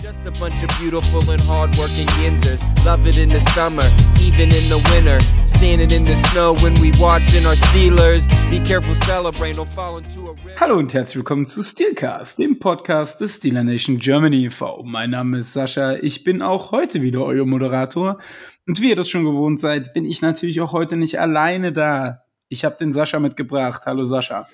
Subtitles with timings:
[0.00, 2.62] just a bunch of beautiful and hardworking yinzers.
[2.84, 3.82] Love it in the summer,
[4.20, 5.18] even in the winter.
[5.44, 8.28] Standing in the snow when we watching our Steelers.
[8.48, 10.60] Be careful, celebrate, don't fall into a river.
[10.60, 14.82] Hallo und herzlich willkommen zu Steelcast, dem Podcast des Steeler Nation Germany e.V.
[14.84, 18.18] Mein Name ist Sascha, ich bin auch heute wieder euer Moderator.
[18.66, 22.22] Und wie ihr das schon gewohnt seid, bin ich natürlich auch heute nicht alleine da.
[22.48, 23.82] Ich habe den Sascha mitgebracht.
[23.86, 24.46] Hallo Sascha.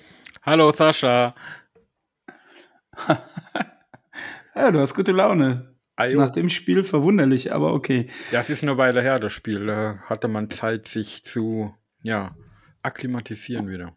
[0.43, 1.35] Hallo Sascha.
[4.55, 5.75] ja, du hast gute Laune.
[5.97, 6.19] Ajo.
[6.19, 8.09] Nach dem Spiel verwunderlich, aber okay.
[8.31, 9.65] Ja, es ist eine Weile her, das Spiel.
[9.65, 12.35] Da hatte man Zeit, sich zu, ja,
[12.81, 13.95] akklimatisieren wieder.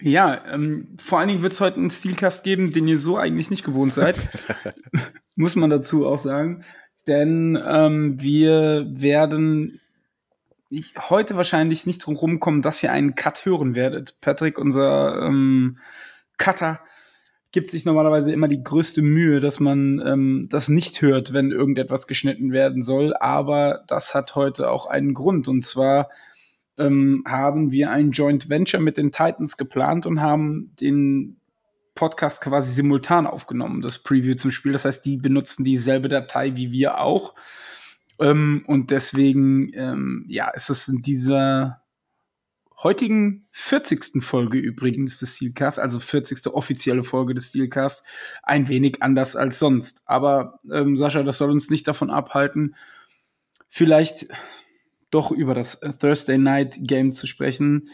[0.00, 3.50] Ja, ähm, vor allen Dingen wird es heute einen Steelcast geben, den ihr so eigentlich
[3.50, 4.16] nicht gewohnt seid.
[5.36, 6.64] Muss man dazu auch sagen.
[7.06, 9.80] Denn ähm, wir werden
[10.70, 14.20] ich, heute wahrscheinlich nicht drum rumkommen, dass ihr einen Cut hören werdet.
[14.20, 15.78] Patrick, unser ähm,
[16.38, 16.80] Cutter,
[17.52, 22.06] gibt sich normalerweise immer die größte Mühe, dass man ähm, das nicht hört, wenn irgendetwas
[22.06, 23.14] geschnitten werden soll.
[23.14, 25.48] Aber das hat heute auch einen Grund.
[25.48, 26.08] Und zwar
[26.78, 31.36] ähm, haben wir ein Joint Venture mit den Titans geplant und haben den
[31.94, 34.72] Podcast quasi simultan aufgenommen, das Preview zum Spiel.
[34.72, 37.34] Das heißt, die benutzen dieselbe Datei wie wir auch.
[38.18, 41.81] Ähm, und deswegen, ähm, ja, ist es in dieser
[42.82, 44.22] heutigen 40.
[44.22, 46.46] Folge übrigens des Steelcast, also 40.
[46.48, 48.04] offizielle Folge des Steelcast,
[48.42, 50.02] ein wenig anders als sonst.
[50.04, 52.74] Aber ähm, Sascha, das soll uns nicht davon abhalten,
[53.68, 54.26] vielleicht
[55.10, 57.88] doch über das Thursday Night Game zu sprechen.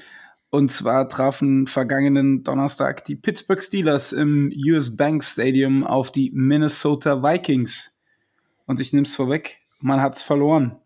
[0.51, 7.23] Und zwar trafen vergangenen Donnerstag die Pittsburgh Steelers im US Bank Stadium auf die Minnesota
[7.23, 8.01] Vikings.
[8.65, 10.79] Und ich nehme es vorweg, man hat es verloren.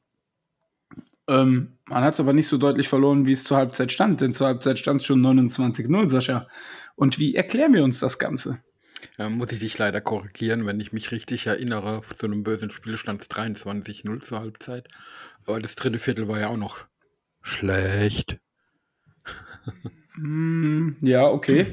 [1.28, 4.34] Ähm, man hat es aber nicht so deutlich verloren, wie es zur Halbzeit stand, denn
[4.34, 6.44] zur Halbzeit stand es schon 29-0, Sascha.
[6.96, 8.58] Und wie erklären wir uns das Ganze?
[9.18, 12.96] Ja, muss ich dich leider korrigieren, wenn ich mich richtig erinnere, zu einem bösen Spiel
[12.96, 14.88] stand es 23-0 zur Halbzeit.
[15.44, 16.86] Aber das dritte Viertel war ja auch noch
[17.40, 18.38] schlecht.
[20.16, 21.66] mm, ja, okay.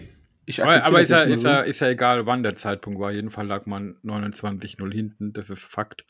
[0.46, 1.48] Ich aber aber ist, ja, ist, so.
[1.48, 3.12] ja, ist ja egal, wann der Zeitpunkt war.
[3.12, 6.06] Jeden Fall lag man 29-0 hinten, das ist Fakt.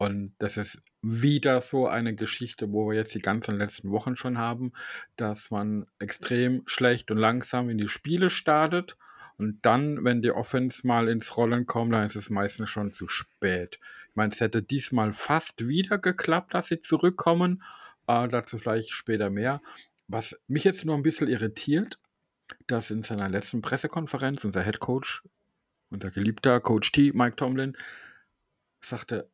[0.00, 4.38] Und das ist wieder so eine Geschichte, wo wir jetzt die ganzen letzten Wochen schon
[4.38, 4.72] haben,
[5.16, 8.96] dass man extrem schlecht und langsam in die Spiele startet.
[9.36, 13.08] Und dann, wenn die Offense mal ins Rollen kommt, dann ist es meistens schon zu
[13.08, 13.78] spät.
[14.08, 17.62] Ich meine, es hätte diesmal fast wieder geklappt, dass sie zurückkommen.
[18.06, 19.60] Äh, dazu vielleicht später mehr.
[20.08, 21.98] Was mich jetzt nur ein bisschen irritiert,
[22.66, 25.24] dass in seiner letzten Pressekonferenz unser Head Coach,
[25.90, 27.76] unser geliebter Coach T, Mike Tomlin,
[28.80, 29.28] sagte,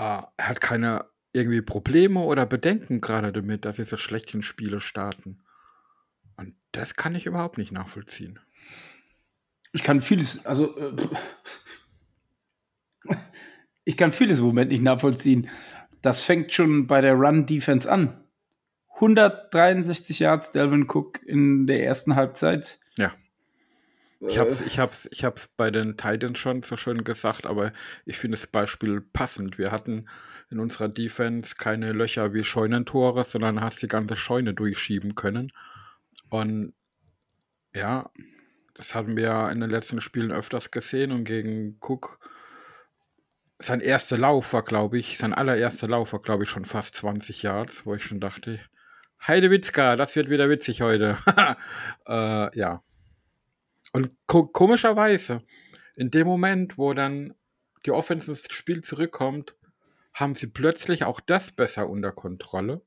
[0.00, 4.42] äh, er hat keine irgendwie Probleme oder Bedenken gerade damit, dass sie so schlecht in
[4.42, 5.42] Spiele starten.
[6.36, 8.40] Und das kann ich überhaupt nicht nachvollziehen.
[9.72, 10.96] Ich kann vieles, also äh,
[13.84, 15.50] ich kann vieles im Moment nicht nachvollziehen.
[16.02, 18.24] Das fängt schon bei der Run-Defense an.
[18.94, 22.80] 163 Yards Delvin Cook in der ersten Halbzeit.
[24.28, 27.72] Ich hab's, ich hab's, ich hab's bei den Titans schon so schön gesagt, aber
[28.04, 29.56] ich finde das Beispiel passend.
[29.56, 30.08] Wir hatten
[30.50, 35.52] in unserer Defense keine Löcher wie Scheunentore, sondern hast die ganze Scheune durchschieben können.
[36.28, 36.74] Und
[37.74, 38.10] ja,
[38.74, 42.18] das hatten wir in den letzten Spielen öfters gesehen und gegen Cook
[43.60, 47.42] sein erster Lauf war, glaube ich, sein allererster Lauf war, glaube ich, schon fast 20
[47.42, 48.58] Yards, wo ich schon dachte,
[49.26, 51.18] Heidewitzka, das wird wieder witzig heute.
[52.06, 52.82] äh, ja.
[53.92, 55.42] Und ko komischerweise,
[55.96, 57.34] in dem Moment, wo dann
[57.86, 59.54] die Offense ins Spiel zurückkommt,
[60.14, 62.82] haben sie plötzlich auch das besser unter Kontrolle.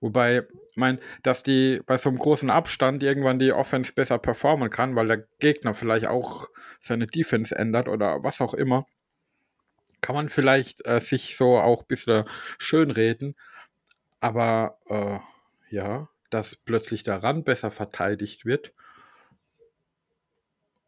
[0.00, 4.68] Wobei, ich meine, dass die bei so einem großen Abstand irgendwann die Offense besser performen
[4.68, 6.48] kann, weil der Gegner vielleicht auch
[6.80, 8.86] seine Defense ändert oder was auch immer,
[10.00, 12.24] kann man vielleicht äh, sich so auch ein bisschen
[12.58, 13.36] schönreden.
[14.18, 15.20] Aber äh,
[15.74, 18.72] ja, dass plötzlich daran besser verteidigt wird,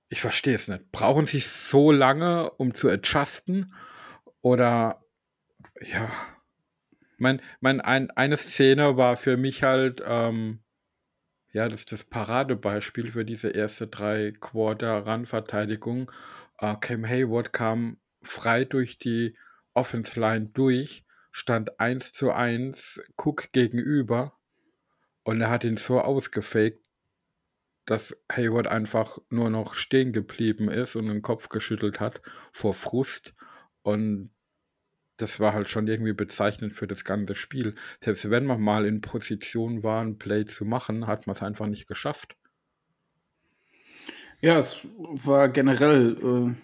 [0.09, 0.91] ich verstehe es nicht.
[0.92, 3.74] Brauchen sie so lange, um zu adjusten?
[4.41, 5.04] Oder
[5.80, 6.10] ja,
[7.18, 10.62] mein, mein ein, eine Szene war für mich halt, ähm,
[11.53, 16.10] ja, das ist das Paradebeispiel für diese erste drei Quarter-Run-Verteidigung.
[16.59, 19.36] Äh, Cam Hayward kam frei durch die
[19.72, 24.39] Offense Line durch, stand 1 zu 1 Cook gegenüber
[25.24, 26.84] und er hat ihn so ausgefaked,
[27.86, 32.22] dass Hayward einfach nur noch stehen geblieben ist und den Kopf geschüttelt hat
[32.53, 33.34] vor Frust
[33.83, 34.31] und
[35.16, 37.77] das war halt schon irgendwie bezeichnend für das ganze Spiel.
[38.03, 41.66] Selbst wenn man mal in Position war, ein Play zu machen, hat man es einfach
[41.66, 42.36] nicht geschafft.
[44.41, 46.54] Ja, es war generell äh,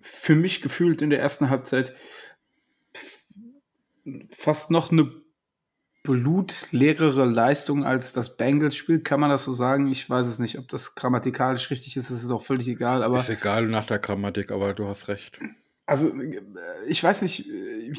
[0.00, 1.94] für mich gefühlt in der ersten Halbzeit
[4.30, 5.12] fast noch eine
[6.06, 9.00] blutleerere Leistung als das Bengals-Spiel.
[9.00, 9.86] Kann man das so sagen?
[9.88, 12.10] Ich weiß es nicht, ob das grammatikalisch richtig ist.
[12.10, 13.02] Das ist auch völlig egal.
[13.02, 15.38] Aber ist egal nach der Grammatik, aber du hast recht.
[15.84, 16.10] Also,
[16.88, 17.46] ich weiß nicht,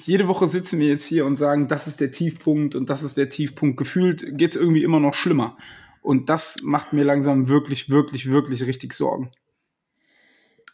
[0.05, 3.17] jede Woche sitzen wir jetzt hier und sagen, das ist der Tiefpunkt und das ist
[3.17, 3.77] der Tiefpunkt.
[3.77, 5.57] Gefühlt geht es irgendwie immer noch schlimmer.
[6.01, 9.31] Und das macht mir langsam wirklich, wirklich, wirklich richtig Sorgen.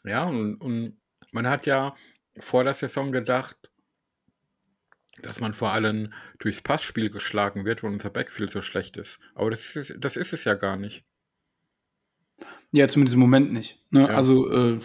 [0.05, 0.97] Ja, und, und
[1.31, 1.95] man hat ja
[2.39, 3.57] vor der Saison gedacht,
[5.21, 9.19] dass man vor allem durchs Passspiel geschlagen wird, weil unser Backfield so schlecht ist.
[9.35, 11.05] Aber das ist, das ist es ja gar nicht.
[12.71, 13.79] Ja, zumindest im Moment nicht.
[13.91, 14.01] Ne?
[14.01, 14.07] Ja.
[14.07, 14.79] Also äh,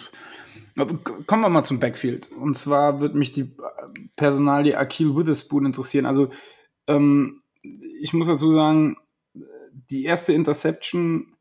[1.27, 2.31] kommen wir mal zum Backfield.
[2.33, 3.57] Und zwar wird mich die
[4.17, 6.07] Personalie Akil Witherspoon interessieren.
[6.07, 6.31] Also
[6.87, 7.43] ähm,
[8.01, 8.97] ich muss dazu sagen,
[9.91, 11.35] die erste Interception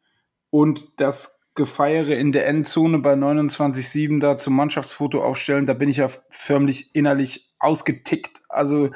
[0.50, 5.98] und das Gefeiere in der Endzone bei 29-7 da zum Mannschaftsfoto aufstellen, da bin ich
[5.98, 8.42] ja förmlich innerlich ausgetickt.
[8.48, 8.92] Also,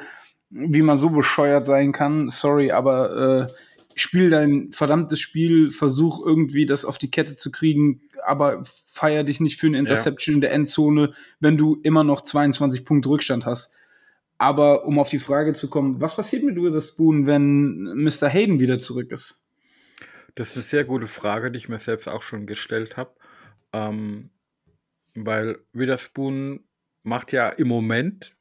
[0.48, 3.52] wie man so bescheuert sein kann, sorry, aber äh,
[3.94, 9.40] spiel dein verdammtes Spiel, versuch irgendwie das auf die Kette zu kriegen, aber feier dich
[9.40, 10.36] nicht für eine Interception ja.
[10.36, 13.74] in der Endzone, wenn du immer noch 22 Punkte Rückstand hast.
[14.38, 18.28] Aber um auf die Frage zu kommen, was passiert mit Witherspoon, wenn Mr.
[18.28, 19.41] Hayden wieder zurück ist?
[20.34, 23.14] Das ist eine sehr gute Frage, die ich mir selbst auch schon gestellt habe.
[23.72, 24.30] Ähm,
[25.14, 26.64] weil Witherspoon
[27.02, 28.34] macht ja im Moment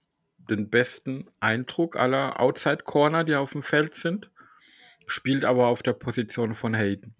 [0.49, 4.31] den besten Eindruck aller Outside Corner, die auf dem Feld sind,
[5.05, 7.15] spielt aber auf der Position von Hayden.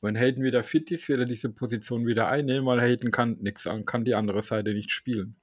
[0.00, 3.66] Wenn Hayden wieder fit ist, wird er diese Position wieder einnehmen, weil Hayden kann nichts
[3.66, 5.36] an, kann die andere Seite nicht spielen.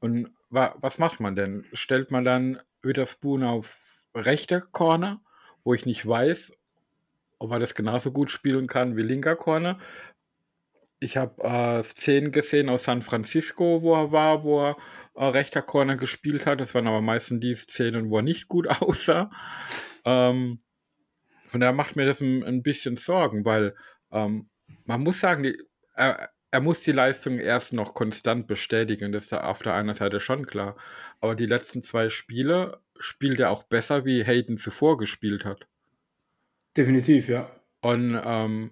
[0.00, 1.64] Und wa was macht man denn?
[1.72, 5.20] Stellt man dann Witherspoon auf rechte Corner,
[5.64, 6.52] wo ich nicht weiß,
[7.42, 9.78] ob er das genauso gut spielen kann wie linker Corner.
[11.00, 14.76] Ich habe äh, Szenen gesehen aus San Francisco, wo er war, wo er
[15.14, 16.60] äh, rechter Corner gespielt hat.
[16.60, 19.30] Das waren aber meistens die Szenen, wo er nicht gut aussah.
[20.04, 20.62] Ähm,
[21.48, 23.74] von daher macht mir das ein, ein bisschen Sorgen, weil
[24.12, 24.48] ähm,
[24.84, 25.58] man muss sagen, die,
[25.96, 29.10] er, er muss die Leistung erst noch konstant bestätigen.
[29.10, 30.76] Das ist auf der einen Seite schon klar.
[31.20, 35.66] Aber die letzten zwei Spiele spielt er auch besser, wie Hayden zuvor gespielt hat.
[36.76, 37.50] Definitiv, ja.
[37.80, 38.70] Und ähm,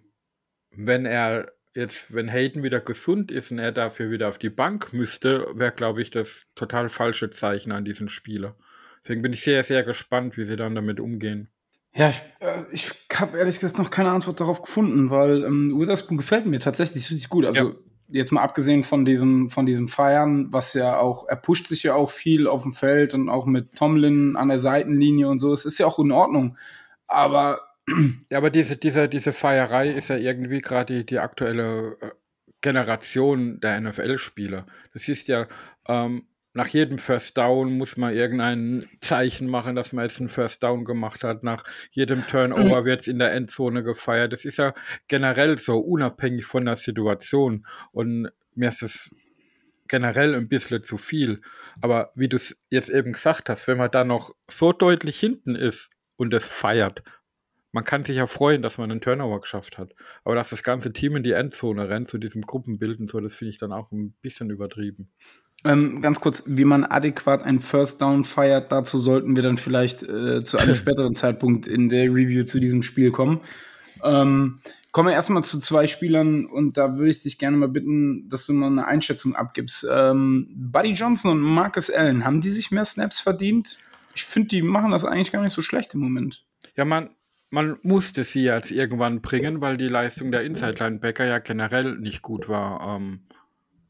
[0.71, 4.93] wenn er jetzt, wenn Hayden wieder gesund ist und er dafür wieder auf die Bank
[4.93, 8.57] müsste, wäre, glaube ich, das total falsche Zeichen an diesen Spieler.
[9.03, 11.49] Deswegen bin ich sehr, sehr gespannt, wie sie dann damit umgehen.
[11.95, 16.19] Ja, ich, äh, ich habe ehrlich gesagt noch keine Antwort darauf gefunden, weil ähm, Witherspoon
[16.19, 17.45] gefällt mir tatsächlich richtig gut.
[17.45, 17.75] Also ja.
[18.09, 21.95] jetzt mal abgesehen von diesem, von diesem Feiern, was ja auch, er pusht sich ja
[21.95, 25.53] auch viel auf dem Feld und auch mit Tomlin an der Seitenlinie und so.
[25.53, 26.57] Es ist ja auch in Ordnung.
[27.09, 27.61] Aber
[28.31, 32.11] ja, aber diese, diese, diese Feierei ist ja irgendwie gerade die, die aktuelle äh,
[32.61, 34.67] Generation der NFL-Spieler.
[34.93, 35.49] Das ist ja,
[35.89, 40.63] ähm, nach jedem First Down muss man irgendein Zeichen machen, dass man jetzt einen First
[40.63, 41.45] Down gemacht hat.
[41.45, 42.85] Nach jedem Turnover mhm.
[42.85, 44.33] wird es in der Endzone gefeiert.
[44.33, 44.75] Das ist ja
[45.07, 47.67] generell so, unabhängig von der Situation.
[47.93, 49.15] Und mir ist es
[49.87, 51.41] generell ein bisschen zu viel.
[51.81, 55.55] Aber wie du es jetzt eben gesagt hast, wenn man da noch so deutlich hinten
[55.55, 57.03] ist und es feiert,
[57.73, 59.95] man kann sich ja freuen, dass man einen Turnover geschafft hat.
[60.25, 63.35] Aber dass das ganze Team in die Endzone rennt, zu diesem Gruppenbild und so, das
[63.35, 65.11] finde ich dann auch ein bisschen übertrieben.
[65.63, 70.03] Ähm, ganz kurz, wie man adäquat einen First Down feiert, dazu sollten wir dann vielleicht
[70.03, 73.41] äh, zu einem späteren Zeitpunkt in der Review zu diesem Spiel kommen.
[74.03, 78.29] Ähm, kommen wir erstmal zu zwei Spielern und da würde ich dich gerne mal bitten,
[78.29, 79.87] dass du mal eine Einschätzung abgibst.
[79.91, 83.79] Ähm, Buddy Johnson und Marcus Allen, haben die sich mehr Snaps verdient?
[84.15, 86.45] Ich finde, die machen das eigentlich gar nicht so schlecht im Moment.
[86.75, 87.11] Ja, man,
[87.51, 92.49] man musste sie jetzt irgendwann bringen, weil die Leistung der Inside-Linebacker ja generell nicht gut
[92.49, 92.97] war.
[92.97, 93.27] Ähm,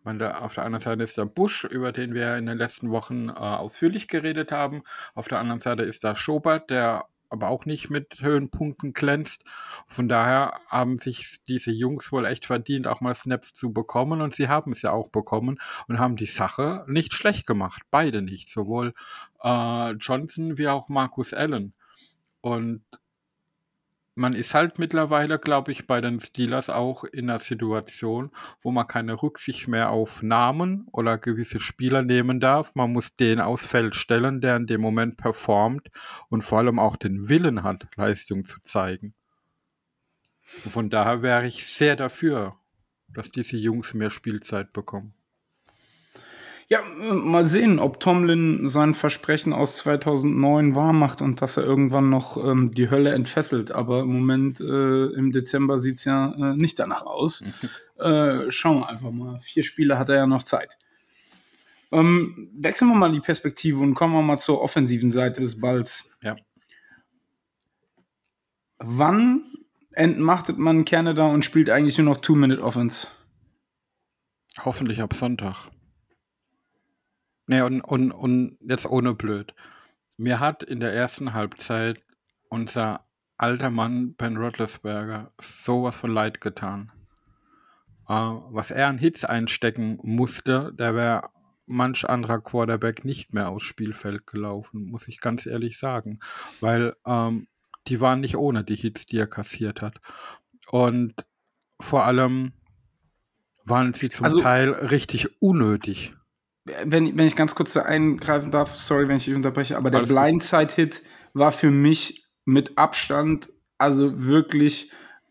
[0.03, 2.91] man da, auf der anderen Seite ist der Busch, über den wir in den letzten
[2.91, 4.83] Wochen äh, ausführlich geredet haben.
[5.15, 9.45] Auf der anderen Seite ist da Schobert, der aber auch nicht mit Höhenpunkten glänzt.
[9.87, 14.21] Von daher haben sich diese Jungs wohl echt verdient, auch mal Snaps zu bekommen.
[14.21, 17.83] Und sie haben es ja auch bekommen und haben die Sache nicht schlecht gemacht.
[17.91, 18.49] Beide nicht.
[18.49, 18.95] Sowohl
[19.43, 21.73] äh, Johnson wie auch Marcus Allen.
[22.41, 22.83] Und
[24.15, 28.87] man ist halt mittlerweile, glaube ich, bei den Steelers auch in einer Situation, wo man
[28.87, 32.75] keine Rücksicht mehr auf Namen oder gewisse Spieler nehmen darf.
[32.75, 35.89] Man muss den aufs Feld stellen, der in dem Moment performt
[36.29, 39.15] und vor allem auch den Willen hat, Leistung zu zeigen.
[40.65, 42.57] Und von daher wäre ich sehr dafür,
[43.09, 45.15] dass diese Jungs mehr Spielzeit bekommen.
[46.73, 52.37] Ja, mal sehen, ob Tomlin sein Versprechen aus 2009 wahrmacht und dass er irgendwann noch
[52.37, 53.73] ähm, die Hölle entfesselt.
[53.73, 57.43] Aber im Moment, äh, im Dezember, sieht's ja äh, nicht danach aus.
[57.99, 59.41] äh, schauen wir einfach mal.
[59.41, 60.79] Vier Spiele hat er ja noch Zeit.
[61.91, 66.17] Ähm, wechseln wir mal die Perspektive und kommen wir mal zur offensiven Seite des Balls.
[66.23, 66.37] Ja.
[68.79, 69.43] Wann
[69.91, 73.09] entmachtet man Canada und spielt eigentlich nur noch Two-Minute-Offense?
[74.65, 75.69] Hoffentlich ab Sonntag.
[77.51, 79.53] Nee, und, und, und jetzt ohne blöd.
[80.17, 82.01] Mir hat in der ersten Halbzeit
[82.49, 83.05] unser
[83.39, 86.93] alter Mann Ben Roethlisberger sowas von leid getan.
[88.09, 91.31] Äh, was er an Hits einstecken musste, der wäre
[91.67, 96.21] manch anderer Quarterback nicht mehr aufs Spielfeld gelaufen, muss ich ganz ehrlich sagen.
[96.61, 97.49] Weil ähm,
[97.89, 100.01] die waren nicht ohne die Hits, die er kassiert hat.
[100.69, 101.27] Und
[101.81, 102.53] vor allem
[103.65, 106.15] waren sie zum Also- Teil richtig unnötig.
[106.85, 110.01] Wenn, wenn ich ganz kurz da eingreifen darf, sorry, wenn ich dich unterbreche, aber der.
[110.03, 111.03] Blindside-Hit
[111.35, 114.91] war für mich mit Abstand, also wirklich,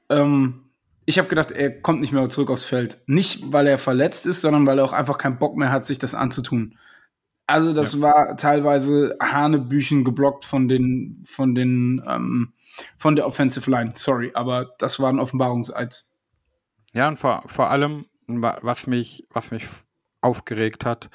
[0.10, 0.69] ähm,
[1.05, 3.01] ich habe gedacht, er kommt nicht mehr zurück aufs Feld.
[3.08, 5.98] Nicht, weil er verletzt ist, sondern weil er auch einfach keinen Bock mehr hat, sich
[5.98, 6.77] das anzutun.
[7.48, 12.53] Also das war teilweise Hanebüchen geblockt von den, von den, ähm,
[12.96, 13.93] von der Offensive Line.
[13.96, 16.05] Sorry, aber das war ein Offenbarungseid.
[16.93, 19.65] Ja, und vor, vor allem, wa- was mich, was mich
[20.21, 21.09] aufgeregt hat,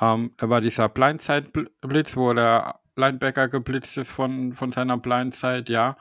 [0.00, 5.96] ähm, da war dieser Blindside-Blitz, wo der Linebacker geblitzt ist von, von seiner Blindside, ja.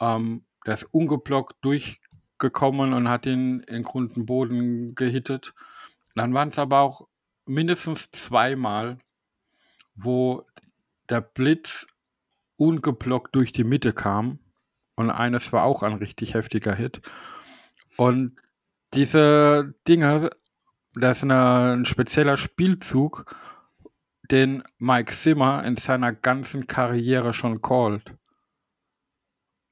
[0.00, 5.54] Ähm, der ist ungeblockt durchgekommen und hat ihn in Grund und Boden gehittet.
[6.14, 7.06] Dann waren es aber auch
[7.46, 8.98] mindestens zweimal,
[9.94, 10.46] wo
[11.08, 11.86] der Blitz
[12.56, 14.38] ungeblockt durch die Mitte kam.
[14.96, 17.00] Und eines war auch ein richtig heftiger Hit.
[17.96, 18.40] Und
[18.94, 20.30] diese Dinge,
[20.94, 23.34] das ist eine, ein spezieller Spielzug,
[24.30, 28.14] den Mike Zimmer in seiner ganzen Karriere schon callt.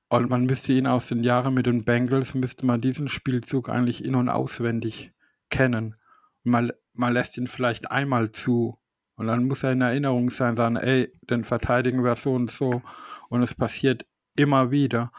[0.08, 4.04] Und man müsste ihn aus den Jahren mit den Bengals, müsste man diesen Spielzug eigentlich
[4.04, 5.12] in- und auswendig
[5.48, 5.96] kennen.
[6.42, 8.78] Man, man lässt ihn vielleicht einmal zu.
[9.14, 12.82] Und dann muss er in Erinnerung sein, sagen, ey, den verteidigen wir so und so.
[13.30, 14.04] Und es passiert
[14.36, 15.12] immer wieder.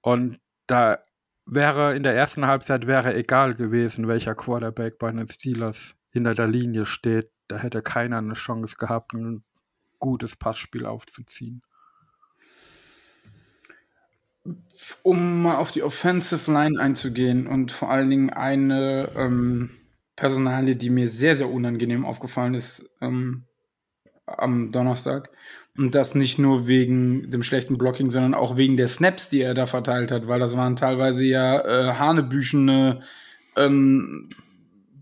[0.00, 0.98] Und da
[1.54, 6.48] wäre in der ersten Halbzeit wäre egal gewesen, welcher Quarterback bei den Steelers hinter der
[6.48, 7.30] Linie steht.
[7.48, 9.44] Da hätte keiner eine Chance gehabt, ein
[9.98, 11.62] gutes Passspiel aufzuziehen.
[15.02, 19.70] Um mal auf die Offensive Line einzugehen und vor allen Dingen eine ähm,
[20.16, 23.44] Personalie, die mir sehr, sehr unangenehm aufgefallen ist ähm,
[24.26, 25.30] am Donnerstag.
[25.76, 29.54] Und das nicht nur wegen dem schlechten Blocking, sondern auch wegen der Snaps, die er
[29.54, 33.00] da verteilt hat, weil das waren teilweise ja äh, hanebüchene
[33.56, 34.28] ähm,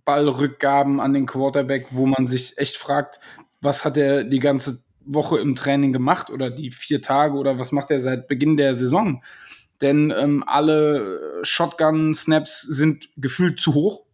[0.04, 3.18] Ballrückgaben an den Quarterback, wo man sich echt fragt,
[3.60, 7.72] was hat er die ganze Woche im Training gemacht oder die vier Tage oder was
[7.72, 9.24] macht er seit Beginn der Saison?
[9.80, 14.04] Denn ähm, alle Shotgun-Snaps sind gefühlt zu hoch.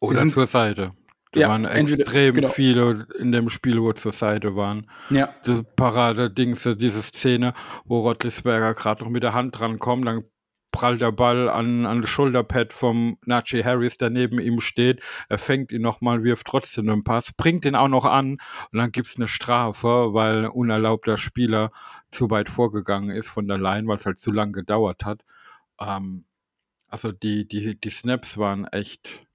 [0.00, 0.92] Oder sind- zur Seite.
[1.32, 2.48] Da Ja, waren entweder- extrem genau.
[2.48, 4.90] viele in dem Spiel, wo zur Seite waren.
[5.10, 10.24] Ja, Das Parade-Dings, diese Szene, wo Rottlisberger gerade noch mit der Hand drankommt, dann
[10.72, 15.02] prallt der Ball an, an das Schulterpad vom Najee Harris, der neben ihm steht.
[15.28, 18.32] Er fängt ihn nochmal, wirft trotzdem einen Pass, bringt ihn auch noch an
[18.72, 21.72] und dann gibt's eine Strafe, weil ein unerlaubter Spieler
[22.12, 25.22] zu weit vorgegangen ist von der Line, weil es halt zu lang gedauert hat.
[25.80, 26.24] Ähm,
[26.88, 29.26] also die, die, die Snaps waren echt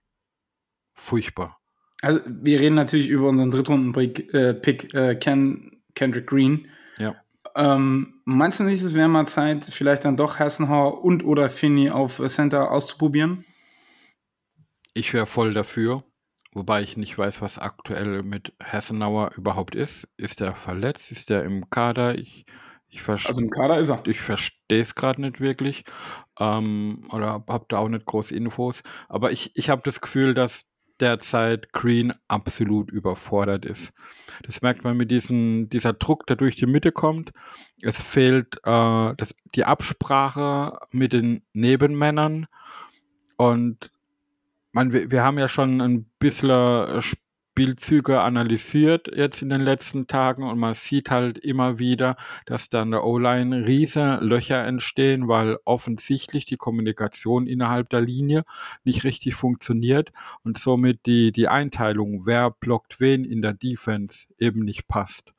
[0.94, 1.60] furchtbar.
[2.06, 6.68] Also wir reden natürlich über unseren Drittrunden-Pick, äh, Pick, äh, Ken, Kendrick Green.
[7.00, 7.16] Ja.
[7.56, 11.90] Ähm, meinst du nicht, es wäre mal Zeit, vielleicht dann doch Hassenhauer und oder Finney
[11.90, 13.44] auf äh, Center auszuprobieren?
[14.94, 16.04] Ich wäre voll dafür,
[16.54, 20.08] wobei ich nicht weiß, was aktuell mit Hassenauer überhaupt ist.
[20.16, 21.12] Ist er verletzt?
[21.12, 22.20] Ist er im Kader?
[22.20, 22.46] Ich,
[22.88, 24.04] ich, Also im Kader ist er.
[24.06, 25.86] ich verstehe es gerade nicht wirklich.
[26.40, 28.84] Ähm, oder habe da auch nicht groß Infos.
[29.10, 30.68] Aber ich, ich habe das Gefühl, dass
[31.00, 33.94] derzeit Green absolut überfordert ist.
[34.44, 37.32] Das merkt man mit diesem, dieser Druck, der durch die Mitte kommt.
[37.82, 42.48] Es fehlt äh, das, die Absprache mit den Nebenmännern.
[43.38, 43.92] Und
[44.72, 47.02] man, wir, haben ja schon ein bisschen äh,
[47.56, 52.82] Spielzüge analysiert jetzt in den letzten Tagen und man sieht halt immer wieder, dass da
[52.82, 58.44] an der O-Line riesen Löcher entstehen, weil offensichtlich die Kommunikation innerhalb der Linie
[58.84, 60.12] nicht richtig funktioniert
[60.44, 65.34] und somit die, die Einteilung, wer blockt wen in der Defense eben nicht passt.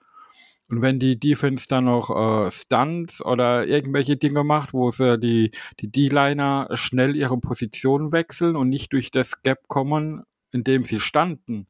[0.71, 2.09] Und wenn die Defense dann noch
[2.47, 8.57] äh, Stunts oder irgendwelche Dinge macht, wo sie die, die D-Liner schnell ihre Position wechseln
[8.57, 11.67] und nicht durch das Gap kommen, in dem sie standen,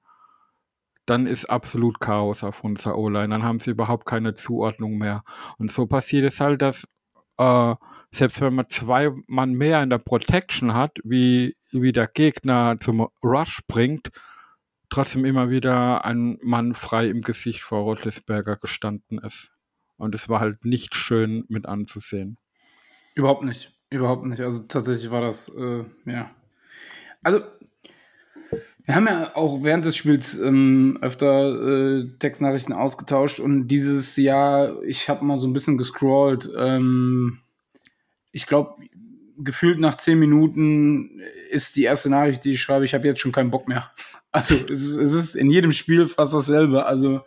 [1.06, 3.28] dann ist absolut Chaos auf unserer O-Line.
[3.28, 5.22] Dann haben sie überhaupt keine Zuordnung mehr.
[5.58, 6.86] Und so passiert es halt, dass
[7.38, 7.74] äh,
[8.12, 13.08] selbst wenn man zwei Mann mehr in der Protection hat, wie, wie der Gegner zum
[13.22, 14.10] Rush bringt,
[14.90, 19.52] trotzdem immer wieder ein Mann frei im Gesicht vor Rotlisberger gestanden ist.
[19.96, 22.38] Und es war halt nicht schön mit anzusehen.
[23.14, 23.72] Überhaupt nicht.
[23.90, 24.40] Überhaupt nicht.
[24.40, 26.30] Also tatsächlich war das, äh, ja.
[27.22, 27.40] Also,
[28.86, 34.80] wir haben ja auch während des Spiels ähm, öfter äh, Textnachrichten ausgetauscht und dieses Jahr,
[34.84, 36.48] ich habe mal so ein bisschen gescrollt.
[36.56, 37.40] Ähm,
[38.30, 38.76] ich glaube,
[39.38, 43.32] gefühlt nach zehn Minuten ist die erste Nachricht, die ich schreibe, ich habe jetzt schon
[43.32, 43.90] keinen Bock mehr.
[44.32, 46.84] Also es ist, es ist in jedem Spiel fast dasselbe.
[46.84, 47.22] Also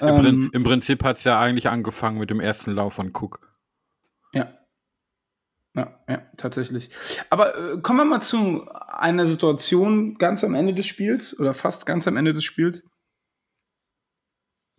[0.00, 3.45] ähm, Im, Im, Prinzip hat es ja eigentlich angefangen mit dem ersten Lauf von Cook.
[5.76, 6.00] Ja.
[6.08, 6.88] Ja, tatsächlich.
[7.28, 11.84] Aber äh, kommen wir mal zu einer Situation ganz am Ende des Spiels oder fast
[11.84, 12.84] ganz am Ende des Spiels.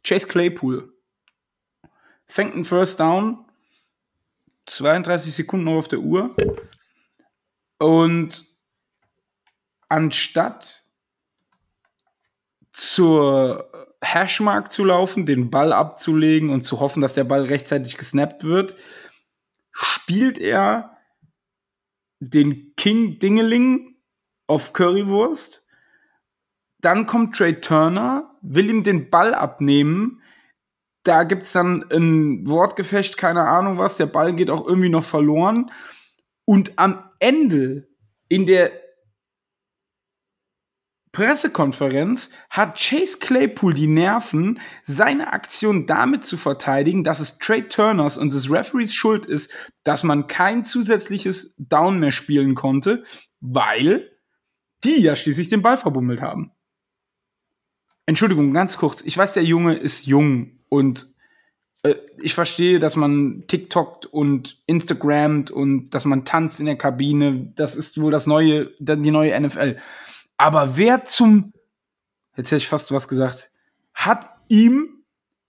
[0.03, 0.91] Chase Claypool
[2.25, 3.45] fängt einen First Down,
[4.65, 6.35] 32 Sekunden noch auf der Uhr.
[7.77, 8.45] Und
[9.89, 10.81] anstatt
[12.71, 13.71] zur
[14.03, 18.75] Hashmark zu laufen, den Ball abzulegen und zu hoffen, dass der Ball rechtzeitig gesnappt wird,
[19.79, 20.97] spielt er
[22.19, 23.95] den King Dingeling
[24.47, 25.67] auf Currywurst.
[26.79, 30.21] Dann kommt Trey Turner, will ihm den Ball abnehmen.
[31.03, 33.97] Da gibt es dann ein Wortgefecht, keine Ahnung was.
[33.97, 35.71] Der Ball geht auch irgendwie noch verloren.
[36.45, 37.87] Und am Ende
[38.29, 38.71] in der
[41.17, 48.17] Pressekonferenz hat Chase Claypool die Nerven, seine Aktion damit zu verteidigen, dass es Trey Turners
[48.17, 49.51] und des Referees Schuld ist,
[49.83, 53.03] dass man kein zusätzliches Down mehr spielen konnte,
[53.39, 54.11] weil
[54.83, 56.51] die ja schließlich den Ball verbummelt haben.
[58.05, 59.01] Entschuldigung, ganz kurz.
[59.01, 61.07] Ich weiß, der Junge ist jung und
[61.81, 67.51] äh, ich verstehe, dass man TikTokt und Instagramt und dass man tanzt in der Kabine.
[67.55, 69.77] Das ist wohl das neue, die neue NFL.
[70.37, 71.53] Aber wer zum,
[72.35, 73.51] jetzt hätte ich fast was gesagt,
[73.93, 75.03] hat ihm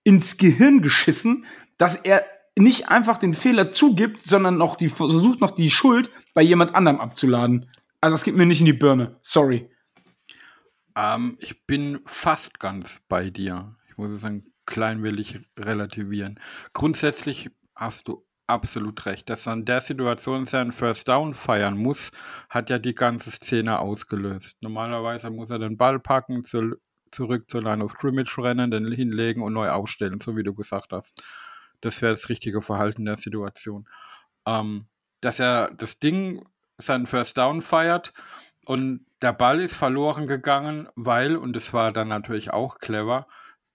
[0.05, 1.45] ins Gehirn geschissen,
[1.77, 2.25] dass er
[2.59, 7.01] nicht einfach den Fehler zugibt, sondern noch die, versucht noch die Schuld bei jemand anderem
[7.01, 7.71] abzuladen.
[8.01, 9.19] Also das geht mir nicht in die Birne.
[9.23, 9.71] Sorry.
[10.97, 13.77] Ähm, ich bin fast ganz bei dir.
[13.89, 16.41] Ich muss es ein klein wenig relativieren.
[16.73, 19.29] Grundsätzlich hast du absolut recht.
[19.29, 22.11] Dass er in der Situation seinen First Down feiern muss,
[22.49, 24.57] hat ja die ganze Szene ausgelöst.
[24.61, 26.77] Normalerweise muss er den Ball packen, zu,
[27.11, 30.93] zurück zur Line of Scrimmage rennen, den hinlegen und neu aufstellen, so wie du gesagt
[30.93, 31.23] hast.
[31.81, 33.89] Das wäre das richtige Verhalten der Situation.
[34.47, 34.89] Ähm,
[35.21, 36.45] dass er das Ding,
[36.79, 38.13] seinen First Down feiert
[38.67, 43.27] und der Ball ist verloren gegangen, weil, und das war dann natürlich auch clever,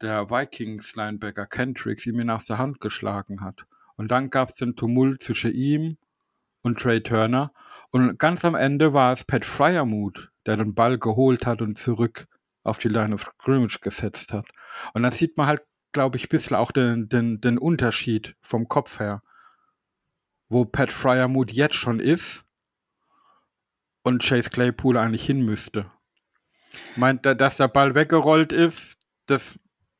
[0.01, 3.65] der Vikings-Linebacker Kendricks ihm ihn aus der Hand geschlagen hat.
[3.95, 5.97] Und dann gab es den Tumult zwischen ihm
[6.61, 7.53] und Trey Turner.
[7.91, 12.25] Und ganz am Ende war es Pat Fryermuth, der den Ball geholt hat und zurück
[12.63, 14.47] auf die Line of Scrimmage gesetzt hat.
[14.93, 18.67] Und dann sieht man halt, glaube ich, ein bisschen auch den, den, den Unterschied vom
[18.67, 19.21] Kopf her.
[20.49, 22.45] Wo Pat Fryermuth jetzt schon ist
[24.03, 25.91] und Chase Claypool eigentlich hin müsste.
[26.95, 29.59] Meint, dass der Ball weggerollt ist, das,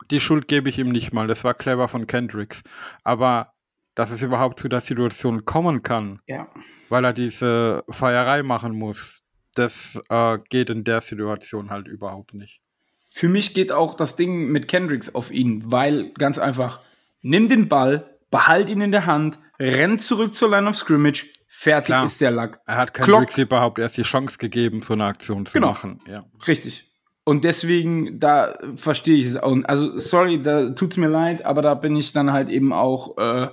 [0.09, 1.27] die Schuld gebe ich ihm nicht mal.
[1.27, 2.63] Das war clever von Kendricks.
[3.03, 3.52] Aber
[3.95, 6.47] dass es überhaupt zu der Situation kommen kann, ja.
[6.89, 9.23] weil er diese Feierei machen muss,
[9.55, 12.61] das äh, geht in der Situation halt überhaupt nicht.
[13.09, 16.81] Für mich geht auch das Ding mit Kendricks auf ihn, weil ganz einfach,
[17.21, 21.87] nimm den Ball, behalt ihn in der Hand, renn zurück zur Line of Scrimmage, fertig
[21.87, 22.05] Klar.
[22.05, 22.59] ist der Lack.
[22.65, 23.47] Er hat Kendricks Clock.
[23.47, 25.69] überhaupt erst die Chance gegeben, so eine Aktion zu genau.
[25.69, 26.01] machen.
[26.07, 26.25] Ja.
[26.47, 26.89] Richtig.
[27.25, 29.55] Und deswegen, da verstehe ich es auch.
[29.65, 33.49] Also, sorry, da tut's mir leid, aber da bin ich dann halt eben auch äh,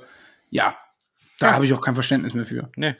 [0.50, 0.76] ja,
[1.40, 1.54] da ja.
[1.54, 2.70] habe ich auch kein Verständnis mehr für.
[2.76, 2.94] Nee.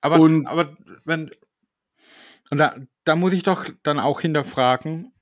[0.00, 1.30] Aber, und, aber wenn.
[2.50, 5.12] Und da, da muss ich doch dann auch hinterfragen,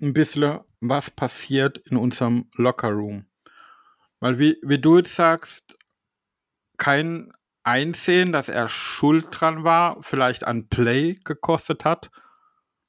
[0.00, 3.26] ein bisschen, was passiert in unserem Lockerroom.
[4.20, 5.78] Weil, wie, wie du jetzt sagst,
[6.76, 12.10] kein Einsehen, dass er schuld dran war, vielleicht an Play gekostet hat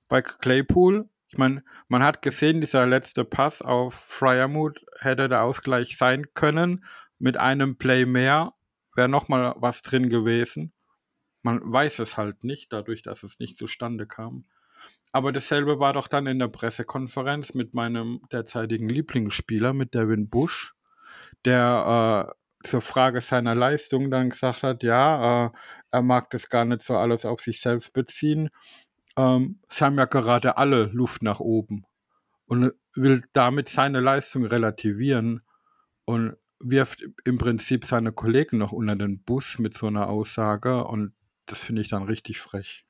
[0.07, 1.09] bei Claypool.
[1.29, 6.85] Ich meine, man hat gesehen, dieser letzte Pass auf Fryermuth hätte der Ausgleich sein können
[7.19, 8.53] mit einem Play mehr
[8.95, 10.73] wäre nochmal was drin gewesen.
[11.43, 14.45] Man weiß es halt nicht, dadurch, dass es nicht zustande kam.
[15.11, 20.75] Aber dasselbe war doch dann in der Pressekonferenz mit meinem derzeitigen Lieblingsspieler, mit Devin Bush,
[21.45, 22.27] der
[22.63, 25.49] äh, zur Frage seiner Leistung dann gesagt hat, ja, äh,
[25.91, 28.49] er mag das gar nicht so alles auf sich selbst beziehen.
[29.15, 31.85] Ähm, es haben ja gerade alle Luft nach oben.
[32.47, 35.41] und will damit seine Leistung relativieren
[36.05, 41.13] und wirft im Prinzip seine Kollegen noch unter den Bus mit so einer Aussage und
[41.45, 42.85] das finde ich dann richtig frech.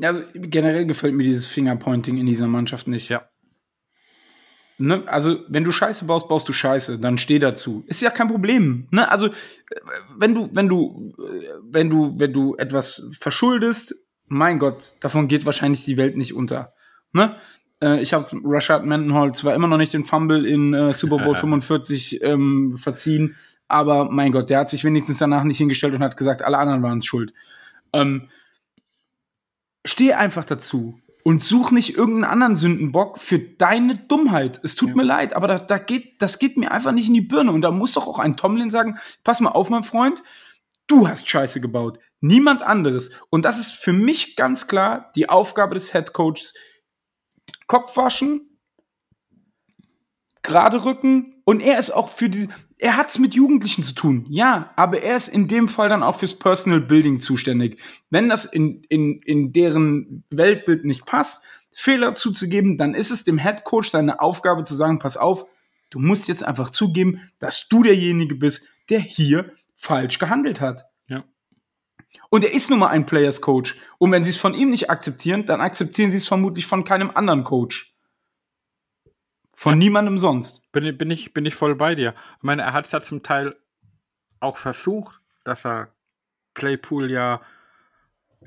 [0.00, 3.08] Also generell gefällt mir dieses Fingerpointing in dieser Mannschaft nicht.
[3.08, 3.28] Ja.
[4.78, 5.02] Ne?
[5.06, 7.84] Also, wenn du Scheiße baust, baust du Scheiße, dann steh dazu.
[7.86, 8.88] Ist ja kein Problem.
[8.90, 9.10] Ne?
[9.10, 9.28] Also,
[10.16, 11.12] wenn du, wenn du,
[11.70, 13.94] wenn du, wenn du etwas verschuldest,
[14.26, 16.72] mein Gott, davon geht wahrscheinlich die Welt nicht unter.
[17.12, 17.36] Ne?
[17.82, 21.36] Äh, ich habe Rashad Mendenhall zwar immer noch nicht den Fumble in äh, Super Bowl
[21.36, 23.36] 45 ähm, verziehen,
[23.68, 26.82] aber mein Gott, der hat sich wenigstens danach nicht hingestellt und hat gesagt, alle anderen
[26.82, 27.32] waren schuld.
[27.92, 28.28] Ähm,
[29.84, 34.60] steh einfach dazu und such nicht irgendeinen anderen Sündenbock für deine Dummheit.
[34.62, 34.94] Es tut ja.
[34.96, 37.52] mir leid, aber da, da geht, das geht mir einfach nicht in die Birne.
[37.52, 40.22] Und da muss doch auch ein Tomlin sagen, pass mal auf, mein Freund,
[40.86, 41.98] du hast Scheiße gebaut.
[42.20, 43.10] Niemand anderes.
[43.30, 46.54] Und das ist für mich ganz klar die Aufgabe des Head Coaches.
[47.70, 48.58] Kopf waschen,
[50.42, 54.26] gerade rücken und er ist auch für die, er hat es mit Jugendlichen zu tun,
[54.28, 57.80] ja, aber er ist in dem Fall dann auch fürs Personal Building zuständig.
[58.10, 63.38] Wenn das in, in, in deren Weltbild nicht passt, Fehler zuzugeben, dann ist es dem
[63.38, 65.46] Head Coach seine Aufgabe zu sagen, pass auf,
[65.90, 70.89] du musst jetzt einfach zugeben, dass du derjenige bist, der hier falsch gehandelt hat.
[72.28, 73.76] Und er ist nun mal ein Players Coach.
[73.98, 77.10] Und wenn sie es von ihm nicht akzeptieren, dann akzeptieren sie es vermutlich von keinem
[77.14, 77.96] anderen Coach.
[79.54, 79.78] Von ja.
[79.78, 80.70] niemandem sonst.
[80.72, 82.14] Bin, bin, ich, bin ich voll bei dir.
[82.38, 83.56] Ich meine, er hat es ja zum Teil
[84.40, 85.94] auch versucht, dass er
[86.54, 87.40] Claypool ja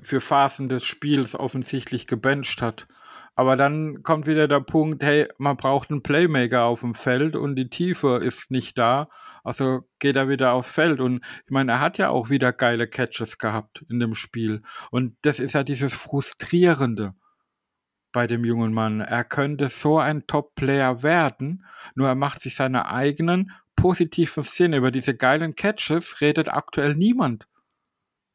[0.02, 2.88] für Phasen des Spiels offensichtlich gebencht hat.
[3.36, 7.56] Aber dann kommt wieder der Punkt, hey, man braucht einen Playmaker auf dem Feld und
[7.56, 9.10] die Tiefe ist nicht da.
[9.44, 11.00] Also geht er wieder aufs Feld.
[11.00, 14.62] Und ich meine, er hat ja auch wieder geile Catches gehabt in dem Spiel.
[14.90, 17.14] Und das ist ja dieses Frustrierende
[18.14, 19.02] bei dem jungen Mann.
[19.02, 24.78] Er könnte so ein Top-Player werden, nur er macht sich seine eigenen positiven Szene.
[24.78, 27.48] Über diese geilen Catches redet aktuell niemand.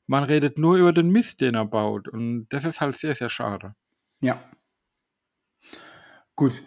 [0.07, 2.09] Man redet nur über den Mist, den er baut.
[2.09, 3.75] Und das ist halt sehr, sehr schade.
[4.21, 4.42] Ja.
[6.35, 6.62] Gut.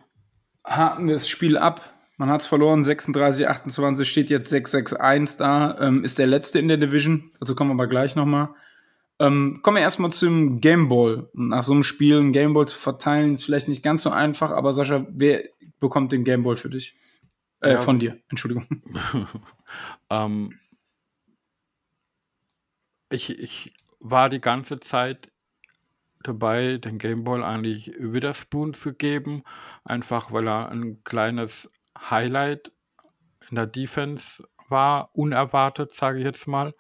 [0.64, 2.01] Haken wir das Spiel ab.
[2.18, 6.68] Man hat es verloren, 36, 28, steht jetzt 6-6-1 da, ähm, ist der letzte in
[6.68, 7.32] der Division.
[7.40, 8.50] Dazu kommen wir aber gleich nochmal.
[9.20, 11.30] Ähm, kommen wir erstmal zum Gameball.
[11.34, 14.74] Nach so einem Spiel einen Gameball zu verteilen, ist vielleicht nicht ganz so einfach, aber
[14.74, 15.44] Sascha, wer
[15.80, 16.96] bekommt den Gameball für dich?
[17.62, 17.78] Äh, ja.
[17.80, 18.66] von dir, Entschuldigung.
[20.10, 20.58] ähm,
[23.12, 25.32] ich, ich war die ganze Zeit
[26.24, 29.44] dabei, den Gameball eigentlich Witherspoon zu geben,
[29.84, 31.70] einfach weil er ein kleines
[32.10, 32.72] Highlight
[33.50, 36.74] in der Defense war, unerwartet, sage ich jetzt mal.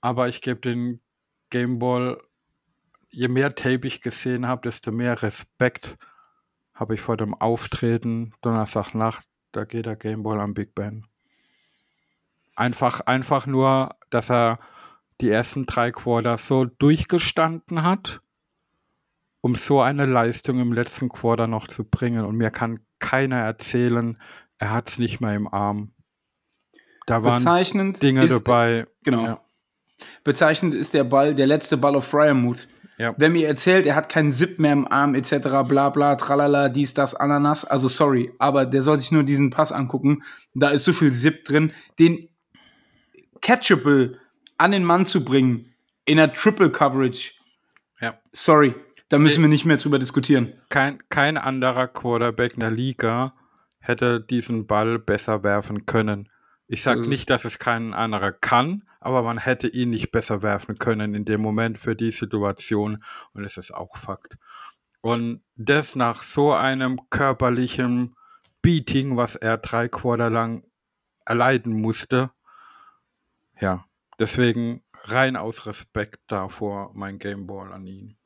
[0.00, 1.00] Aber ich gebe den
[1.50, 2.20] Gameball,
[3.10, 5.96] je mehr Tape ich gesehen habe, desto mehr Respekt
[6.74, 9.26] habe ich vor dem Auftreten Donnerstagnacht.
[9.52, 11.06] Da geht der Gameball am Big Ben.
[12.54, 14.60] Einfach, einfach nur, dass er
[15.20, 18.20] die ersten drei Quarter so durchgestanden hat,
[19.40, 22.24] um so eine Leistung im letzten Quarter noch zu bringen.
[22.24, 24.18] Und mir kann keiner erzählen,
[24.58, 25.92] er hat es nicht mehr im Arm.
[27.06, 28.86] Da waren Dinge ist, dabei.
[29.02, 29.24] Genau.
[29.24, 29.40] Ja.
[30.24, 32.68] Bezeichnend ist der Ball, der letzte Ball auf Fryermuth.
[32.98, 33.14] Ja.
[33.16, 36.94] Wer mir erzählt, er hat keinen Zip mehr im Arm, etc., bla bla, tralala, dies,
[36.94, 40.22] das, Ananas, also sorry, aber der soll sich nur diesen Pass angucken.
[40.54, 42.28] Da ist so viel Zip drin, den
[43.40, 44.18] catchable
[44.56, 45.72] an den Mann zu bringen,
[46.04, 47.32] in der Triple Coverage.
[48.00, 48.18] Ja.
[48.32, 48.74] Sorry,
[49.08, 50.52] da müssen wir nicht mehr drüber diskutieren.
[50.68, 53.34] Kein, kein anderer Quarterback in der Liga
[53.80, 56.28] hätte diesen Ball besser werfen können.
[56.66, 60.78] Ich sage nicht, dass es kein anderer kann, aber man hätte ihn nicht besser werfen
[60.78, 64.36] können in dem Moment für die Situation und es ist auch Fakt.
[65.00, 68.14] Und das nach so einem körperlichen
[68.60, 70.64] Beating, was er drei Quarter lang
[71.24, 72.30] erleiden musste,
[73.58, 73.86] ja,
[74.18, 78.17] deswegen rein aus Respekt davor mein Gameball an ihn.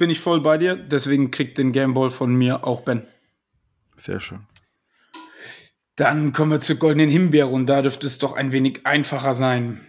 [0.00, 3.06] Bin ich voll bei dir, deswegen kriegt den Gameball von mir auch Ben.
[3.96, 4.46] Sehr schön.
[5.94, 9.86] Dann kommen wir zur goldenen Himbeere und da dürfte es doch ein wenig einfacher sein.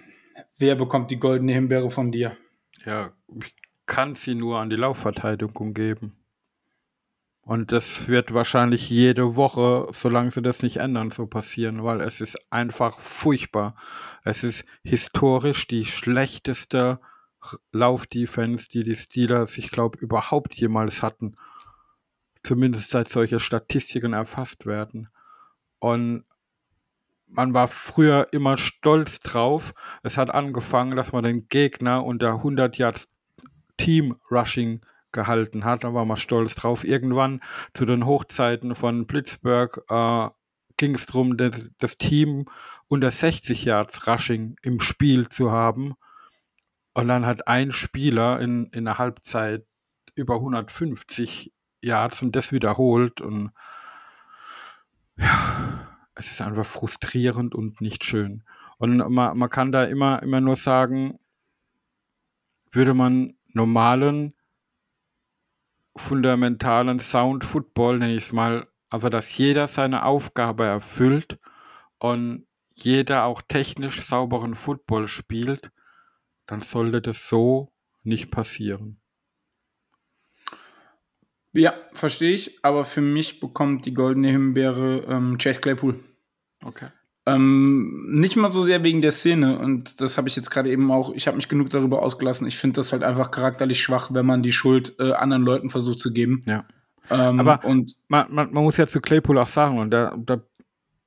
[0.57, 2.35] Wer bekommt die goldene Himbeere von dir?
[2.85, 6.17] Ja, ich kann sie nur an die Laufverteidigung geben.
[7.39, 12.19] Und das wird wahrscheinlich jede Woche, solange sie das nicht ändern, so passieren, weil es
[12.19, 13.77] ist einfach furchtbar.
[14.25, 16.99] Es ist historisch die schlechteste
[17.71, 21.35] Laufdefense, die die Steelers, ich glaube, überhaupt jemals hatten.
[22.43, 25.09] Zumindest seit solche Statistiken erfasst werden.
[25.79, 26.25] Und
[27.27, 29.73] man war früher immer stolz drauf.
[30.03, 33.07] Es hat angefangen, dass man den Gegner unter 100 Yards
[33.77, 35.83] Team Rushing gehalten hat.
[35.83, 36.83] Da war man stolz drauf.
[36.83, 37.41] Irgendwann
[37.73, 40.29] zu den Hochzeiten von Blitzberg äh,
[40.77, 42.45] ging es darum, das, das Team
[42.87, 45.95] unter 60 Yards Rushing im Spiel zu haben.
[46.93, 49.65] Und dann hat ein Spieler in, in der Halbzeit
[50.15, 53.21] über 150 Yards und das wiederholt.
[53.21, 53.51] Und
[55.17, 58.43] ja, es ist einfach frustrierend und nicht schön.
[58.77, 61.19] Und man, man kann da immer, immer nur sagen,
[62.71, 64.33] würde man normalen,
[65.95, 71.39] fundamentalen Sound Football, nenne ich es mal, also dass jeder seine Aufgabe erfüllt
[71.99, 75.71] und jeder auch technisch sauberen Football spielt,
[76.51, 77.71] dann sollte das so
[78.03, 78.97] nicht passieren.
[81.53, 85.97] Ja, verstehe ich, aber für mich bekommt die goldene Himbeere ähm, Chase Claypool.
[86.61, 86.87] Okay.
[87.25, 90.91] Ähm, nicht mal so sehr wegen der Szene und das habe ich jetzt gerade eben
[90.91, 92.47] auch, ich habe mich genug darüber ausgelassen.
[92.47, 96.01] Ich finde das halt einfach charakterlich schwach, wenn man die Schuld äh, anderen Leuten versucht
[96.01, 96.43] zu geben.
[96.45, 96.65] Ja.
[97.09, 100.41] Ähm, Aber und man, man, man muss ja zu Claypool auch sagen, und da, da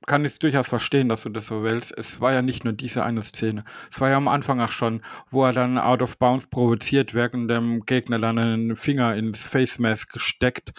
[0.05, 1.97] kann ich es durchaus verstehen, dass du das so willst.
[1.97, 3.63] Es war ja nicht nur diese eine Szene.
[3.91, 7.49] Es war ja am Anfang auch schon, wo er dann out of bounds provoziert, während
[7.49, 10.73] dem Gegner dann einen Finger ins Face Mask gesteckt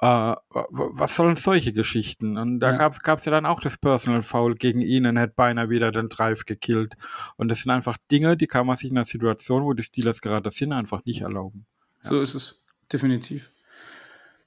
[0.00, 2.36] äh, was sollen solche Geschichten?
[2.36, 2.76] Und da ja.
[2.76, 6.08] gab es ja dann auch das Personal Foul gegen ihn und hätte beinahe wieder den
[6.08, 6.94] Drive gekillt.
[7.36, 10.20] Und das sind einfach Dinge, die kann man sich in einer Situation, wo die Steelers
[10.20, 11.66] gerade sind, einfach nicht erlauben.
[12.02, 12.10] Ja.
[12.10, 12.62] So ist es,
[12.92, 13.50] definitiv.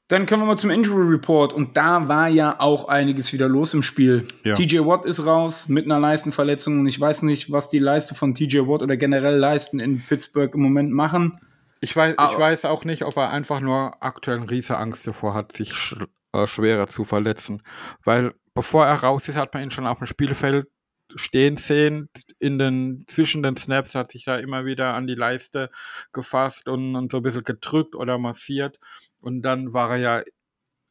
[0.10, 3.76] Dann kommen wir mal zum Injury Report und da war ja auch einiges wieder los
[3.76, 4.28] im Spiel.
[4.44, 4.56] Ja.
[4.56, 8.34] TJ Watt ist raus mit einer Leistenverletzung und ich weiß nicht, was die Leiste von
[8.34, 11.40] TJ Watt oder generell Leisten in Pittsburgh im Moment machen.
[11.82, 15.52] Ich weiß, ich weiß auch nicht, ob er einfach nur aktuell riese Angst davor hat,
[15.52, 15.96] sich sch
[16.34, 17.62] äh, schwerer zu verletzen.
[18.04, 20.68] Weil bevor er raus ist, hat man ihn schon auf dem Spielfeld
[21.16, 22.10] stehen sehen.
[22.40, 25.70] In den, zwischen den Snaps hat sich da immer wieder an die Leiste
[26.14, 28.80] gefasst und, und so ein bisschen gedrückt oder massiert.
[29.22, 30.24] Und dann war er ja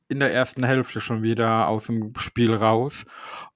[0.09, 3.05] in der ersten Hälfte schon wieder aus dem Spiel raus.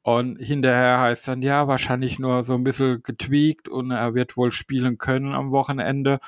[0.03, 4.53] Und hinterher heißt dann, ja, wahrscheinlich nur so ein bisschen getweakt und er wird wohl
[4.53, 6.19] spielen können am Wochenende.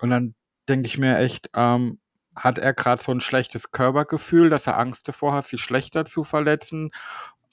[0.00, 0.34] Und dann
[0.68, 1.98] denke ich mir echt, ähm,
[2.34, 6.24] hat er gerade so ein schlechtes Körpergefühl, dass er Angst davor hat, sich schlechter zu
[6.24, 6.90] verletzen,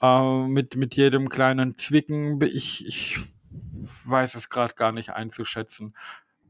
[0.00, 2.40] äh, mit, mit jedem kleinen Zwicken.
[2.42, 3.18] Ich, ich
[4.04, 5.94] weiß es gerade gar nicht einzuschätzen.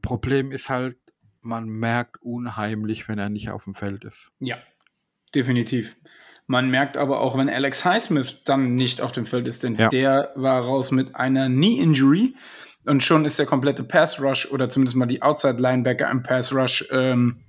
[0.01, 0.97] Problem ist halt,
[1.41, 4.31] man merkt unheimlich, wenn er nicht auf dem Feld ist.
[4.39, 4.57] Ja,
[5.33, 5.97] definitiv.
[6.47, 9.89] Man merkt aber auch, wenn Alex Highsmith dann nicht auf dem Feld ist, denn ja.
[9.89, 12.35] der war raus mit einer Knee-Injury.
[12.85, 16.53] Und schon ist der komplette Pass Rush oder zumindest mal die Outside Linebacker im Pass
[16.53, 17.41] Rush ähm,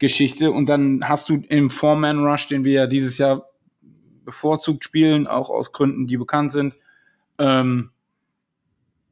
[0.00, 0.50] Geschichte.
[0.50, 3.48] Und dann hast du im Four-Man Rush, den wir ja dieses Jahr
[4.24, 6.76] bevorzugt spielen, auch aus Gründen, die bekannt sind,
[7.38, 7.90] ähm,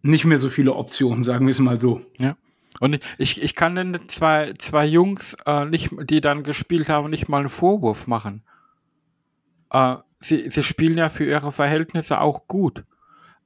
[0.02, 2.00] nicht mehr so viele Optionen, sagen wir es mal so.
[2.18, 2.36] Ja.
[2.82, 7.28] Und ich, ich kann den zwei, zwei Jungs, äh, nicht, die dann gespielt haben, nicht
[7.28, 8.42] mal einen Vorwurf machen.
[9.70, 12.82] Äh, sie, sie spielen ja für ihre Verhältnisse auch gut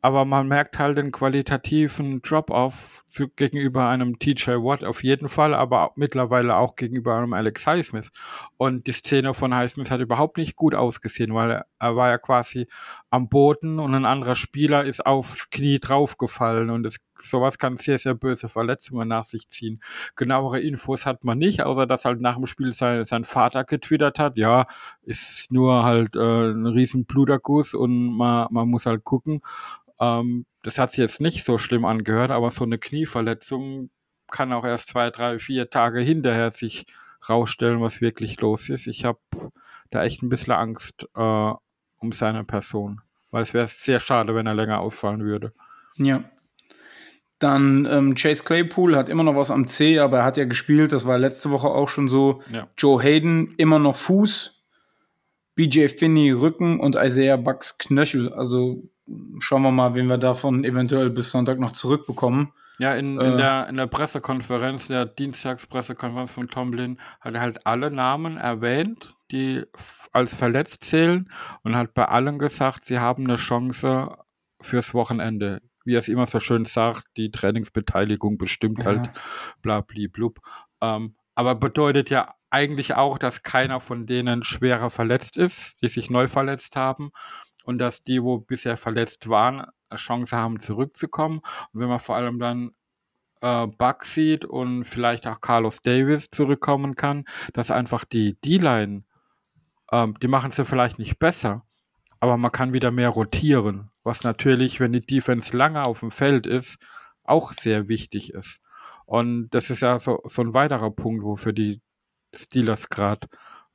[0.06, 5.90] aber man merkt halt den qualitativen Drop-off gegenüber einem TJ Watt auf jeden Fall, aber
[5.96, 8.12] mittlerweile auch gegenüber einem Alex Highsmith.
[8.56, 12.18] Und die Szene von Highsmith hat überhaupt nicht gut ausgesehen, weil er, er war ja
[12.18, 12.68] quasi
[13.10, 17.98] am Boden und ein anderer Spieler ist aufs Knie draufgefallen und es, sowas kann sehr,
[17.98, 19.80] sehr böse Verletzungen nach sich ziehen.
[20.14, 24.18] Genauere Infos hat man nicht, außer dass halt nach dem Spiel sein, sein Vater getwittert
[24.18, 24.66] hat, ja,
[25.02, 29.40] ist nur halt äh, ein riesen Bluterguss und man, man muss halt gucken.
[30.00, 33.90] Ähm, das hat sich jetzt nicht so schlimm angehört, aber so eine Knieverletzung
[34.30, 36.86] kann auch erst zwei, drei, vier Tage hinterher sich
[37.28, 38.86] rausstellen, was wirklich los ist.
[38.86, 39.18] Ich habe
[39.90, 41.52] da echt ein bisschen Angst äh,
[41.98, 43.00] um seine Person,
[43.30, 45.52] weil es wäre sehr schade, wenn er länger ausfallen würde.
[45.96, 46.24] Ja.
[47.38, 50.92] Dann ähm, Chase Claypool hat immer noch was am C, aber er hat ja gespielt,
[50.92, 52.40] das war letzte Woche auch schon so.
[52.50, 52.66] Ja.
[52.78, 54.62] Joe Hayden immer noch Fuß,
[55.54, 58.32] BJ Finney Rücken und Isaiah Bucks Knöchel.
[58.32, 58.82] Also
[59.38, 62.52] schauen wir mal, wen wir davon eventuell bis Sonntag noch zurückbekommen.
[62.78, 67.66] Ja, in, in, äh, der, in der Pressekonferenz, der Dienstagspressekonferenz von Tomlin, hat er halt
[67.66, 69.62] alle Namen erwähnt, die
[70.12, 71.30] als verletzt zählen
[71.62, 74.18] und hat bei allen gesagt, sie haben eine Chance
[74.60, 75.62] fürs Wochenende.
[75.86, 78.84] Wie er es immer so schön sagt, die Trainingsbeteiligung bestimmt ja.
[78.84, 79.10] halt
[80.12, 80.40] blub.
[80.80, 86.10] Ähm, aber bedeutet ja eigentlich auch, dass keiner von denen schwerer verletzt ist, die sich
[86.10, 87.10] neu verletzt haben
[87.64, 91.40] und dass die, wo bisher verletzt waren, eine Chance haben zurückzukommen.
[91.72, 92.70] Und wenn man vor allem dann
[93.40, 99.04] äh, Buck sieht und vielleicht auch Carlos Davis zurückkommen kann, dass einfach die D-Line,
[99.92, 101.66] ähm, die machen sie vielleicht nicht besser,
[102.20, 106.46] aber man kann wieder mehr rotieren, was natürlich, wenn die Defense lange auf dem Feld
[106.46, 106.78] ist,
[107.24, 108.60] auch sehr wichtig ist.
[109.04, 111.82] Und das ist ja so, so ein weiterer Punkt, wofür die
[112.32, 113.26] Steelers gerade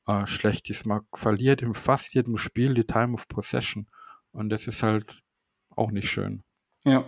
[0.08, 0.86] äh, schlecht ist.
[0.86, 3.88] Man verliert in fast jedem Spiel die Time of Possession.
[4.32, 5.22] Und das ist halt
[5.76, 6.44] auch nicht schön.
[6.86, 7.04] Ja.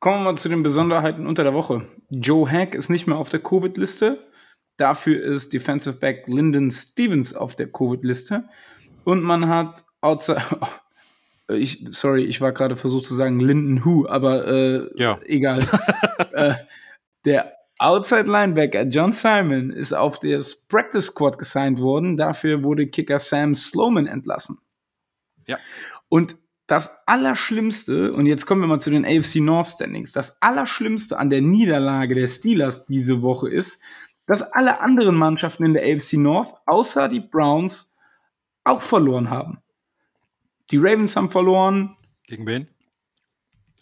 [0.00, 1.86] Kommen wir mal zu den Besonderheiten unter der Woche.
[2.08, 4.30] Joe Hack ist nicht mehr auf der Covid-Liste.
[4.78, 8.48] Dafür ist Defensive Back Lyndon Stevens auf der Covid-Liste.
[9.04, 10.42] Und man hat outside.
[11.48, 15.18] Ich, sorry, ich war gerade versucht zu sagen Lyndon Who, aber äh, Ja.
[15.24, 15.60] egal.
[16.32, 16.54] äh,
[17.24, 22.16] der Outside Linebacker John Simon ist auf das Practice Squad gesigned worden.
[22.16, 24.58] Dafür wurde Kicker Sam Sloman entlassen.
[25.46, 25.58] Ja.
[26.08, 26.36] Und
[26.68, 31.28] das Allerschlimmste, und jetzt kommen wir mal zu den AFC North Standings, das Allerschlimmste an
[31.28, 33.82] der Niederlage der Steelers diese Woche ist,
[34.26, 37.96] dass alle anderen Mannschaften in der AFC North, außer die Browns,
[38.64, 39.58] auch verloren haben.
[40.72, 42.66] Die Ravens haben verloren Gegen wen?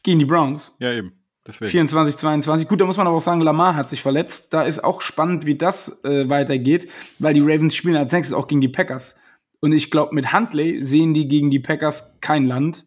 [0.03, 0.75] gegen die Browns.
[0.79, 1.13] Ja, eben.
[1.47, 1.71] Deswegen.
[1.71, 2.69] 24, 22.
[2.69, 4.53] Gut, da muss man aber auch sagen, Lamar hat sich verletzt.
[4.53, 8.47] Da ist auch spannend, wie das äh, weitergeht, weil die Ravens spielen als nächstes auch
[8.47, 9.19] gegen die Packers.
[9.61, 12.87] Und ich glaube, mit Huntley sehen die gegen die Packers kein Land.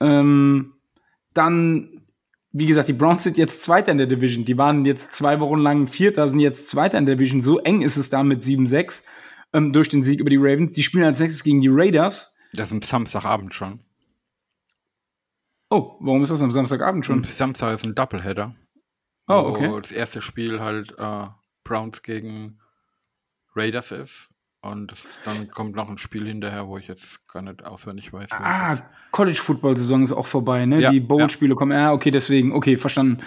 [0.00, 0.74] Ähm,
[1.34, 2.02] dann,
[2.52, 4.44] wie gesagt, die Browns sind jetzt Zweiter in der Division.
[4.44, 7.42] Die waren jetzt zwei Wochen lang Vierter, sind jetzt Zweiter in der Division.
[7.42, 9.04] So eng ist es da mit 7-6
[9.52, 10.72] ähm, durch den Sieg über die Ravens.
[10.72, 12.35] Die spielen als nächstes gegen die Raiders.
[12.56, 13.80] Das ist Samstagabend schon.
[15.70, 17.16] Oh, warum ist das am Samstagabend schon?
[17.16, 18.54] Und Samstag ist ein Doubleheader.
[19.28, 19.80] Oh, wo okay.
[19.80, 21.26] Das erste Spiel halt äh,
[21.64, 22.58] Browns gegen
[23.54, 24.30] Raiders ist.
[24.62, 28.30] Und dann kommt noch ein Spiel hinterher, wo ich jetzt gar nicht auswendig weiß.
[28.32, 28.76] Ah.
[29.12, 30.80] College-Football-Saison ist auch vorbei, ne?
[30.80, 31.72] Ja, die Bowl-Spiele kommen.
[31.72, 32.52] Ja, okay, deswegen.
[32.52, 33.22] Okay, verstanden.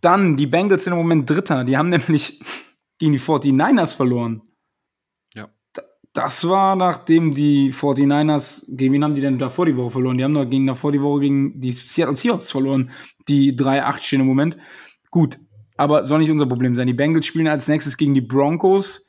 [0.00, 1.64] Dann, die Bengals sind im Moment Dritter.
[1.64, 2.42] Die haben nämlich
[2.98, 4.42] gegen die 49ers verloren.
[6.14, 10.18] Das war, nachdem die 49ers, gegen wen haben die denn davor die Woche verloren?
[10.18, 12.90] Die haben doch gegen davor die Woche gegen die Seattle Seahawks verloren.
[13.28, 14.58] Die 3-8 stehen im Moment.
[15.10, 15.38] Gut,
[15.76, 16.86] aber soll nicht unser Problem sein.
[16.86, 19.08] Die Bengals spielen als nächstes gegen die Broncos.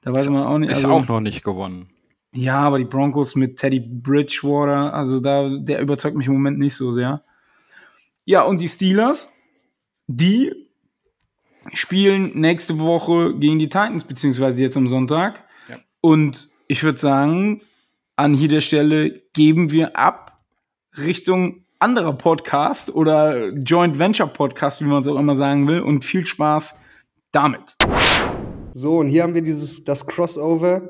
[0.00, 0.70] Da weiß man auch nicht.
[0.70, 1.90] Ist also- auch noch nicht gewonnen.
[2.32, 6.74] ja, aber die Broncos mit Teddy Bridgewater, also da, der überzeugt mich im Moment nicht
[6.74, 7.24] so sehr.
[8.24, 9.32] Ja, und die Steelers,
[10.06, 10.52] die
[11.72, 15.42] spielen nächste Woche gegen die Titans, beziehungsweise jetzt am Sonntag.
[16.00, 17.60] Und ich würde sagen,
[18.14, 20.40] an jeder Stelle geben wir ab
[20.96, 25.80] Richtung anderer Podcast oder Joint Venture Podcast, wie man es auch immer sagen will.
[25.80, 26.80] Und viel Spaß
[27.32, 27.76] damit.
[28.72, 30.82] So, und hier haben wir dieses, das Crossover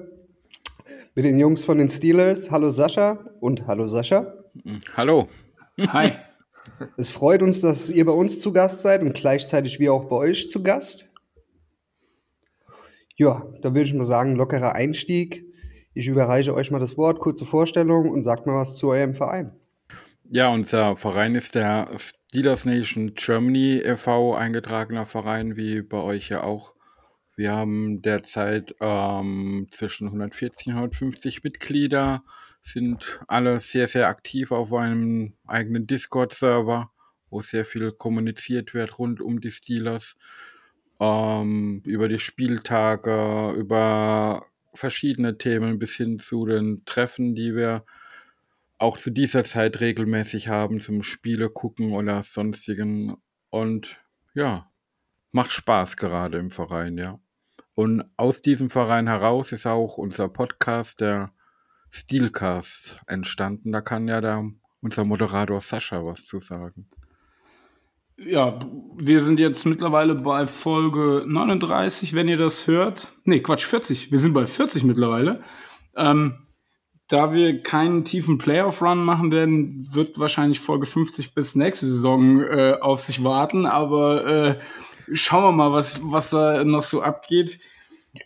[1.15, 2.51] mit den Jungs von den Steelers.
[2.51, 4.35] Hallo Sascha und hallo Sascha.
[4.97, 5.29] Hallo.
[5.79, 6.13] Hi.
[6.97, 10.17] Es freut uns, dass ihr bei uns zu Gast seid und gleichzeitig wir auch bei
[10.17, 11.08] euch zu Gast.
[13.19, 15.45] Ja, da würde ich mal sagen, lockerer Einstieg.
[15.93, 19.51] Ich überreiche euch mal das Wort, kurze Vorstellung und sagt mal was zu eurem Verein.
[20.23, 26.45] Ja, unser Verein ist der Steelers Nation Germany e.V., eingetragener Verein, wie bei euch ja
[26.45, 26.75] auch.
[27.35, 32.23] Wir haben derzeit ähm, zwischen 140 und 150 Mitglieder,
[32.63, 36.93] sind alle sehr, sehr aktiv auf einem eigenen Discord-Server,
[37.31, 40.17] wo sehr viel kommuniziert wird rund um die Steelers,
[41.01, 47.85] ähm, über die Spieltage, über verschiedene Themen bis hin zu den Treffen, die wir
[48.79, 53.17] auch zu dieser Zeit regelmäßig haben zum Spiele gucken oder sonstigen.
[53.51, 54.01] Und
[54.35, 54.71] ja,
[55.33, 57.19] macht Spaß gerade im Verein, ja.
[57.75, 61.33] Und aus diesem Verein heraus ist auch unser Podcast, der
[61.91, 63.73] Steelcast, entstanden.
[63.73, 66.89] Da kann ja der, unser Moderator Sascha was zu sagen.
[68.21, 68.59] Ja,
[68.97, 73.13] wir sind jetzt mittlerweile bei Folge 39, wenn ihr das hört.
[73.25, 74.11] Nee, Quatsch, 40.
[74.11, 75.41] Wir sind bei 40 mittlerweile.
[75.97, 76.35] Ähm,
[77.07, 82.77] da wir keinen tiefen Playoff-Run machen werden, wird wahrscheinlich Folge 50 bis nächste Saison äh,
[82.81, 83.67] auf sich warten.
[83.67, 84.59] Aber äh,
[85.13, 87.61] schauen wir mal, was, was da noch so abgeht.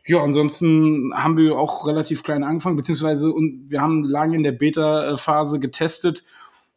[0.06, 4.52] Ja, ansonsten haben wir auch relativ klein angefangen, beziehungsweise und wir haben lange in der
[4.52, 6.24] Beta-Phase getestet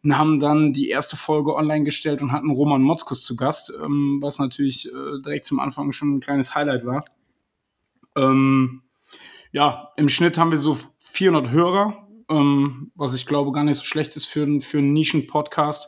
[0.06, 4.20] und haben dann die erste Folge online gestellt und hatten Roman Motzkus zu Gast, ähm,
[4.22, 7.04] was natürlich äh, direkt zum Anfang schon ein kleines Highlight war.
[8.16, 8.84] Ähm,
[9.52, 13.84] ja, im Schnitt haben wir so 400 Hörer, ähm, was ich glaube gar nicht so
[13.84, 15.88] schlecht ist für, einen- für einen Nischen-Podcast.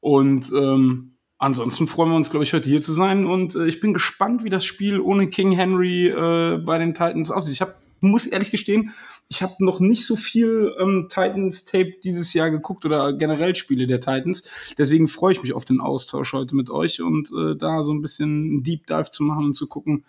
[0.00, 3.26] Und ähm, ansonsten freuen wir uns, glaube ich, heute hier zu sein.
[3.26, 7.30] Und äh, ich bin gespannt, wie das Spiel ohne King Henry äh, bei den Titans
[7.30, 7.52] aussieht.
[7.54, 8.92] Ich hab, muss ehrlich gestehen,
[9.32, 13.98] ich habe noch nicht so viel ähm, Titans-Tape dieses Jahr geguckt oder generell Spiele der
[13.98, 14.42] Titans.
[14.76, 18.02] Deswegen freue ich mich auf den Austausch heute mit euch und äh, da so ein
[18.02, 20.04] bisschen einen Deep Dive zu machen und zu gucken,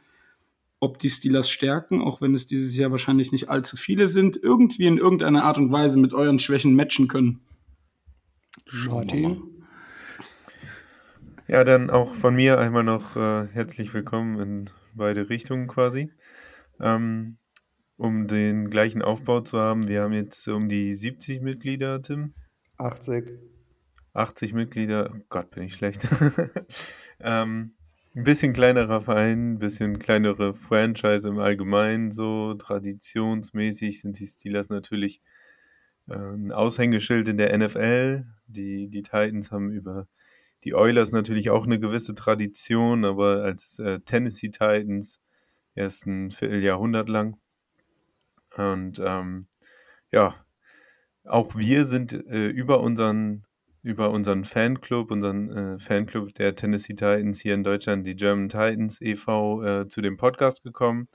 [0.81, 4.87] ob die Steelers stärken, auch wenn es dieses Jahr wahrscheinlich nicht allzu viele sind, irgendwie
[4.87, 7.39] in irgendeiner Art und Weise mit euren Schwächen matchen können.
[8.65, 9.29] Schauen wir mal.
[9.29, 9.53] Martin.
[11.47, 16.11] Ja, dann auch von mir einmal noch äh, herzlich willkommen in beide Richtungen quasi.
[16.81, 17.37] Ähm,
[17.97, 22.33] um den gleichen Aufbau zu haben, wir haben jetzt um die 70 Mitglieder, Tim.
[22.77, 23.39] 80.
[24.13, 26.07] 80 Mitglieder, oh Gott, bin ich schlecht.
[27.19, 27.73] ähm,
[28.15, 34.69] ein bisschen kleinerer Verein, ein bisschen kleinere Franchise im Allgemeinen, so traditionsmäßig sind die Steelers
[34.69, 35.21] natürlich
[36.07, 38.25] äh, ein Aushängeschild in der NFL.
[38.47, 40.07] Die, die Titans haben über
[40.63, 45.19] die Oilers natürlich auch eine gewisse Tradition, aber als äh, Tennessee Titans
[45.75, 47.37] erst ein Vierteljahrhundert lang.
[48.57, 49.47] Und ähm,
[50.11, 50.35] ja,
[51.25, 53.45] auch wir sind äh, über unseren
[53.83, 59.01] über unseren Fanclub, unseren äh, Fanclub der Tennessee Titans hier in Deutschland, die German Titans
[59.01, 61.09] e.V., äh, zu dem Podcast gekommen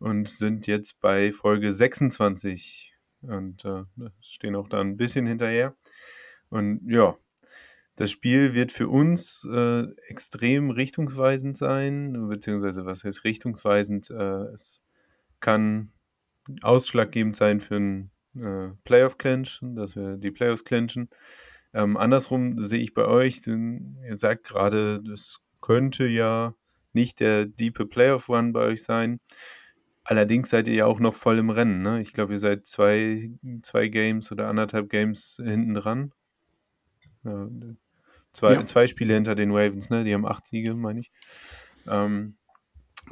[0.00, 2.92] und sind jetzt bei Folge 26
[3.22, 3.84] und äh,
[4.20, 5.76] stehen auch da ein bisschen hinterher.
[6.48, 7.16] Und ja,
[7.94, 14.10] das Spiel wird für uns äh, extrem richtungsweisend sein, beziehungsweise was heißt richtungsweisend?
[14.10, 14.82] Äh, es
[15.38, 15.92] kann
[16.62, 21.08] ausschlaggebend sein für einen äh, Playoff-Clinch, dass wir die Playoffs clinchen.
[21.74, 26.54] Ähm, andersrum sehe ich bei euch, denn ihr sagt gerade, das könnte ja
[26.92, 29.20] nicht der diepe Playoff Run bei euch sein.
[30.04, 31.82] Allerdings seid ihr ja auch noch voll im Rennen.
[31.82, 32.00] Ne?
[32.00, 33.30] Ich glaube, ihr seid zwei,
[33.62, 36.12] zwei Games oder anderthalb Games hinten dran.
[37.24, 37.48] Ja,
[38.32, 38.66] zwei, ja.
[38.66, 40.02] zwei Spiele hinter den Ravens, ne?
[40.02, 41.12] Die haben acht Siege, meine ich.
[41.86, 42.36] Ähm,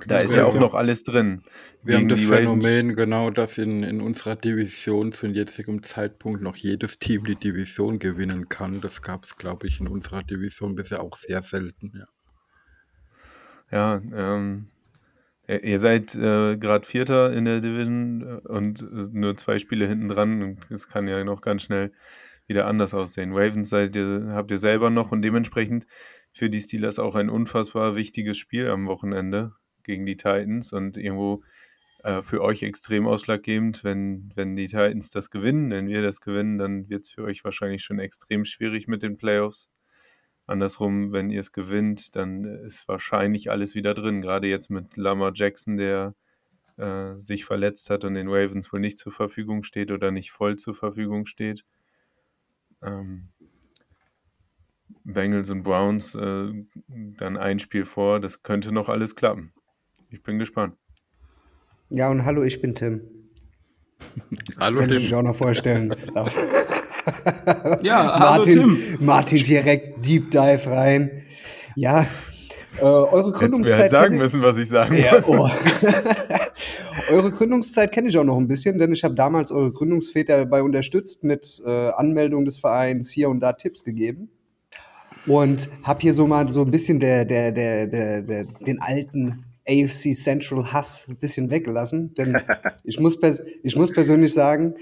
[0.06, 1.42] da ist ja auch noch alles drin.
[1.82, 6.98] Wir haben das Phänomen, genau, dass in, in unserer Division zu jetzigem Zeitpunkt noch jedes
[6.98, 8.80] Team die Division gewinnen kann.
[8.80, 11.92] Das gab es, glaube ich, in unserer Division bisher auch sehr selten.
[13.70, 14.68] Ja, ja ähm,
[15.48, 20.08] ihr seid äh, gerade Vierter in der Division äh, und äh, nur zwei Spiele hinten
[20.08, 20.58] dran.
[20.70, 21.92] Es kann ja noch ganz schnell
[22.46, 23.32] wieder anders aussehen.
[23.32, 25.86] Ravens seid ihr, habt ihr selber noch und dementsprechend
[26.32, 29.52] für die Steelers auch ein unfassbar wichtiges Spiel am Wochenende
[29.84, 31.42] gegen die Titans und irgendwo
[32.02, 36.58] äh, für euch extrem ausschlaggebend, wenn, wenn die Titans das gewinnen, wenn wir das gewinnen,
[36.58, 39.68] dann wird es für euch wahrscheinlich schon extrem schwierig mit den Playoffs.
[40.46, 44.20] Andersrum, wenn ihr es gewinnt, dann ist wahrscheinlich alles wieder drin.
[44.20, 46.14] Gerade jetzt mit Lamar Jackson, der
[46.76, 50.56] äh, sich verletzt hat und den Ravens wohl nicht zur Verfügung steht oder nicht voll
[50.56, 51.64] zur Verfügung steht.
[52.82, 53.28] Ähm,
[55.04, 56.52] Bengals und Browns äh,
[56.88, 59.52] dann ein Spiel vor, das könnte noch alles klappen.
[60.10, 60.74] Ich bin gespannt.
[61.88, 63.00] Ja, und hallo, ich bin Tim.
[64.58, 64.98] hallo, Kann Tim.
[64.98, 65.94] ich mich auch noch vorstellen.
[67.82, 69.06] ja, Martin, hallo, Tim.
[69.06, 71.22] Martin direkt Deep Dive rein.
[71.76, 72.06] Ja,
[72.78, 73.78] äh, eure Gründungszeit.
[73.78, 75.48] Hättest mir halt sagen müssen, was ich sagen ja, oh.
[77.10, 80.62] Eure Gründungszeit kenne ich auch noch ein bisschen, denn ich habe damals eure Gründungsväter dabei
[80.62, 84.30] unterstützt mit äh, Anmeldung des Vereins, hier und da Tipps gegeben.
[85.26, 89.44] Und habe hier so mal so ein bisschen der, der, der, der, der, den alten
[89.68, 92.36] AFC Central Hass ein bisschen weggelassen, denn
[92.84, 93.18] ich muss,
[93.62, 94.74] ich muss persönlich sagen,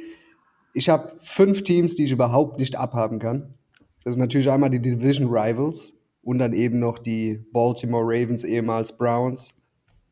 [0.75, 3.55] ich habe fünf Teams, die ich überhaupt nicht abhaben kann.
[4.05, 8.97] Das sind natürlich einmal die Division Rivals und dann eben noch die Baltimore Ravens, ehemals
[8.97, 9.55] Browns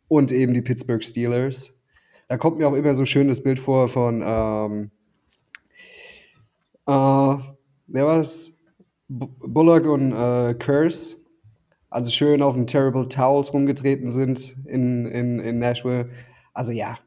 [0.08, 1.72] und eben die Pittsburgh Steelers.
[2.28, 4.90] Da kommt mir auch immer so schön das Bild vor von, ähm,
[6.86, 7.42] äh,
[7.86, 8.52] wer war das?
[9.08, 11.25] Bullock und äh, Curse
[11.96, 16.10] also schön auf den Terrible Towels rumgetreten sind in, in, in Nashville.
[16.52, 16.98] Also ja,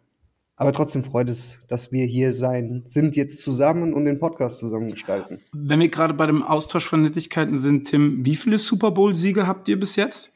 [0.56, 4.90] aber trotzdem freut es, dass wir hier sein, sind jetzt zusammen und den Podcast zusammen
[4.90, 5.42] gestalten.
[5.54, 9.68] Wenn wir gerade bei dem Austausch von Nettigkeiten sind, Tim, wie viele Super Bowl-Siege habt
[9.68, 10.34] ihr bis jetzt?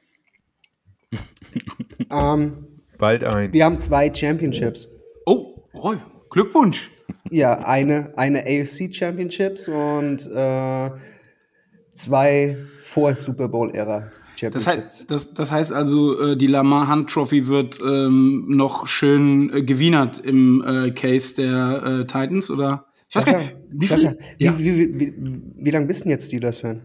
[2.12, 2.68] ähm,
[3.00, 3.52] Bald ein.
[3.54, 4.88] Wir haben zwei Championships.
[5.26, 5.96] Oh, oh
[6.30, 6.92] Glückwunsch.
[7.32, 10.92] Ja, eine, eine AFC Championships und äh,
[11.96, 14.12] zwei vor Super Bowl-Ära.
[14.50, 19.52] Das heißt, das, das heißt also, äh, die Lamar Hunt Trophy wird ähm, noch schön
[19.54, 22.86] äh, gewienert im äh, Case der äh, Titans, oder?
[23.08, 24.58] Sascha, wie, Sascha, ja.
[24.58, 25.14] wie, wie, wie,
[25.56, 26.82] wie lange bist du jetzt Steelers-Fan?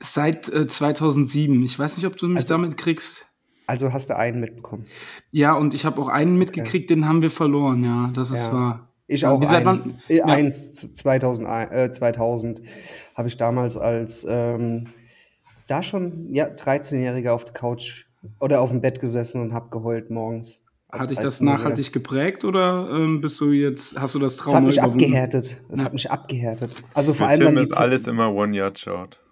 [0.00, 1.62] Seit äh, 2007.
[1.62, 3.26] Ich weiß nicht, ob du mich also, damit kriegst.
[3.66, 4.86] Also hast du einen mitbekommen?
[5.30, 7.00] Ja, und ich habe auch einen mitgekriegt, okay.
[7.00, 8.52] den haben wir verloren, ja, das ist ja.
[8.54, 8.88] wahr.
[9.08, 9.40] Ich auch.
[9.40, 9.98] Wie seit wann?
[10.08, 10.24] Ja.
[10.26, 12.62] Eins, 2000, äh, 2000
[13.14, 14.88] habe ich damals als ähm,
[15.68, 18.06] da schon ja, 13-Jähriger auf der Couch
[18.40, 20.64] oder auf dem Bett gesessen und hab geheult morgens.
[20.90, 24.56] Hat dich das nachhaltig geprägt oder ähm, bist du jetzt, hast du das Trauma Es
[24.56, 25.04] hat mich überwunden?
[25.04, 25.60] abgehärtet.
[25.68, 25.84] Es ja.
[25.84, 26.70] hat mich abgehärtet.
[26.94, 29.22] Also vor allem Tim ist alles immer One-Yard-Shot.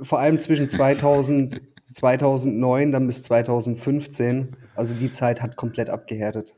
[0.00, 1.60] Vor allem zwischen 2000,
[1.92, 4.56] 2009 dann bis 2015.
[4.76, 6.54] Also die Zeit hat komplett abgehärtet.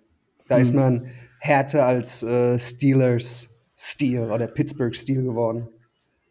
[0.49, 0.62] Da hm.
[0.62, 1.07] ist man
[1.39, 5.69] härter als äh, Steelers Steel oder Pittsburgh Steel geworden.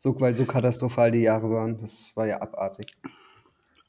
[0.05, 1.79] So, weil so katastrophal die Jahre waren.
[1.81, 2.85] Das war ja abartig.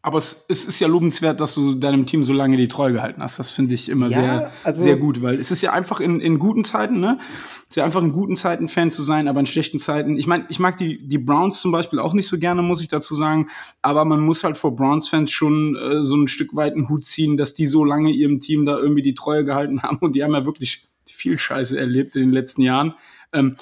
[0.01, 3.23] Aber es, es, ist ja lobenswert, dass du deinem Team so lange die Treue gehalten
[3.23, 3.39] hast.
[3.39, 6.21] Das finde ich immer ja, sehr, also sehr gut, weil es ist ja einfach in,
[6.21, 7.19] in guten Zeiten, ne?
[7.65, 10.17] Es ist ja einfach in guten Zeiten Fan zu sein, aber in schlechten Zeiten.
[10.17, 12.89] Ich meine, ich mag die, die Browns zum Beispiel auch nicht so gerne, muss ich
[12.89, 13.51] dazu sagen.
[13.83, 17.37] Aber man muss halt vor Browns-Fans schon äh, so ein Stück weit einen Hut ziehen,
[17.37, 19.99] dass die so lange ihrem Team da irgendwie die Treue gehalten haben.
[19.99, 22.95] Und die haben ja wirklich viel Scheiße erlebt in den letzten Jahren.
[23.35, 23.55] Ähm,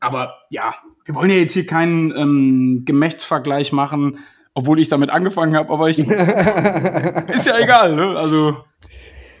[0.00, 0.74] aber ja,
[1.10, 4.18] wir wollen ja jetzt hier keinen ähm, Gemächtsvergleich machen
[4.54, 5.98] obwohl ich damit angefangen habe, aber ich.
[5.98, 8.16] ist ja egal, ne?
[8.16, 8.56] Also.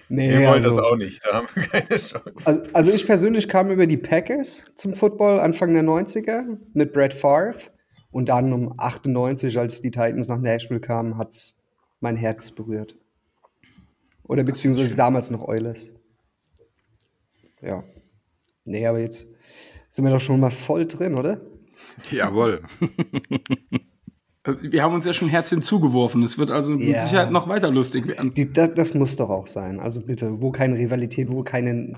[0.08, 2.32] Nee, wir wollen also, das auch nicht, da haben wir keine Chance.
[2.44, 7.14] Also, also, ich persönlich kam über die Packers zum Football Anfang der 90er mit Brad
[7.14, 7.54] Favre.
[8.12, 11.62] Und dann um 98, als die Titans nach Nashville kamen, hat es
[12.00, 12.96] mein Herz berührt.
[14.24, 15.92] Oder beziehungsweise damals noch Oilers.
[17.62, 17.84] Ja.
[18.64, 19.28] Nee, aber jetzt
[19.90, 21.40] sind wir doch schon mal voll drin, oder?
[22.10, 22.62] Jawohl.
[24.42, 26.22] Wir haben uns ja schon Herz hinzugeworfen.
[26.22, 28.32] Es wird also mit Sicherheit noch weiter lustig werden.
[28.32, 29.78] Die, das, das, muss doch auch sein.
[29.80, 31.92] Also bitte, wo keine Rivalität, wo keine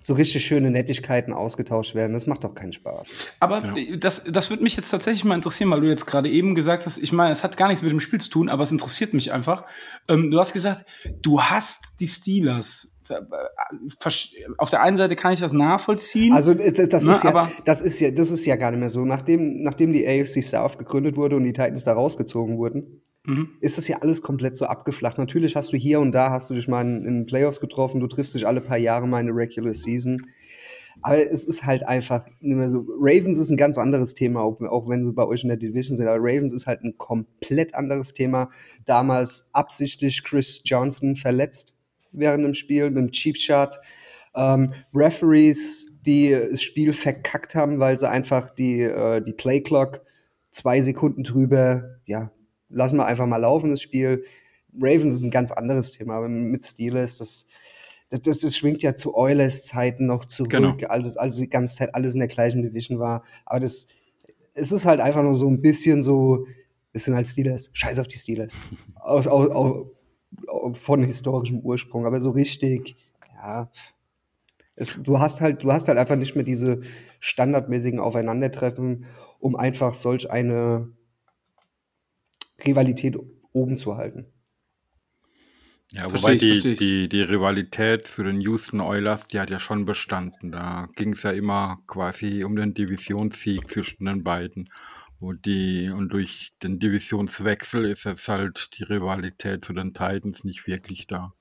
[0.00, 3.28] so richtig schöne Nettigkeiten ausgetauscht werden, das macht doch keinen Spaß.
[3.38, 3.96] Aber ja.
[3.96, 6.98] das, das würde mich jetzt tatsächlich mal interessieren, weil du jetzt gerade eben gesagt hast,
[6.98, 9.32] ich meine, es hat gar nichts mit dem Spiel zu tun, aber es interessiert mich
[9.32, 9.64] einfach.
[10.08, 10.84] Ähm, du hast gesagt,
[11.22, 12.93] du hast die Steelers
[14.58, 16.32] auf der einen Seite kann ich das nachvollziehen.
[16.32, 18.88] Also das, das ne, ist ja, das ist ja, das ist ja gar nicht mehr
[18.88, 19.04] so.
[19.04, 23.50] Nachdem, nachdem die AFC South gegründet wurde und die Titans da rausgezogen wurden, mhm.
[23.60, 25.18] ist das ja alles komplett so abgeflacht.
[25.18, 28.06] Natürlich hast du hier und da hast du dich mal in, in Playoffs getroffen, du
[28.06, 30.22] triffst dich alle paar Jahre mal in der Regular Season.
[31.02, 32.86] Aber es ist halt einfach nicht mehr so.
[32.98, 35.98] Ravens ist ein ganz anderes Thema, auch, auch wenn sie bei euch in der Division
[35.98, 36.06] sind.
[36.06, 38.48] Aber Ravens ist halt ein komplett anderes Thema.
[38.86, 41.73] Damals absichtlich Chris Johnson verletzt
[42.14, 43.78] während dem Spiel mit dem Cheap Shot.
[44.34, 50.02] Ähm, Referees, die das Spiel verkackt haben, weil sie einfach die, äh, die Play Clock
[50.50, 52.30] zwei Sekunden drüber, ja,
[52.68, 54.24] lassen wir einfach mal laufen, das Spiel.
[54.76, 57.46] Ravens ist ein ganz anderes Thema, aber mit Steelers, das,
[58.10, 60.76] das, das, schwingt ja zu Oilers Zeiten noch zurück, genau.
[60.88, 63.24] als, als die ganze Zeit alles in der gleichen Division war.
[63.46, 63.88] Aber das,
[64.54, 66.46] es ist halt einfach nur so ein bisschen so,
[66.92, 68.58] es sind halt Steelers, scheiß auf die Steelers.
[68.96, 69.86] aus, aus,
[70.72, 72.96] von historischem Ursprung, aber so richtig,
[73.36, 73.70] ja.
[74.76, 76.80] Es, du hast halt, du hast halt einfach nicht mehr diese
[77.20, 79.06] standardmäßigen Aufeinandertreffen,
[79.38, 80.88] um einfach solch eine
[82.64, 83.16] Rivalität
[83.52, 84.26] oben zu halten.
[85.92, 90.50] Ja, wobei die, die, die Rivalität für den Houston Oilers, die hat ja schon bestanden.
[90.50, 94.70] Da ging es ja immer quasi um den Divisionssieg zwischen den beiden.
[95.24, 100.66] Und, die, und durch den Divisionswechsel ist jetzt halt die Rivalität zu den Titans nicht
[100.66, 101.32] wirklich da.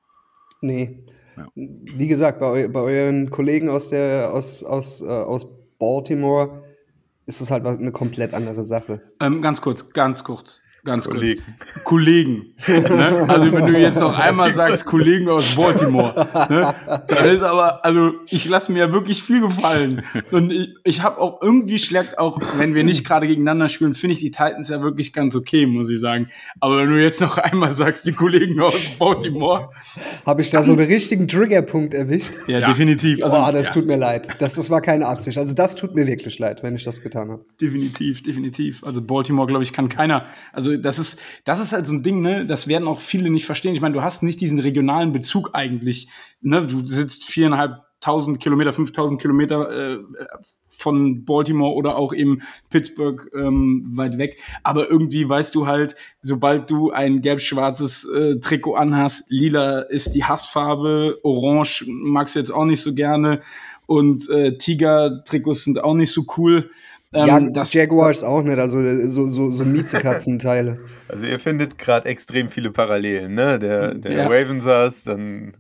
[0.62, 1.04] Nee.
[1.36, 1.48] Ja.
[1.56, 6.64] Wie gesagt, bei, bei euren Kollegen aus, der, aus, aus, äh, aus Baltimore
[7.26, 9.02] ist es halt eine komplett andere Sache.
[9.20, 10.63] Ähm, ganz kurz, ganz kurz.
[10.86, 11.42] Ganz Kollegen.
[11.44, 11.84] kurz.
[11.86, 12.54] Kollegen.
[12.68, 13.26] ne?
[13.30, 16.76] Also wenn du jetzt noch einmal sagst, Kollegen aus Baltimore, ne?
[17.08, 20.04] dann ist aber, also ich lasse mir ja wirklich viel gefallen.
[20.32, 24.16] Und ich, ich habe auch irgendwie schlägt, auch wenn wir nicht gerade gegeneinander spielen, finde
[24.16, 26.28] ich die Titans ja wirklich ganz okay, muss ich sagen.
[26.60, 29.70] Aber wenn du jetzt noch einmal sagst, die Kollegen aus Baltimore.
[30.26, 32.34] Habe ich da so einen richtigen Triggerpunkt erwischt?
[32.48, 32.68] Ja, ja.
[32.68, 33.24] definitiv.
[33.24, 33.74] Also, oh, das ja.
[33.74, 34.28] tut mir leid.
[34.40, 35.38] Das, das war keine Absicht.
[35.38, 37.46] Also das tut mir wirklich leid, wenn ich das getan habe.
[37.62, 38.84] Definitiv, definitiv.
[38.84, 40.26] Also Baltimore, glaube ich, kann keiner.
[40.52, 42.46] Also das ist, das ist halt so ein Ding, ne?
[42.46, 43.76] Das werden auch viele nicht verstehen.
[43.76, 46.08] Ich meine, du hast nicht diesen regionalen Bezug eigentlich.
[46.42, 46.68] Ne?
[46.68, 49.98] Du sitzt viereinhalbtausend Kilometer, fünftausend Kilometer äh,
[50.84, 54.38] von Baltimore oder auch eben Pittsburgh ähm, weit weg.
[54.64, 60.26] Aber irgendwie weißt du halt, sobald du ein gelb-schwarzes äh, Trikot anhast, lila ist die
[60.26, 63.42] Hassfarbe, orange magst du jetzt auch nicht so gerne
[63.86, 66.72] und äh, Tiger-Trikots sind auch nicht so cool.
[67.14, 70.80] Ähm, ja, das Jaguars auch nicht, also so, so, so Miezekatzenteile.
[71.10, 73.60] Also ihr findet gerade extrem viele Parallelen, ne?
[73.60, 74.28] Der, der ja.
[74.28, 75.54] Ravensars, dann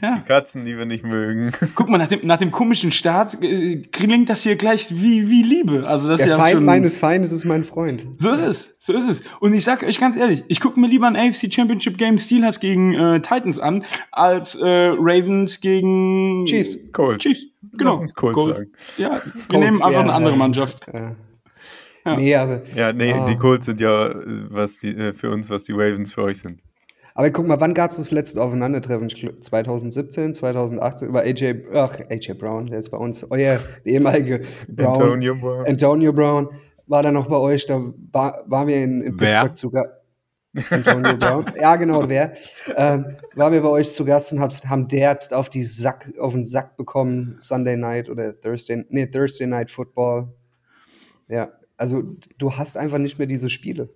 [0.00, 0.18] ja.
[0.18, 1.50] die Katzen, die wir nicht mögen.
[1.74, 5.42] Guck mal, nach dem, nach dem komischen Start äh, klingt das hier gleich wie, wie
[5.42, 5.88] Liebe.
[5.88, 8.04] Also das der ist ja Feind schon, meines Feindes ist mein Freund.
[8.16, 9.24] So ist es, so ist es.
[9.40, 12.60] Und ich sag euch ganz ehrlich, ich gucke mir lieber ein AFC Championship Game Steelers
[12.60, 16.78] gegen äh, Titans an, als äh, Ravens gegen Chiefs.
[16.92, 17.24] Colts.
[17.24, 17.51] Chiefs.
[17.72, 17.90] Genau.
[17.90, 18.58] Lass uns Colts, Colts.
[18.58, 18.72] sagen.
[18.98, 20.86] Ja, wir Colts nehmen einfach eine andere Mannschaft.
[20.92, 21.16] Ja.
[22.04, 22.16] Ja.
[22.16, 22.62] Nee, aber.
[22.74, 23.26] Ja, nee, oh.
[23.28, 24.12] die Colts sind ja
[24.50, 26.60] was die, äh, für uns, was die Ravens für euch sind.
[27.14, 29.10] Aber guck mal, wann gab es das letzte Aufeinandertreffen?
[29.10, 34.94] 2017, 2018 über AJ, ach, AJ Brown, der ist bei uns, euer ehemalige Brown.
[34.94, 35.66] Antonio Brown.
[35.66, 36.48] Antonio Brown
[36.86, 37.82] war da noch bei euch, da
[38.12, 39.70] war, waren wir in, in Pittsburgh zu
[40.70, 41.46] Antonio Brown.
[41.60, 42.34] ja, genau, wer.
[42.76, 46.42] Ähm, waren wir bei euch zu Gast und haben der auf, die Sack, auf den
[46.42, 50.32] Sack bekommen, Sunday Night oder Thursday, nee, Thursday Night Football.
[51.28, 52.02] Ja, also
[52.38, 53.88] du hast einfach nicht mehr diese Spiele.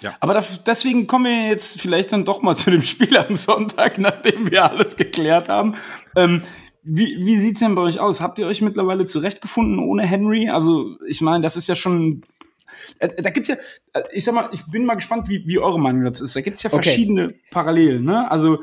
[0.00, 0.16] Ja.
[0.20, 3.98] Aber da, deswegen kommen wir jetzt vielleicht dann doch mal zu dem Spiel am Sonntag,
[3.98, 5.76] nachdem wir alles geklärt haben.
[6.16, 6.42] Ähm,
[6.82, 8.20] wie, wie sieht's denn bei euch aus?
[8.20, 10.48] Habt ihr euch mittlerweile zurechtgefunden ohne Henry?
[10.48, 12.22] Also, ich meine, das ist ja schon.
[12.98, 13.56] Äh, Da gibt's ja,
[13.92, 16.34] äh, ich sag mal, ich bin mal gespannt, wie, wie eure Meinung dazu ist.
[16.36, 16.82] Da gibt's ja Okay.
[16.82, 18.30] verschiedene Parallelen, ne?
[18.30, 18.58] Also,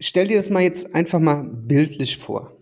[0.00, 2.56] Stell dir das mal jetzt einfach mal bildlich vor.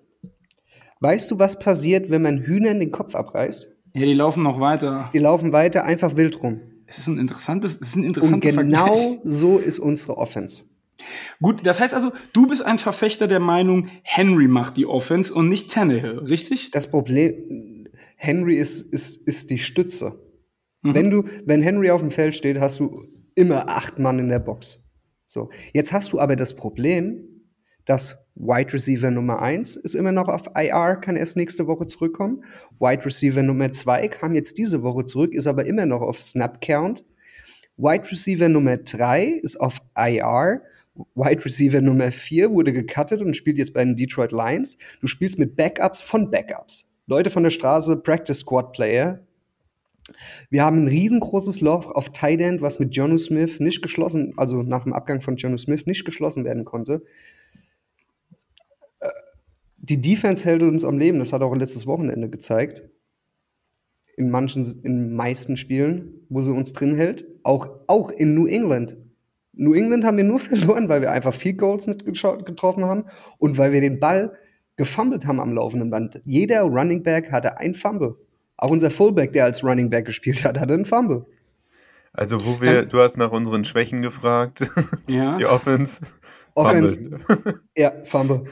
[1.00, 3.68] Weißt du, was passiert, wenn man Hühnern den Kopf abreißt?
[3.94, 5.11] ja, die laufen noch weiter.
[5.12, 6.61] Die laufen weiter einfach wild rum.
[6.86, 9.18] Es ist ein interessantes, es ist ein Und interessanter genau Vergleich.
[9.24, 10.62] so ist unsere Offense.
[11.40, 15.48] Gut, das heißt also, du bist ein Verfechter der Meinung, Henry macht die Offense und
[15.48, 16.70] nicht Tannehill, richtig?
[16.70, 20.20] Das Problem, Henry ist, ist, ist die Stütze.
[20.83, 20.95] Mhm.
[20.95, 23.05] Wenn du, wenn Henry auf dem Feld steht, hast du
[23.35, 24.91] immer acht Mann in der Box.
[25.26, 25.49] So.
[25.72, 27.24] Jetzt hast du aber das Problem,
[27.85, 32.45] dass Wide Receiver Nummer 1 ist immer noch auf IR, kann erst nächste Woche zurückkommen.
[32.78, 36.61] Wide Receiver Nummer 2 kam jetzt diese Woche zurück, ist aber immer noch auf Snap
[36.61, 37.05] Count.
[37.76, 40.62] Wide Receiver Nummer 3 ist auf IR.
[41.14, 44.76] Wide Receiver Nummer 4 wurde gecuttet und spielt jetzt bei den Detroit Lions.
[45.01, 46.91] Du spielst mit Backups von Backups.
[47.07, 49.20] Leute von der Straße, Practice Squad Player.
[50.50, 54.62] Wir haben ein riesengroßes Loch auf Tight End, was mit Jonu Smith nicht geschlossen, also
[54.62, 57.02] nach dem Abgang von Jonu Smith nicht geschlossen werden konnte.
[59.00, 59.08] Äh,
[59.78, 62.82] Die Defense hält uns am Leben, das hat auch letztes Wochenende gezeigt.
[64.16, 67.26] In manchen, in meisten Spielen, wo sie uns drin hält.
[67.44, 68.96] Auch, auch in New England.
[69.54, 73.04] New England haben wir nur verloren, weil wir einfach viel Goals nicht getroffen haben
[73.38, 74.32] und weil wir den Ball
[74.76, 76.20] gefummelt haben am laufenden Band.
[76.24, 78.16] Jeder Running Back hatte ein Fumble.
[78.62, 81.26] Auch unser Fullback, der als Running Back gespielt hat, hatte einen Fumble.
[82.12, 84.70] Also, wo wir, du hast nach unseren Schwächen gefragt.
[85.08, 85.36] Ja.
[85.36, 86.00] Die Offense.
[86.54, 86.96] Offense.
[86.96, 87.60] Fumble.
[87.76, 88.44] Ja, Fumble.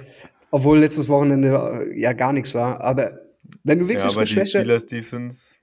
[0.51, 2.81] Obwohl letztes Wochenende äh, ja gar nichts war.
[2.81, 3.21] Aber
[3.63, 4.47] wenn du Ja, wirklich aber eine die.
[4.47, 5.55] Steelers Defense.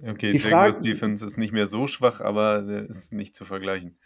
[0.00, 3.44] Okay, Die Jaguars Frage- Defense ist nicht mehr so schwach, aber der ist nicht zu
[3.44, 3.98] vergleichen.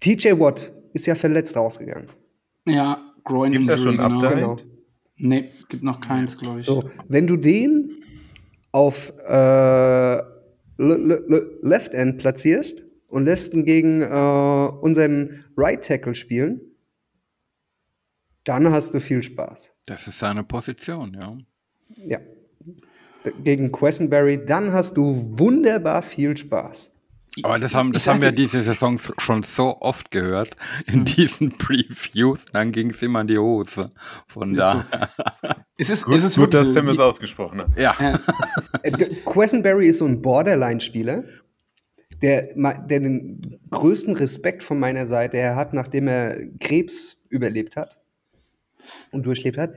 [0.00, 2.08] TJ Watt ist ja verletzt rausgegangen.
[2.66, 4.24] Ja, Groin Gibt's da Injury, schon ein genau.
[4.24, 4.38] Update?
[4.38, 4.56] Genau.
[5.18, 6.64] Nee, gibt noch keins, glaube ich.
[6.64, 7.90] So, wenn du den
[8.72, 10.16] auf äh,
[10.78, 14.06] Le Le Le Left End platzierst und lässt ihn gegen äh,
[14.80, 16.60] unseren Right Tackle spielen,
[18.44, 19.74] dann hast du viel Spaß.
[19.86, 21.38] Das ist seine Position, ja.
[21.96, 22.18] Ja.
[23.44, 26.90] Gegen Questenberry, dann hast du wunderbar viel Spaß.
[27.42, 30.54] Aber das haben, das Ich haben wir diese Saison schon so oft gehört
[30.86, 32.44] in diesen Previews.
[32.52, 33.92] Dann ging es immer in die Hose.
[34.26, 34.86] Von da.
[35.78, 37.76] Es ist, Gut, es ist gut wirklich dass so, Tim es ausgesprochen hat.
[37.76, 37.96] Ja.
[38.84, 41.24] D- Questenberry ist so ein Borderline-Spieler,
[42.20, 47.98] der, der den größten Respekt von meiner Seite her hat, nachdem er Krebs überlebt hat
[49.10, 49.74] und durchlebt hat.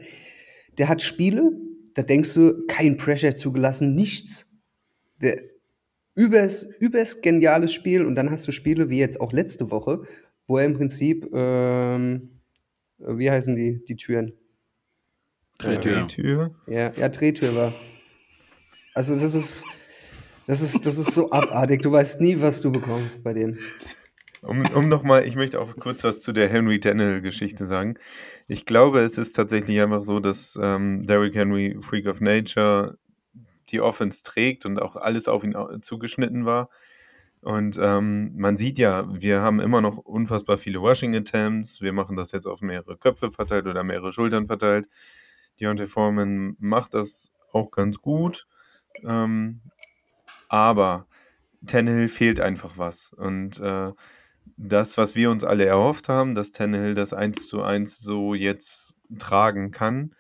[0.78, 1.54] Der hat Spiele,
[1.96, 4.54] da denkst du, kein Pressure zugelassen, nichts.
[5.24, 5.42] Der
[6.16, 10.02] übers, übers geniales Spiel und dann hast du Spiele wie jetzt auch letzte Woche,
[10.48, 12.42] wo er im Prinzip, ähm,
[12.98, 14.34] wie heißen die, die Türen?
[15.58, 16.08] Drehtür.
[16.08, 16.56] Tür.
[16.68, 17.74] Ja, ja, Drehtür war.
[18.94, 19.66] Also das ist,
[20.48, 21.82] das ist, das ist so abartig.
[21.82, 23.58] Du weißt nie, was du bekommst bei dem.
[24.42, 27.96] Um, um nochmal, ich möchte auch kurz was zu der Henry Tannehill-Geschichte sagen.
[28.48, 32.98] Ich glaube, es ist tatsächlich einfach so, dass ähm, Derrick Henry, Freak of Nature,
[33.72, 36.70] die Offense trägt und auch alles auf ihn au- zugeschnitten war.
[37.42, 41.82] Und ähm, man sieht ja, wir haben immer noch unfassbar viele Rushing Attempts.
[41.82, 44.88] Wir machen das jetzt auf mehrere Köpfe verteilt oder mehrere Schultern verteilt.
[45.60, 48.48] Deontay Foreman macht das auch ganz gut.
[49.04, 49.62] Ähm,
[50.50, 51.08] aber
[51.66, 53.14] Tannehill fehlt einfach was.
[53.14, 53.92] Und äh,
[54.58, 58.96] das, was wir uns alle erhofft haben, dass Tannehill das 1 zu 1 so jetzt
[59.20, 60.16] tragen kann,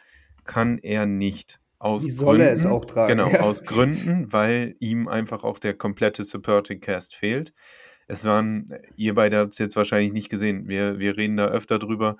[0.45, 1.59] kann er nicht.
[1.85, 3.17] Aus Wie soll er es Gründen- auch tragen?
[3.17, 3.41] Genau, Ja.
[3.41, 7.53] aus Gründen, weil ihm einfach auch der komplette Supporting Cast fehlt.
[8.07, 11.77] Es waren, ihr beide habt es jetzt wahrscheinlich nicht gesehen, wir, wir reden da öfter
[11.77, 12.17] drüber.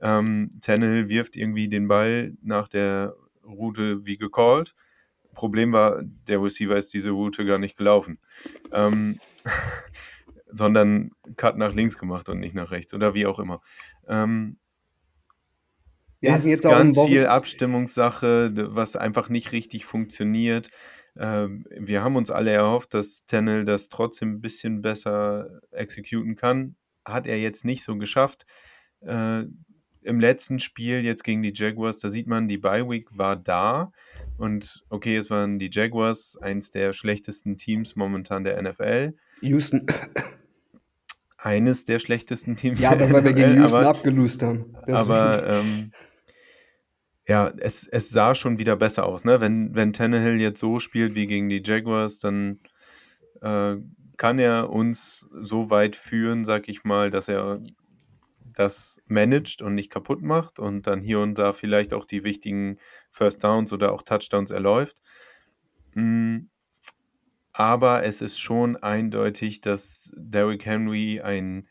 [0.00, 3.14] Ähm, Tannehill wirft irgendwie den Ball nach der
[3.44, 4.74] Route wie gecallt.
[5.34, 8.18] Problem war, der Receiver ist diese Route gar nicht gelaufen.
[8.72, 9.18] Ähm,
[10.50, 13.60] sondern Cut nach links gemacht und nicht nach rechts oder wie auch immer.
[14.08, 14.58] Ähm,
[16.20, 20.68] Wir ist hatten jetzt auch ganz Wochen- viel Abstimmungssache, was einfach nicht richtig funktioniert.
[21.16, 26.76] Ähm, wir haben uns alle erhofft, dass Tennel das trotzdem ein bisschen besser exekuten kann.
[27.04, 28.46] Hat er jetzt nicht so geschafft.
[29.00, 29.44] Äh,
[30.02, 33.90] Im letzten Spiel jetzt gegen die Jaguars, da sieht man, die Bye Week war da.
[34.38, 39.14] Und okay, es waren die Jaguars, eins der schlechtesten Teams momentan der NFL.
[39.42, 39.86] Houston.
[41.48, 44.74] Eines der schlechtesten Teams Ja, aber weil wir gegen NFL, Houston abgelöst haben.
[44.80, 44.98] Deswegen.
[44.98, 45.92] aber ähm,
[47.26, 49.24] ja, es, es sah schon wieder besser aus.
[49.24, 49.40] Ne?
[49.40, 52.60] Wenn, wenn Tannehill jetzt so spielt wie gegen die Jaguars, dann
[53.40, 53.76] äh,
[54.18, 57.60] kann er uns so weit führen, sag ich mal, dass er
[58.44, 62.76] das managt und nicht kaputt macht und dann hier und da vielleicht auch die wichtigen
[63.10, 64.96] First Downs oder auch Touchdowns erläuft.
[65.94, 66.40] Mm,
[67.58, 71.66] aber es ist schon eindeutig, dass Derrick Henry einen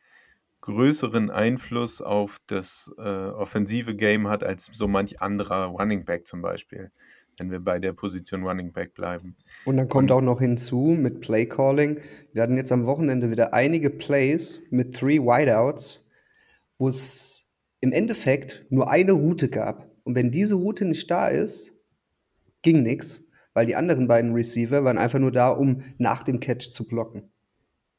[0.59, 6.41] größeren Einfluss auf das äh, offensive Game hat als so manch anderer Running Back zum
[6.41, 6.91] Beispiel,
[7.37, 9.37] wenn wir bei der Position Running Back bleiben.
[9.63, 12.01] Und dann kommt auch noch hinzu mit Play Calling.
[12.33, 16.05] Wir hatten jetzt am Wochenende wieder einige Plays mit three Wideouts,
[16.77, 19.89] wo es im Endeffekt nur eine Route gab.
[20.03, 21.79] Und wenn diese Route nicht da ist,
[22.61, 23.23] ging nichts,
[23.57, 27.23] weil die anderen beiden Receiver waren einfach nur da, um nach dem Catch zu blocken.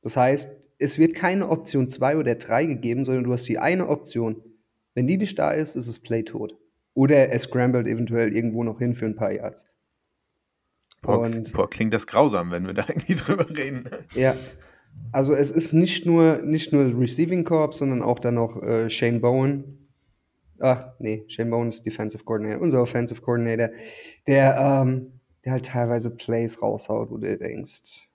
[0.03, 3.89] Das heißt, es wird keine Option 2 oder 3 gegeben, sondern du hast die eine
[3.89, 4.41] Option.
[4.95, 6.57] Wenn die nicht da ist, ist es Play tot.
[6.95, 9.67] Oder er scrambled eventuell irgendwo noch hin für ein paar Yards.
[11.03, 13.91] Boah, Und- boah, klingt das grausam, wenn wir da eigentlich drüber reden.
[14.15, 14.37] Ja,
[15.11, 19.21] also es ist nicht nur, nicht nur Receiving Corps, sondern auch dann noch äh, Shane
[19.21, 19.89] Bowen.
[20.61, 23.71] Ach, nee, Shane Bowen ist Defensive Coordinator, unser Offensive Coordinator,
[24.29, 24.57] der,
[24.87, 25.18] ähm,
[25.49, 28.11] der halt teilweise Plays raushaut, wo du denkst.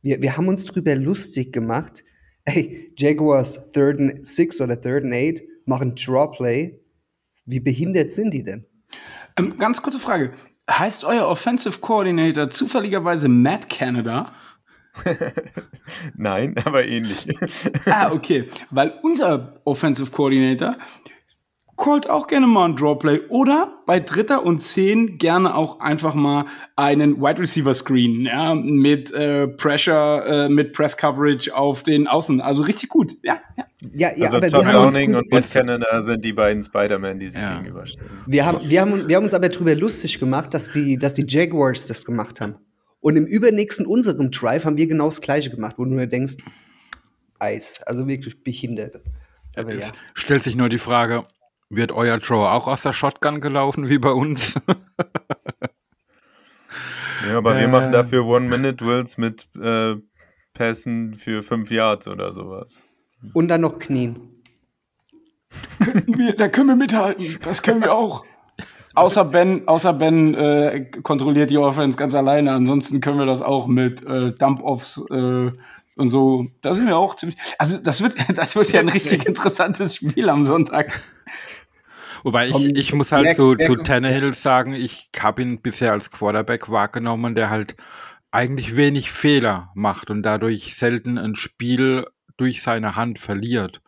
[0.00, 2.04] Wir, wir haben uns drüber lustig gemacht.
[2.46, 6.80] Ey, Jaguars Third and Six oder Third and Eight machen Draw Play.
[7.44, 8.64] Wie behindert sind die denn?
[9.36, 10.32] Ähm, ganz kurze Frage.
[10.70, 14.32] Heißt euer Offensive Coordinator zufälligerweise Matt Canada?
[16.16, 17.26] Nein, aber ähnlich.
[17.84, 18.48] Ah, okay.
[18.70, 20.78] Weil unser Offensive Coordinator
[21.76, 26.46] callt auch gerne mal ein Drawplay oder bei Dritter und Zehn gerne auch einfach mal
[26.76, 32.40] einen Wide Receiver Screen, ja, mit äh, Pressure, äh, mit Press Coverage auf den Außen.
[32.40, 33.14] Also richtig gut.
[33.22, 33.64] Ja, ja.
[33.92, 36.62] Ja, ja, also aber Tom wir haben, uns Downing und Matt Canada sind die beiden
[36.62, 37.58] Spider-Man, die sich Ja.
[37.58, 38.08] gegenüberstehen.
[38.26, 41.26] wir, haben, wir, haben, wir haben uns aber drüber lustig gemacht, dass die, dass die
[41.28, 42.54] Jaguars das gemacht haben.
[43.00, 46.36] Und im übernächsten unserem Drive haben wir genau das gleiche gemacht, wo du nur denkst,
[47.38, 49.02] Eis, also wirklich behindert.
[49.56, 49.78] Aber ja.
[49.78, 51.26] Es stellt sich nur die Frage,
[51.76, 54.54] wird euer Draw auch aus der Shotgun gelaufen wie bei uns?
[57.28, 57.68] Ja, aber wir Äh.
[57.68, 59.94] machen dafür One-Minute-Drills mit äh,
[60.52, 62.82] Pässen für fünf Yards oder sowas.
[63.32, 64.42] Und dann noch Knien.
[66.06, 67.38] Wir, da können wir mithalten.
[67.42, 68.24] Das können wir auch.
[68.94, 72.52] Außer Ben, außer Ben äh, kontrolliert die Offense ganz alleine.
[72.52, 75.50] Ansonsten können wir das auch mit äh, Dump-Offs äh,
[75.96, 76.46] und so.
[76.60, 77.38] Da sind wir auch ziemlich.
[77.58, 81.00] Also das wird, das wird ja ein richtig interessantes Spiel am Sonntag.
[82.24, 86.10] Wobei ich, ich muss halt zu, merk- zu Tannehill sagen, ich habe ihn bisher als
[86.10, 87.76] Quarterback wahrgenommen, der halt
[88.32, 92.06] eigentlich wenig Fehler macht und dadurch selten ein Spiel
[92.36, 93.80] durch seine Hand verliert.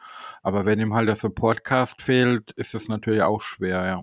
[0.42, 4.02] Aber wenn ihm halt der Supportcast fehlt, ist es natürlich auch schwer, ja.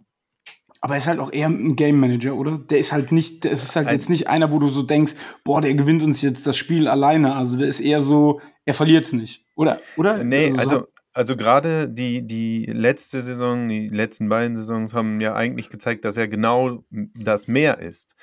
[0.82, 2.58] Aber er ist halt auch eher ein Game Manager, oder?
[2.58, 5.14] Der ist halt nicht, der ist halt Ein- jetzt nicht einer, wo du so denkst,
[5.46, 7.36] boah, der gewinnt uns jetzt das Spiel alleine.
[7.38, 9.80] Also der ist eher so, er verliert's nicht, oder?
[9.96, 10.22] Oder?
[10.26, 15.36] Nee, so- also, also gerade die, die letzte Saison, die letzten beiden Saisons haben ja
[15.36, 18.16] eigentlich gezeigt, dass er genau das mehr ist.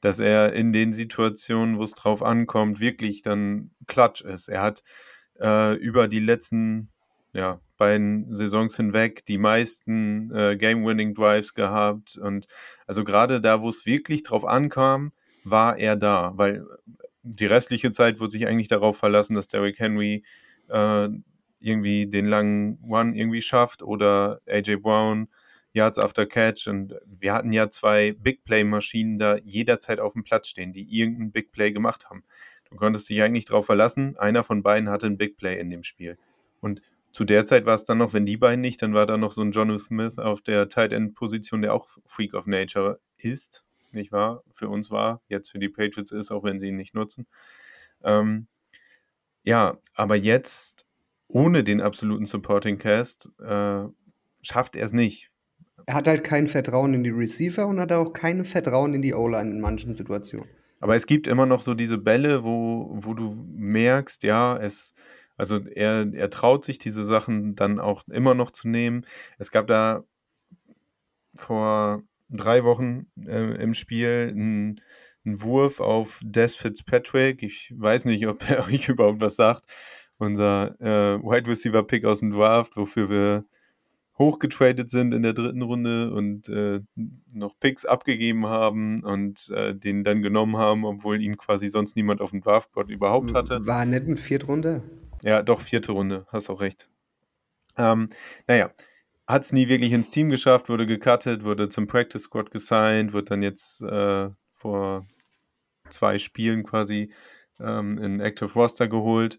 [0.00, 4.48] Dass er in den Situationen, wo es drauf ankommt, wirklich dann klatsch ist.
[4.48, 4.82] Er hat
[5.40, 6.90] äh, über die letzten
[7.32, 12.18] ja, beiden Saisons hinweg die meisten äh, Game-Winning-Drives gehabt.
[12.18, 12.46] Und
[12.86, 15.12] also gerade da, wo es wirklich drauf ankam,
[15.44, 16.32] war er da.
[16.36, 16.64] Weil
[17.22, 20.24] die restliche Zeit wurde sich eigentlich darauf verlassen, dass Derrick Henry
[20.68, 21.08] äh,
[21.64, 25.28] irgendwie den langen One irgendwie schafft oder AJ Brown
[25.72, 30.22] Yards after Catch und wir hatten ja zwei Big Play Maschinen da jederzeit auf dem
[30.22, 32.22] Platz stehen, die irgendeinen Big Play gemacht haben.
[32.70, 35.82] Du konntest dich eigentlich darauf verlassen, einer von beiden hatte einen Big Play in dem
[35.82, 36.16] Spiel.
[36.60, 36.80] Und
[37.12, 39.32] zu der Zeit war es dann noch, wenn die beiden nicht, dann war da noch
[39.32, 43.64] so ein Jono Smith auf der Tight End Position, der auch Freak of Nature ist,
[43.90, 44.42] nicht wahr?
[44.50, 47.26] Für uns war, jetzt für die Patriots ist, auch wenn sie ihn nicht nutzen.
[48.02, 48.48] Ähm,
[49.44, 50.83] ja, aber jetzt
[51.34, 53.84] ohne den absoluten Supporting Cast äh,
[54.40, 55.30] schafft er es nicht.
[55.86, 59.14] Er hat halt kein Vertrauen in die Receiver und hat auch kein Vertrauen in die
[59.14, 60.48] O-Line in manchen Situationen.
[60.80, 64.94] Aber es gibt immer noch so diese Bälle, wo, wo du merkst, ja, es,
[65.36, 69.04] also er, er traut sich diese Sachen dann auch immer noch zu nehmen.
[69.36, 70.04] Es gab da
[71.34, 74.80] vor drei Wochen äh, im Spiel einen,
[75.24, 77.42] einen Wurf auf Des Fitzpatrick.
[77.42, 79.64] Ich weiß nicht, ob er euch überhaupt was sagt.
[80.24, 83.44] Unser äh, Wide Receiver Pick aus dem Draft, wofür wir
[84.18, 86.80] hochgetradet sind in der dritten Runde und äh,
[87.32, 92.20] noch Picks abgegeben haben und äh, den dann genommen haben, obwohl ihn quasi sonst niemand
[92.20, 93.66] auf dem Draftboard überhaupt hatte.
[93.66, 94.82] War nicht ein Viertrunde.
[95.22, 96.88] Ja, doch, vierte Runde, hast auch recht.
[97.76, 98.10] Ähm,
[98.46, 98.70] naja,
[99.26, 103.30] hat es nie wirklich ins Team geschafft, wurde gecuttet, wurde zum Practice Squad gesigned, wird
[103.30, 105.06] dann jetzt äh, vor
[105.90, 107.12] zwei Spielen quasi
[107.58, 109.38] ähm, in Active Roster geholt.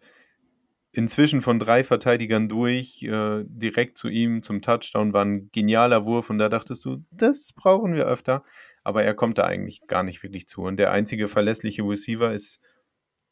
[0.98, 6.30] Inzwischen von drei Verteidigern durch, äh, direkt zu ihm zum Touchdown, war ein genialer Wurf
[6.30, 8.46] und da dachtest du, das brauchen wir öfter.
[8.82, 10.62] Aber er kommt da eigentlich gar nicht wirklich zu.
[10.62, 12.62] Und der einzige verlässliche Receiver ist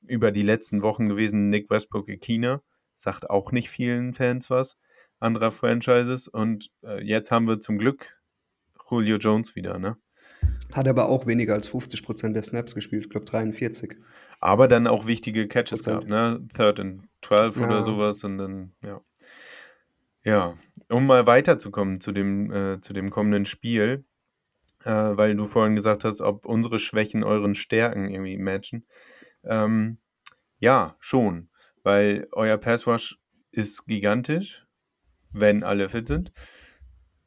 [0.01, 2.61] über die letzten Wochen gewesen Nick Westbrook Akina.
[2.95, 4.77] Sagt auch nicht vielen Fans was
[5.19, 6.27] anderer Franchises.
[6.27, 8.21] Und äh, jetzt haben wir zum Glück
[8.91, 9.95] Julio Jones wieder, ne?
[10.71, 13.95] Hat aber auch weniger als 50% der Snaps gespielt, ich glaube 43.
[14.39, 16.07] Aber dann auch wichtige Catches Prozent.
[16.07, 16.47] gehabt, ne?
[16.55, 17.65] Third and 12 Ja.
[17.67, 18.99] oder sowas und dann, ja.
[20.25, 20.57] Ja,
[20.89, 24.05] um mal weiterzukommen zu dem, äh, zu dem kommenden Spiel,
[24.85, 28.85] äh, weil du vorhin gesagt hast, ob unsere Schwächen euren Stärken irgendwie matchen.
[29.43, 29.97] Ähm,
[30.59, 31.49] ja, schon,
[31.83, 33.19] weil euer Pass Rush
[33.51, 34.65] ist gigantisch,
[35.33, 36.31] wenn alle fit sind.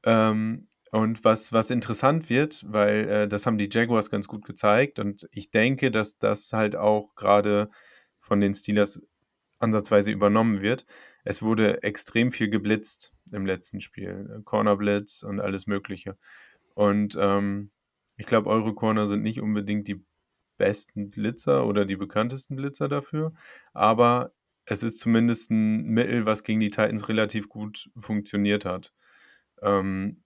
[0.05, 4.99] Ähm, und was, was interessant wird, weil äh, das haben die Jaguars ganz gut gezeigt
[4.99, 7.69] und ich denke, dass das halt auch gerade
[8.19, 9.03] von den Steelers
[9.59, 10.87] ansatzweise übernommen wird.
[11.23, 14.41] Es wurde extrem viel geblitzt im letzten Spiel.
[14.47, 16.17] Corner Blitz und alles Mögliche.
[16.75, 17.73] Und ähm,
[18.17, 20.03] ich glaube, eure Corner sind nicht unbedingt die
[20.57, 23.35] besten Blitzer oder die bekanntesten Blitzer dafür,
[23.75, 24.33] aber
[24.65, 28.95] es ist zumindest ein Mittel, was gegen die Titans relativ gut funktioniert hat.
[29.61, 30.23] Ähm,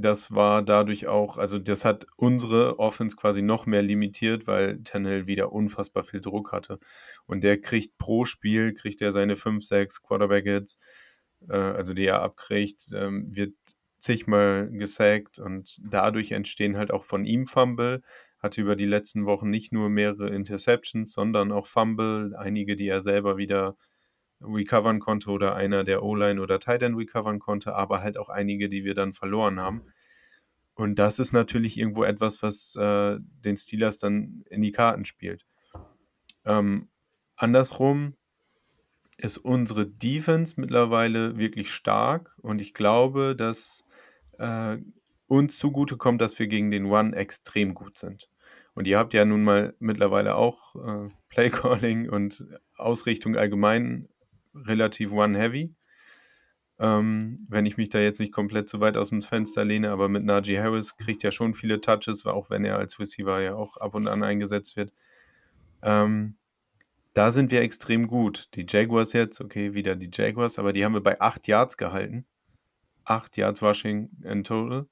[0.00, 5.26] das war dadurch auch, also das hat unsere Offense quasi noch mehr limitiert, weil Tannehill
[5.26, 6.80] wieder unfassbar viel Druck hatte.
[7.26, 10.78] Und der kriegt pro Spiel, kriegt er seine 5, 6 Quarterback-Hits,
[11.48, 13.54] äh, also die er abkriegt, ähm, wird
[13.98, 18.02] zigmal gesackt und dadurch entstehen halt auch von ihm Fumble.
[18.40, 23.00] Hatte über die letzten Wochen nicht nur mehrere Interceptions, sondern auch Fumble, einige, die er
[23.00, 23.76] selber wieder
[24.46, 28.68] recovern konnte oder einer der O-Line oder Tight End recovern konnte, aber halt auch einige,
[28.68, 29.82] die wir dann verloren haben.
[30.74, 35.44] Und das ist natürlich irgendwo etwas, was äh, den Steelers dann in die Karten spielt.
[36.44, 36.88] Ähm,
[37.36, 38.14] andersrum
[39.16, 43.84] ist unsere Defense mittlerweile wirklich stark und ich glaube, dass
[44.38, 44.78] äh,
[45.28, 48.28] uns zugute kommt, dass wir gegen den One extrem gut sind.
[48.74, 52.44] Und ihr habt ja nun mal mittlerweile auch äh, Playcalling und
[52.76, 54.08] Ausrichtung allgemein
[54.54, 55.74] relativ One-Heavy.
[56.78, 60.08] Ähm, wenn ich mich da jetzt nicht komplett zu weit aus dem Fenster lehne, aber
[60.08, 63.76] mit Najee Harris kriegt ja schon viele Touches, auch wenn er als Receiver ja auch
[63.76, 64.92] ab und an eingesetzt wird.
[65.82, 66.36] Ähm,
[67.12, 68.48] da sind wir extrem gut.
[68.54, 72.26] Die Jaguars jetzt, okay, wieder die Jaguars, aber die haben wir bei 8 Yards gehalten.
[73.04, 74.86] 8 Yards Rushing in total.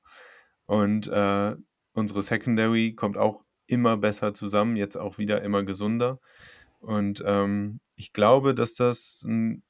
[0.66, 1.56] Und äh,
[1.94, 6.20] unsere Secondary kommt auch immer besser zusammen, jetzt auch wieder immer gesunder.
[6.78, 9.62] Und ähm, ich glaube, dass das ein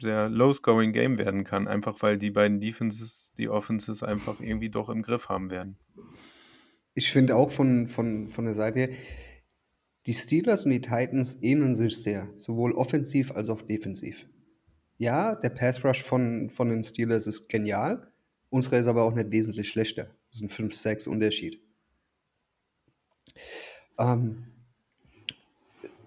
[0.00, 4.88] sehr low-scoring Game werden kann, einfach weil die beiden Defenses, die Offenses einfach irgendwie doch
[4.88, 5.76] im Griff haben werden.
[6.94, 8.88] Ich finde auch von, von, von der Seite her,
[10.06, 14.28] die Steelers und die Titans ähneln sich sehr, sowohl offensiv als auch defensiv.
[14.96, 18.12] Ja, der Pass Rush von, von den Steelers ist genial,
[18.50, 20.14] unsere ist aber auch nicht wesentlich schlechter.
[20.30, 21.60] Das ist ein 5-6 Unterschied.
[23.98, 24.53] Ähm,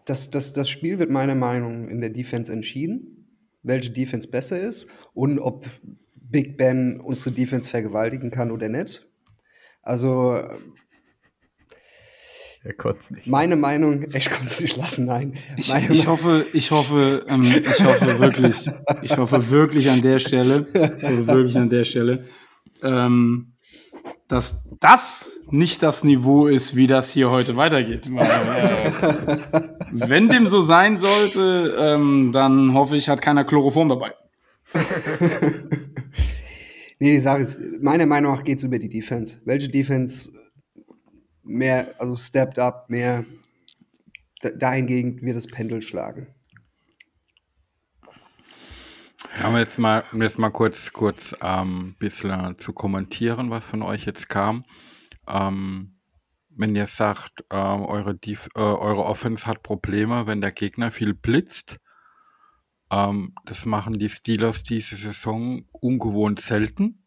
[0.08, 3.28] das, das, das Spiel wird meiner Meinung nach in der Defense entschieden,
[3.64, 5.68] welche Defense besser ist und ob
[6.16, 9.05] Big Ben unsere Defense vergewaltigen kann oder nicht.
[9.82, 10.41] Also
[12.64, 13.28] Er konnte nicht.
[13.28, 15.38] meine Meinung, ich konnte es nicht lassen, nein.
[15.58, 18.70] Ich, ich hoffe, ich hoffe, ähm, ich hoffe wirklich,
[19.01, 22.26] ich hoffe wirklich an der Stelle, ich hoffe wirklich an der Stelle,
[22.84, 23.53] ähm,
[24.28, 28.10] dass das nicht das Niveau ist, wie das hier heute weitergeht.
[28.14, 29.62] Weil, äh,
[29.92, 34.14] wenn dem so sein sollte, ähm, dann hoffe ich, hat keiner Chloroform dabei.
[37.00, 39.40] Nee, die Sache ist, meiner Meinung nach geht es über die Defense.
[39.46, 40.32] Welche Defense
[41.44, 43.24] mehr, also stepped up, mehr
[44.42, 46.28] da- dahingegen wird das Pendel schlagen.
[49.40, 53.84] Ja, um jetzt mal, um jetzt mal kurz, kurz ähm, bisschen zu kommentieren, was von
[53.84, 54.66] euch jetzt kam.
[55.28, 56.00] Ähm,
[56.50, 61.14] wenn ihr sagt, ähm, eure, Def äh, eure Offense hat Probleme, wenn der Gegner viel
[61.14, 61.78] blitzt,
[62.90, 67.06] ähm, das machen die Steelers diese Saison ungewohnt selten,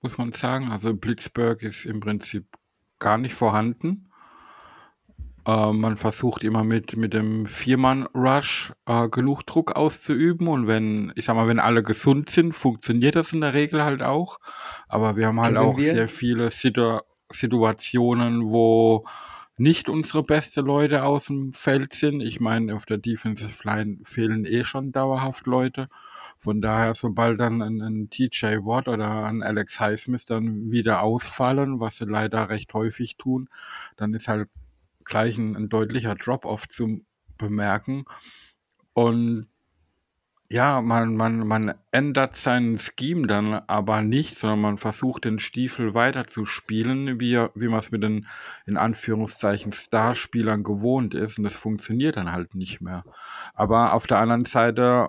[0.00, 0.70] muss man sagen.
[0.70, 2.56] Also Blitzberg ist im Prinzip
[2.98, 4.10] gar nicht vorhanden.
[5.46, 11.24] Äh, man versucht immer mit, mit dem Viermann-Rush äh, genug Druck auszuüben und wenn, ich
[11.26, 14.38] sag mal, wenn alle gesund sind, funktioniert das in der Regel halt auch.
[14.88, 15.90] Aber wir haben halt Können auch wir?
[15.90, 19.04] sehr viele Situ Situationen, wo
[19.56, 22.20] nicht unsere beste Leute aus dem Feld sind.
[22.20, 25.88] Ich meine, auf der Defensive Line fehlen eh schon dauerhaft Leute.
[26.38, 31.80] Von daher, sobald dann ein, ein TJ Watt oder ein Alex Highsmith dann wieder ausfallen,
[31.80, 33.48] was sie leider recht häufig tun,
[33.96, 34.48] dann ist halt
[35.06, 37.00] gleich ein, ein deutlicher Drop-off zu
[37.38, 38.04] bemerken.
[38.92, 39.48] Und
[40.48, 45.94] ja, man, man, man ändert seinen Scheme dann aber nicht, sondern man versucht den Stiefel
[45.94, 48.26] weiter zu spielen, wie, wie man es mit den,
[48.64, 51.38] in Anführungszeichen, Starspielern gewohnt ist.
[51.38, 53.04] Und das funktioniert dann halt nicht mehr.
[53.54, 55.08] Aber auf der anderen Seite,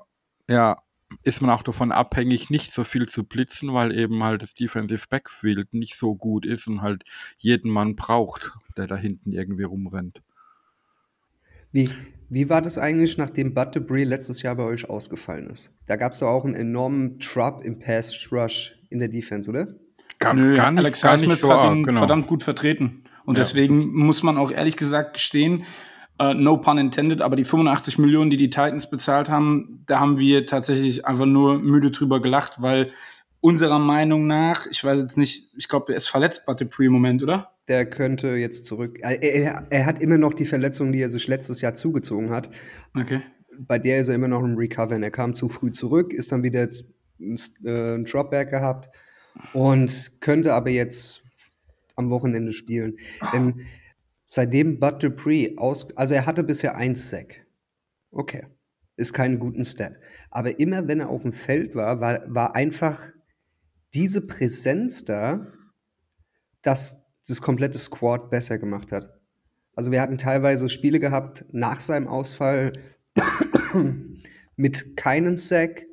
[0.49, 0.77] ja,
[1.23, 5.05] ist man auch davon abhängig, nicht so viel zu blitzen, weil eben halt das Defensive
[5.09, 7.03] Backfield nicht so gut ist und halt
[7.37, 10.21] jeden Mann braucht, der da hinten irgendwie rumrennt.
[11.71, 11.89] Wie,
[12.29, 15.77] wie war das eigentlich, nachdem Bud Debris letztes Jahr bei euch ausgefallen ist?
[15.85, 19.67] Da gab es doch auch einen enormen Drop im Pass Rush in der Defense, oder?
[20.19, 21.99] Gar, Nö, gar nicht, Alex gar Highsmith so hat ihn genau.
[21.99, 23.03] verdammt gut vertreten.
[23.25, 23.43] Und ja.
[23.43, 25.65] deswegen muss man auch ehrlich gesagt gestehen,
[26.19, 30.17] Uh, no pun intended, aber die 85 Millionen, die die Titans bezahlt haben, da haben
[30.17, 32.91] wir tatsächlich einfach nur müde drüber gelacht, weil
[33.39, 37.21] unserer Meinung nach, ich weiß jetzt nicht, ich glaube, er ist verletzt, Butterpree im Moment,
[37.21, 37.51] oder?
[37.67, 38.97] Der könnte jetzt zurück.
[39.01, 42.49] Er, er, er, hat immer noch die Verletzung, die er sich letztes Jahr zugezogen hat.
[42.95, 43.21] Okay.
[43.59, 45.03] Bei der ist er immer noch im Recovern.
[45.03, 46.67] Er kam zu früh zurück, ist dann wieder
[47.19, 48.89] ein, äh, ein Dropback gehabt
[49.53, 51.21] und könnte aber jetzt
[51.95, 52.97] am Wochenende spielen.
[53.33, 53.61] Denn
[54.29, 57.47] Seitdem Bud Dupree aus, also er hatte bisher ein Sack.
[58.11, 58.45] Okay.
[58.97, 59.97] Ist kein guten Stat.
[60.29, 63.07] Aber immer wenn er auf dem Feld war, war, war einfach
[63.93, 65.47] diese Präsenz da,
[66.61, 69.17] dass das komplette Squad besser gemacht hat.
[69.75, 72.73] Also wir hatten teilweise Spiele gehabt nach seinem Ausfall
[74.57, 75.85] mit keinem Sack.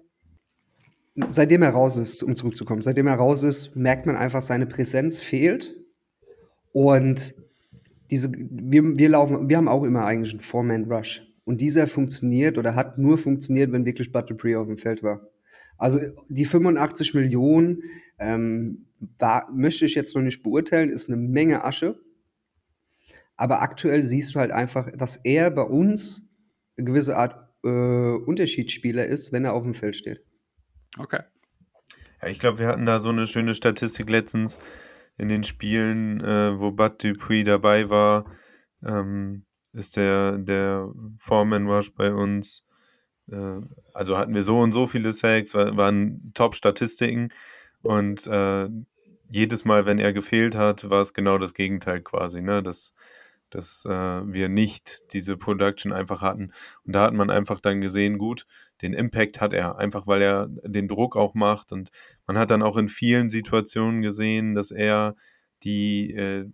[1.30, 5.20] Seitdem er raus ist, um zurückzukommen, seitdem er raus ist, merkt man einfach, seine Präsenz
[5.20, 5.76] fehlt.
[6.72, 7.34] Und
[8.10, 11.26] diese, wir, wir laufen, wir haben auch immer eigentlich einen Four-Man-Rush.
[11.44, 15.28] Und dieser funktioniert oder hat nur funktioniert, wenn wirklich Butterpree auf dem Feld war.
[15.76, 17.82] Also die 85 Millionen
[18.18, 18.86] ähm,
[19.18, 22.00] war, möchte ich jetzt noch nicht beurteilen, ist eine Menge Asche.
[23.36, 26.22] Aber aktuell siehst du halt einfach, dass er bei uns
[26.76, 30.22] eine gewisse Art äh, Unterschiedsspieler ist, wenn er auf dem Feld steht.
[30.98, 31.20] Okay.
[32.22, 34.58] Ja, ich glaube, wir hatten da so eine schöne Statistik letztens
[35.16, 38.24] in den Spielen, äh, wo Bud Dupuis dabei war,
[38.84, 40.88] ähm, ist der, der
[41.18, 42.64] Foreman Rush bei uns.
[43.30, 43.60] Äh,
[43.92, 47.30] also hatten wir so und so viele Sacks, war, waren Top-Statistiken
[47.82, 48.68] und äh,
[49.30, 52.62] jedes Mal, wenn er gefehlt hat, war es genau das Gegenteil quasi, ne?
[52.62, 52.94] Dass,
[53.50, 56.52] dass äh, wir nicht diese Production einfach hatten.
[56.84, 58.46] Und da hat man einfach dann gesehen, gut,
[58.84, 61.72] den Impact hat er, einfach weil er den Druck auch macht.
[61.72, 61.90] Und
[62.26, 65.16] man hat dann auch in vielen Situationen gesehen, dass er
[65.62, 66.44] die, äh,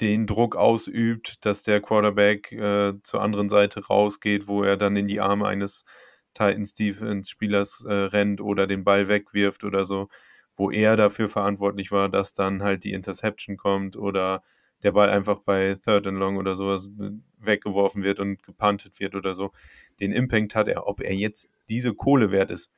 [0.00, 5.08] den Druck ausübt, dass der Quarterback äh, zur anderen Seite rausgeht, wo er dann in
[5.08, 5.84] die Arme eines
[6.32, 10.08] Titans Defense Spielers äh, rennt oder den Ball wegwirft oder so,
[10.56, 14.42] wo er dafür verantwortlich war, dass dann halt die Interception kommt oder
[14.82, 19.14] der Ball einfach bei Third and Long oder sowas äh, weggeworfen wird und gepuntet wird
[19.14, 19.52] oder so.
[20.00, 22.70] Den Impact hat er, ob er jetzt diese Kohle wert ist,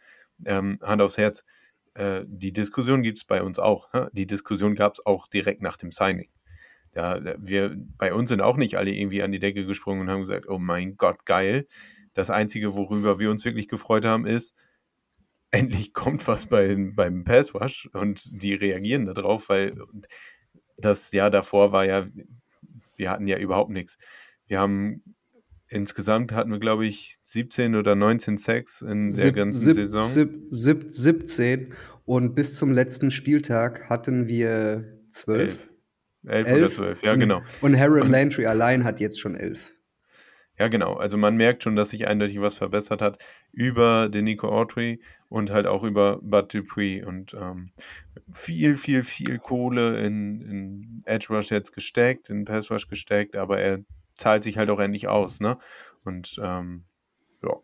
[0.44, 1.44] ähm, Hand aufs Herz.
[1.94, 3.92] Äh, die Diskussion gibt es bei uns auch.
[3.92, 4.10] Ne?
[4.12, 6.30] Die Diskussion gab es auch direkt nach dem Signing.
[6.92, 10.20] Da, wir, bei uns sind auch nicht alle irgendwie an die Decke gesprungen und haben
[10.20, 11.66] gesagt, oh mein Gott, geil.
[12.14, 14.56] Das Einzige, worüber wir uns wirklich gefreut haben, ist,
[15.50, 19.76] endlich kommt was bei, beim Passwash und die reagieren darauf, weil
[20.78, 22.06] das Jahr davor war ja,
[22.96, 23.98] wir hatten ja überhaupt nichts.
[24.46, 25.02] Wir haben
[25.68, 30.08] insgesamt hatten wir, glaube ich, 17 oder 19 Sacks in der sieb, ganzen sieb, Saison.
[30.50, 31.74] Sieb, 17
[32.04, 35.68] und bis zum letzten Spieltag hatten wir 12.
[36.26, 37.42] 11, 11 oder 12, ja, genau.
[37.60, 39.72] Und Harold Landry allein hat jetzt schon 11.
[40.58, 40.94] Ja, genau.
[40.94, 43.18] Also man merkt schon, dass sich eindeutig was verbessert hat
[43.52, 47.70] über den Nico Autry und halt auch über Bud Dupree und ähm,
[48.32, 53.60] viel, viel, viel Kohle in, in Edge Rush jetzt gesteckt, in Pass Rush gesteckt, aber
[53.60, 53.80] er
[54.16, 55.58] zahlt sich halt auch endlich aus, ne?
[56.04, 56.84] Und ähm,
[57.42, 57.54] ja.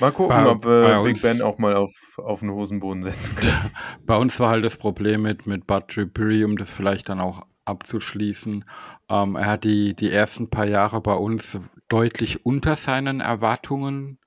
[0.00, 3.70] Mal gucken, bei, ob wir Big Ben auch mal auf, auf den Hosenboden setzen können.
[4.04, 7.46] Bei uns war halt das Problem mit, mit Bud Dupree, um das vielleicht dann auch
[7.64, 8.64] abzuschließen.
[9.08, 11.58] Ähm, er hat die, die ersten paar Jahre bei uns
[11.88, 14.18] deutlich unter seinen Erwartungen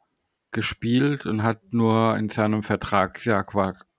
[0.51, 3.43] gespielt und hat nur in seinem Vertragsjahr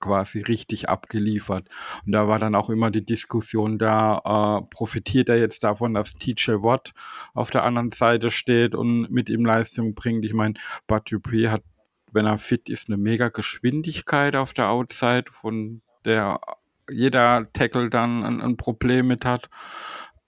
[0.01, 1.69] quasi richtig abgeliefert.
[2.05, 6.15] Und da war dann auch immer die Diskussion da, äh, profitiert er jetzt davon, dass
[6.15, 6.93] TJ Watt
[7.35, 10.25] auf der anderen Seite steht und mit ihm Leistung bringt.
[10.25, 10.55] Ich meine,
[10.87, 11.63] Bud Dupree hat,
[12.13, 16.41] wenn er fit ist, eine mega Geschwindigkeit auf der Outside, von der
[16.91, 19.49] jeder Tackle dann ein, ein Problem mit hat.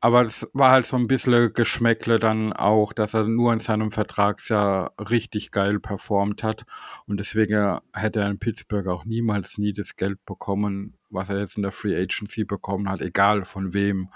[0.03, 3.91] Aber es war halt so ein bisschen Geschmäckle dann auch, dass er nur in seinem
[3.91, 6.65] Vertragsjahr richtig geil performt hat.
[7.07, 11.59] Und deswegen hätte er in Pittsburgh auch niemals nie das Geld bekommen, was er jetzt
[11.59, 14.09] in der Free Agency bekommen hat, egal von wem.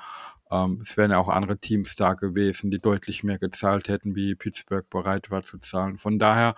[0.51, 4.35] Ähm, es wären ja auch andere Teams da gewesen, die deutlich mehr gezahlt hätten, wie
[4.35, 5.99] Pittsburgh bereit war zu zahlen.
[5.99, 6.55] Von daher,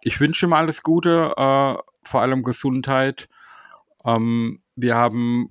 [0.00, 1.74] ich wünsche ihm alles Gute, äh,
[2.04, 3.28] vor allem Gesundheit.
[4.04, 5.50] Ähm, wir haben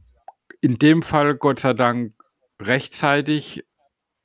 [0.62, 2.14] in dem Fall Gott sei Dank
[2.62, 3.66] rechtzeitig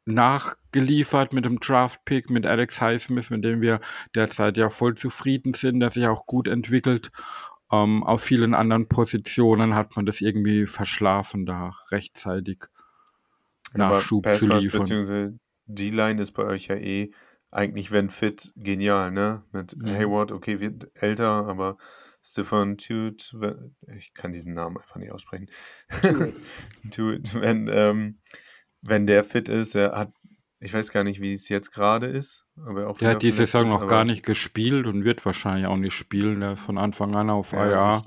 [0.06, 3.80] nachgeliefert mit dem Draft-Pick, mit Alex Highsmith, mit dem wir
[4.14, 7.10] derzeit ja voll zufrieden sind, der sich auch gut entwickelt.
[7.72, 12.64] Ähm, auf vielen anderen Positionen hat man das irgendwie verschlafen, da rechtzeitig
[13.72, 14.82] Nachschub zu liefern.
[14.82, 17.10] Beziehungsweise D-Line ist bei euch ja eh
[17.50, 19.42] eigentlich, wenn fit, genial, ne?
[19.52, 19.86] Mit mhm.
[19.86, 21.78] Hayward, okay, wird älter, aber
[22.24, 23.36] Stefan Tut,
[23.94, 25.50] ich kann diesen Namen einfach nicht aussprechen.
[26.90, 28.18] Tut, wenn, ähm,
[28.80, 30.12] wenn der fit ist, er hat,
[30.58, 32.46] ich weiß gar nicht, wie es jetzt gerade ist.
[32.64, 35.94] Aber auch der hat die Saison noch gar nicht gespielt und wird wahrscheinlich auch nicht
[35.94, 36.40] spielen.
[36.40, 38.02] Der ist von Anfang an auf ja, IR.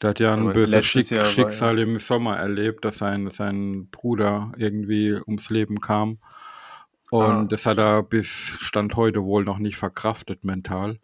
[0.00, 5.12] Der hat ja ein böses Schick Schicksal im Sommer erlebt, dass sein, sein Bruder irgendwie
[5.26, 6.18] ums Leben kam.
[7.10, 10.98] Und ah, das hat er bis Stand heute wohl noch nicht verkraftet mental.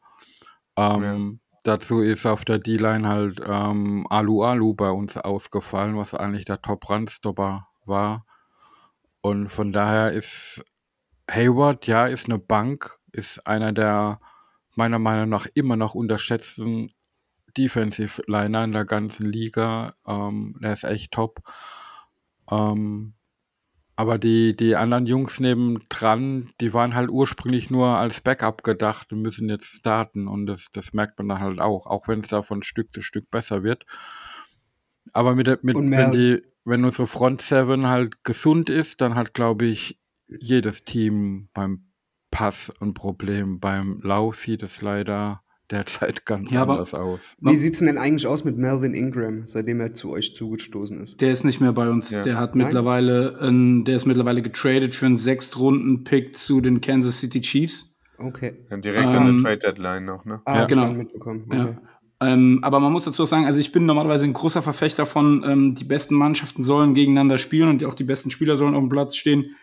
[0.77, 1.50] Ähm, ja.
[1.63, 6.63] Dazu ist auf der D-Line halt ähm, Alu Alu bei uns ausgefallen, was eigentlich der
[6.63, 8.25] Top-Run-Stopper war.
[9.21, 10.65] Und von daher ist
[11.31, 14.21] Hayward, ja, ist eine Bank, ist einer der
[14.75, 16.93] meiner Meinung nach immer noch unterschätzten
[17.57, 19.95] Defensive Liner in der ganzen Liga.
[20.07, 21.41] Ähm, der ist echt top.
[22.51, 23.15] Ähm,
[24.01, 29.21] aber die, die anderen Jungs nebendran, die waren halt ursprünglich nur als Backup gedacht und
[29.21, 30.27] müssen jetzt starten.
[30.27, 33.03] Und das, das merkt man dann halt auch, auch wenn es da von Stück zu
[33.03, 33.85] Stück besser wird.
[35.13, 39.67] Aber mit, mit wenn die, wenn unsere Front Seven halt gesund ist, dann hat, glaube
[39.67, 41.93] ich, jedes Team beim
[42.31, 43.61] Pass ein Problem.
[43.61, 47.37] Beim Lauf sieht es leider derzeit ganz ja, anders aus.
[47.41, 51.21] Wie sieht es denn eigentlich aus mit Melvin Ingram, seitdem er zu euch zugestoßen ist?
[51.21, 52.11] Der ist nicht mehr bei uns.
[52.11, 52.23] Ja.
[52.23, 52.67] Der hat Nein?
[52.67, 57.99] mittlerweile, ein, der ist mittlerweile getradet für einen Sechstrunden-Pick zu den Kansas City Chiefs.
[58.19, 58.55] Okay.
[58.71, 60.41] Ja, direkt ähm, an der Trade Deadline noch, ne?
[60.45, 60.93] Ah, ja, genau.
[60.93, 61.45] Mitbekommen.
[61.47, 61.57] Okay.
[61.57, 61.81] Ja.
[62.23, 65.43] Ähm, aber man muss dazu auch sagen, also ich bin normalerweise ein großer Verfechter von,
[65.47, 68.91] ähm, die besten Mannschaften sollen gegeneinander spielen und auch die besten Spieler sollen auf dem
[68.91, 69.57] Platz stehen.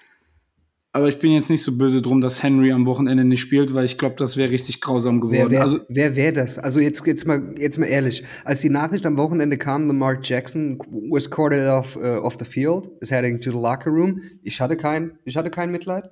[0.98, 3.86] Aber ich bin jetzt nicht so böse drum, dass Henry am Wochenende nicht spielt, weil
[3.86, 5.38] ich glaube, das wäre richtig grausam geworden.
[5.38, 6.58] Wer wäre also, wer wär das?
[6.58, 8.24] Also jetzt, jetzt, mal, jetzt mal ehrlich.
[8.46, 10.80] Als die Nachricht am Wochenende kam, Lamar Jackson
[11.12, 14.22] was corded off, uh, off the field, is heading to the locker room.
[14.42, 16.10] Ich hatte kein, ich hatte kein Mitleid.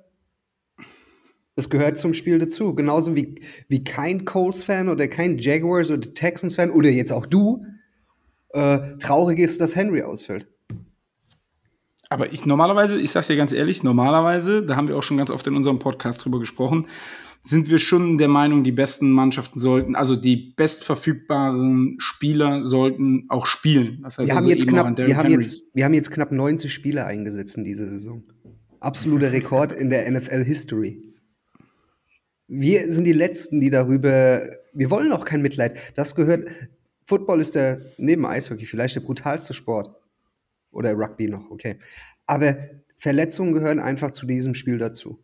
[1.56, 2.72] Das gehört zum Spiel dazu.
[2.72, 7.66] Genauso wie, wie kein Colts-Fan oder kein Jaguars oder Texans-Fan oder jetzt auch du
[8.50, 10.46] äh, traurig ist, dass Henry ausfällt.
[12.08, 15.30] Aber ich normalerweise, ich sag's dir ganz ehrlich, normalerweise, da haben wir auch schon ganz
[15.30, 16.86] oft in unserem Podcast drüber gesprochen,
[17.42, 23.46] sind wir schon der Meinung, die besten Mannschaften sollten, also die bestverfügbaren Spieler sollten auch
[23.46, 24.00] spielen.
[24.02, 26.72] Das heißt wir, also haben jetzt knapp, wir, haben jetzt, wir haben jetzt knapp 90
[26.72, 28.24] Spieler eingesetzt in dieser Saison.
[28.80, 31.02] Absoluter Rekord in der NFL History.
[32.48, 34.42] Wir sind die Letzten, die darüber.
[34.72, 35.78] Wir wollen auch kein Mitleid.
[35.96, 36.48] Das gehört.
[37.04, 39.94] Football ist der, neben Eishockey, vielleicht der brutalste Sport.
[40.76, 41.78] Oder Rugby noch, okay.
[42.26, 42.56] Aber
[42.96, 45.22] Verletzungen gehören einfach zu diesem Spiel dazu.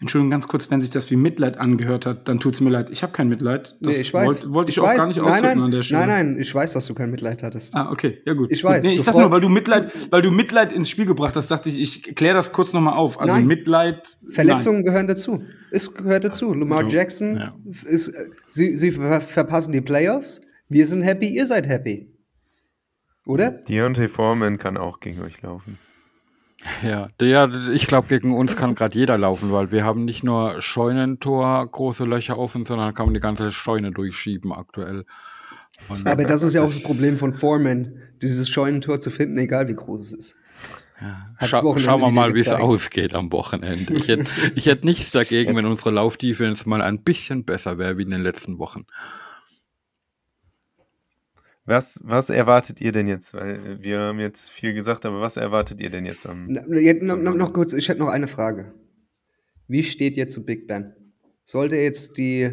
[0.00, 2.88] Entschuldigung, ganz kurz, wenn sich das wie Mitleid angehört hat, dann tut es mir leid.
[2.88, 3.76] Ich habe kein Mitleid.
[3.80, 4.96] Das nee, ich wollte wollt ich, ich auch weiß.
[4.96, 6.06] gar nicht ausdrücken nein, nein, an der Stelle.
[6.06, 7.74] Nein, nein, ich weiß, dass du kein Mitleid hattest.
[7.74, 8.50] Ah, okay, ja gut.
[8.50, 8.82] Ich weiß.
[8.84, 11.68] Nee, ich dachte nur, weil du Mitleid, weil du Mitleid ins Spiel gebracht hast, dachte
[11.68, 13.20] ich, ich kläre das kurz nochmal auf.
[13.20, 13.46] Also nein.
[13.46, 14.08] Mitleid.
[14.30, 14.84] Verletzungen nein.
[14.84, 15.42] gehören dazu.
[15.70, 16.54] Es gehört dazu.
[16.54, 17.54] Lamar du, Jackson ja.
[17.84, 18.10] ist,
[18.48, 20.40] sie, sie verpassen die Playoffs.
[20.68, 22.10] Wir sind happy, ihr seid happy.
[23.28, 23.50] Oder?
[23.50, 25.78] Deontay Foreman kann auch gegen euch laufen.
[26.82, 30.62] Ja, ja ich glaube, gegen uns kann gerade jeder laufen, weil wir haben nicht nur
[30.62, 35.04] Scheunentor große Löcher offen, sondern kann man die ganze Scheune durchschieben aktuell.
[35.88, 39.68] Und Aber das ist ja auch das Problem von Foreman, dieses Scheunentor zu finden, egal
[39.68, 40.36] wie groß es ist.
[41.00, 41.46] Ja.
[41.46, 43.92] Scha schauen wir mal, wie es ausgeht am Wochenende.
[43.94, 44.24] Ich hätte
[44.54, 45.56] hätt nichts dagegen, Jetzt.
[45.56, 48.86] wenn unsere Laufdefense mal ein bisschen besser wäre wie in den letzten Wochen.
[51.68, 53.34] Was, was erwartet ihr denn jetzt?
[53.34, 56.46] Weil wir haben jetzt viel gesagt, aber was erwartet ihr denn jetzt am.
[56.50, 58.72] noch, noch, noch kurz, ich hätte noch eine Frage.
[59.66, 60.94] Wie steht ihr zu Big Ben?
[61.44, 62.50] Sollte er jetzt die,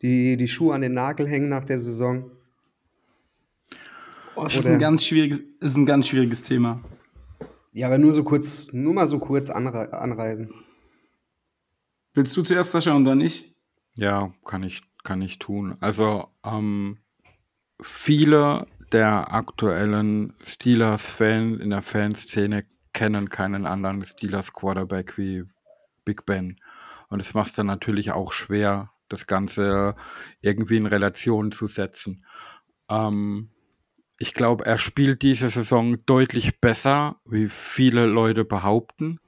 [0.00, 2.30] die, die Schuhe an den Nagel hängen nach der Saison?
[4.36, 6.80] Oh, das ist ein, ganz schwieriges, ist ein ganz schwieriges Thema.
[7.72, 10.54] Ja, aber nur so kurz, nur mal so kurz anre anreisen.
[12.14, 13.56] Willst du zuerst, Sascha, und dann ich?
[13.96, 15.76] Ja, kann ich, kann ich tun.
[15.80, 16.98] Also, ähm,
[17.82, 25.44] viele der aktuellen Steelers-Fans in der Fanszene kennen keinen anderen Steelers-Quarterback wie
[26.04, 26.60] Big Ben.
[27.08, 29.94] Und es macht es dann natürlich auch schwer, das Ganze
[30.40, 32.24] irgendwie in Relation zu setzen.
[32.88, 33.50] Ähm,
[34.18, 39.18] ich glaube, er spielt diese Saison deutlich besser, wie viele Leute behaupten,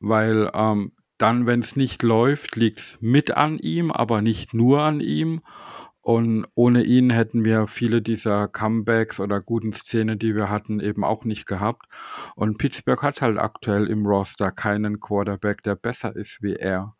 [0.00, 4.82] weil ähm, dann, wenn es nicht läuft, liegt es mit an ihm, aber nicht nur
[4.82, 5.40] an ihm.
[6.02, 11.04] Und ohne ihn hätten wir viele dieser Comebacks oder guten Szenen, die wir hatten, eben
[11.04, 11.86] auch nicht gehabt.
[12.34, 16.96] Und Pittsburgh hat halt aktuell im Roster keinen Quarterback, der besser ist wie er.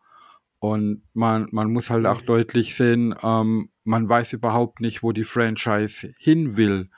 [0.59, 5.25] Und man, man muss halt auch deutlich sehen, ähm, man weiß überhaupt nicht, wo die
[5.25, 6.89] Franchise hin will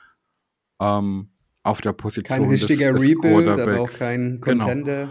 [0.79, 1.31] ähm,
[1.63, 2.37] auf der Position.
[2.43, 4.65] Kein richtiger des, des Rebuild, aber auch kein Genau.
[4.65, 5.09] Contender.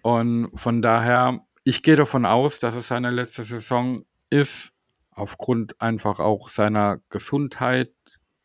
[0.00, 4.72] Und von daher, ich gehe davon aus, dass es seine letzte Saison ist,
[5.20, 7.92] aufgrund einfach auch seiner Gesundheit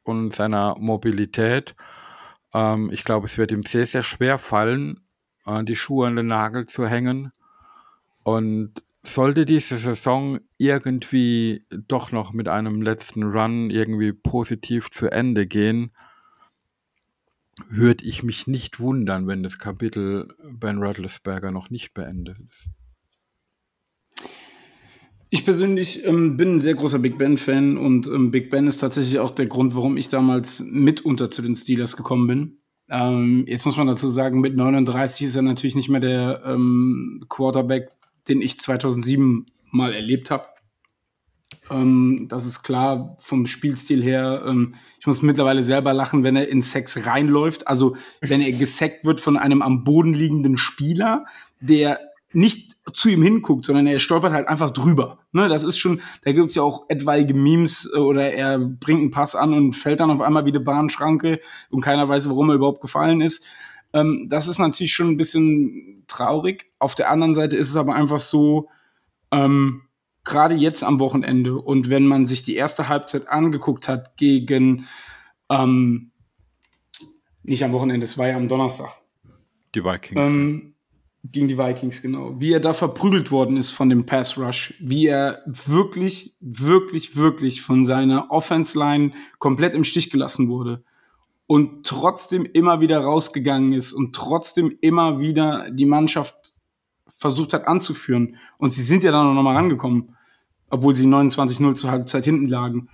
[0.03, 1.75] und seiner Mobilität.
[2.53, 5.01] Ähm, ich glaube, es wird ihm sehr, sehr schwer fallen,
[5.45, 7.31] äh, die Schuhe an den Nagel zu hängen.
[8.23, 8.73] Und
[9.03, 15.91] sollte diese Saison irgendwie doch noch mit einem letzten Run irgendwie positiv zu Ende gehen,
[17.67, 22.69] würde ich mich nicht wundern, wenn das Kapitel Ben Roethlisberger noch nicht beendet ist.
[25.35, 29.19] Ich persönlich ähm, bin ein sehr großer Big Ben-Fan und ähm, Big Ben ist tatsächlich
[29.19, 32.57] auch der Grund, warum ich damals mitunter zu den Steelers gekommen bin.
[32.89, 37.25] Ähm, jetzt muss man dazu sagen, mit 39 ist er natürlich nicht mehr der ähm,
[37.27, 37.89] Quarterback,
[38.29, 40.45] den ich 2007 mal erlebt habe.
[41.69, 44.41] Ähm, das ist klar vom Spielstil her.
[44.47, 47.67] Ähm, ich muss mittlerweile selber lachen, wenn er in Sex reinläuft.
[47.67, 51.25] Also wenn er gesackt wird von einem am Boden liegenden Spieler,
[51.59, 51.99] der
[52.35, 55.19] nicht zu ihm hinguckt, sondern er stolpert halt einfach drüber.
[55.31, 59.01] Ne, das ist schon, da gibt es ja auch etwaige Memes äh, oder er bringt
[59.01, 61.39] einen Pass an und fällt dann auf einmal wie eine Bahnschranke
[61.69, 63.45] und keiner weiß, warum er überhaupt gefallen ist.
[63.93, 66.67] Ähm, das ist natürlich schon ein bisschen traurig.
[66.77, 68.69] Auf der anderen Seite ist es aber einfach so,
[69.31, 69.81] ähm,
[70.23, 74.85] gerade jetzt am Wochenende und wenn man sich die erste Halbzeit angeguckt hat gegen,
[75.49, 76.11] ähm,
[77.43, 78.89] nicht am Wochenende, es war ja am Donnerstag,
[79.73, 80.19] Die Vikings.
[80.19, 80.74] ähm,
[81.31, 82.39] gegen die Vikings, genau.
[82.39, 84.75] Wie er da verprügelt worden ist von dem Pass Rush.
[84.79, 90.83] Wie er wirklich, wirklich, wirklich von seiner Offense Line komplett im Stich gelassen wurde.
[91.47, 96.53] Und trotzdem immer wieder rausgegangen ist und trotzdem immer wieder die Mannschaft
[97.17, 98.37] versucht hat anzuführen.
[98.57, 100.15] Und sie sind ja dann noch mal rangekommen,
[100.69, 102.89] obwohl sie 29-0 zur Halbzeit hinten lagen.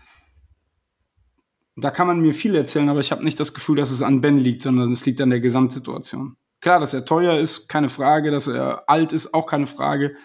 [1.77, 4.21] Da kann man mir viel erzählen, aber ich habe nicht das Gefühl, dass es an
[4.21, 6.35] Ben liegt, sondern es liegt an der Gesamtsituation.
[6.61, 10.15] Klar, dass er teuer ist, keine Frage, dass er alt ist, auch keine Frage.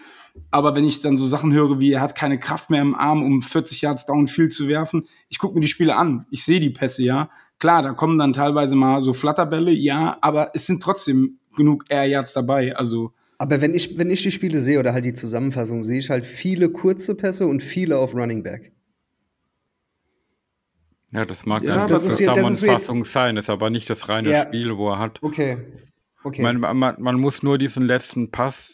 [0.51, 3.23] Aber wenn ich dann so Sachen höre, wie er hat keine Kraft mehr im Arm,
[3.23, 6.27] um 40 Yards downfield zu werfen, ich gucke mir die Spiele an.
[6.29, 7.27] Ich sehe die Pässe, ja.
[7.59, 12.05] Klar, da kommen dann teilweise mal so Flatterbälle, ja, aber es sind trotzdem genug Air
[12.05, 12.75] Yards dabei.
[12.75, 16.11] Also Aber wenn ich, wenn ich die Spiele sehe oder halt die Zusammenfassung, sehe ich
[16.11, 18.73] halt viele kurze Pässe und viele auf Running Back.
[21.13, 23.89] ja, das mag Ja, eine das ist hier- das ist Zusammenfassung sein, ist aber nicht
[23.89, 24.45] das reine Ja.
[24.45, 25.23] Spiel, wo er hat.
[25.23, 25.57] Okay.
[26.23, 26.41] Okay.
[26.41, 28.73] Man, man, man muss nur diesen letzten Pass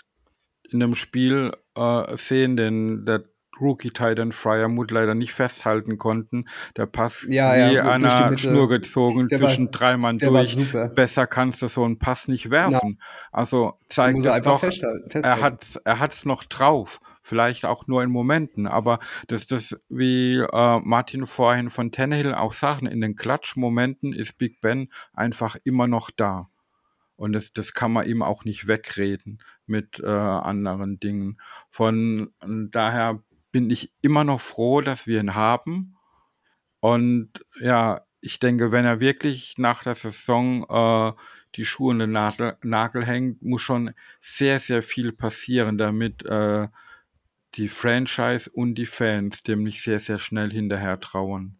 [0.69, 3.23] in dem Spiel äh, sehen, den der
[3.61, 6.45] Rookie Titan Fryermuth leider nicht festhalten konnten.
[6.75, 8.37] Der Pass Ja, wie ja, durch die einer.
[8.37, 10.95] Schnur gezogen Der war- zwischen drei Mann war durch.
[10.95, 12.99] Besser kannst du so einen Pass nicht werfen.
[13.31, 16.99] Also zeigt muss er es doch, festhalten- er hat er hat's noch drauf.
[17.21, 22.51] Vielleicht auch nur in Momenten, aber das, das, wie äh, Martin vorhin von Tannehill auch
[22.51, 26.49] sagten, in den Klatschmomenten ist Big Ben einfach immer noch da.
[27.15, 31.39] Und das, das kann man ihm auch nicht wegreden mit äh, anderen Dingen.
[31.69, 32.33] Von
[32.71, 35.95] daher bin ich immer noch froh, dass wir ihn haben.
[36.79, 37.29] Und
[37.61, 41.13] ja, ich denke, wenn er wirklich nach der Saison äh,
[41.55, 46.67] die Schuhe in den Nagel, Nagel hängt, muss schon sehr, sehr viel passieren, damit äh,
[47.55, 51.59] die Franchise und die Fans dem nicht sehr, sehr schnell hinterher trauen,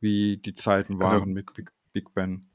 [0.00, 2.46] wie die Zeiten Also- waren mit Big, Big Ben.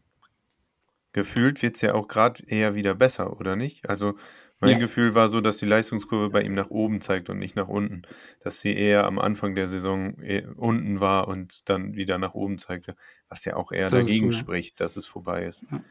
[1.20, 3.90] Gefühlt wird es ja auch gerade eher wieder besser, oder nicht?
[3.90, 4.16] Also
[4.62, 4.78] mein Ja.
[4.80, 8.02] Gefühl war so, dass die Leistungskurve bei ihm nach oben zeigt und nicht nach unten.
[8.44, 12.58] Dass sie eher am Anfang der Saison eh unten war und dann wieder nach oben
[12.60, 12.96] zeigte,
[13.30, 15.64] was ja auch eher Das dagegen spricht, dass es vorbei ist.
[15.72, 15.82] Ja.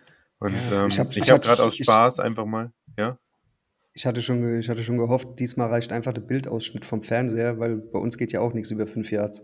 [0.40, 3.18] Und ähm, Ich ich hab- habe ich hab gerade aus ich- Spaß einfach mal, ja?
[3.94, 7.76] Ich hatte, schon, ich hatte schon gehofft, diesmal reicht einfach der Bildausschnitt vom Fernseher, weil
[7.78, 9.42] bei uns geht ja auch nichts über fünf Yards.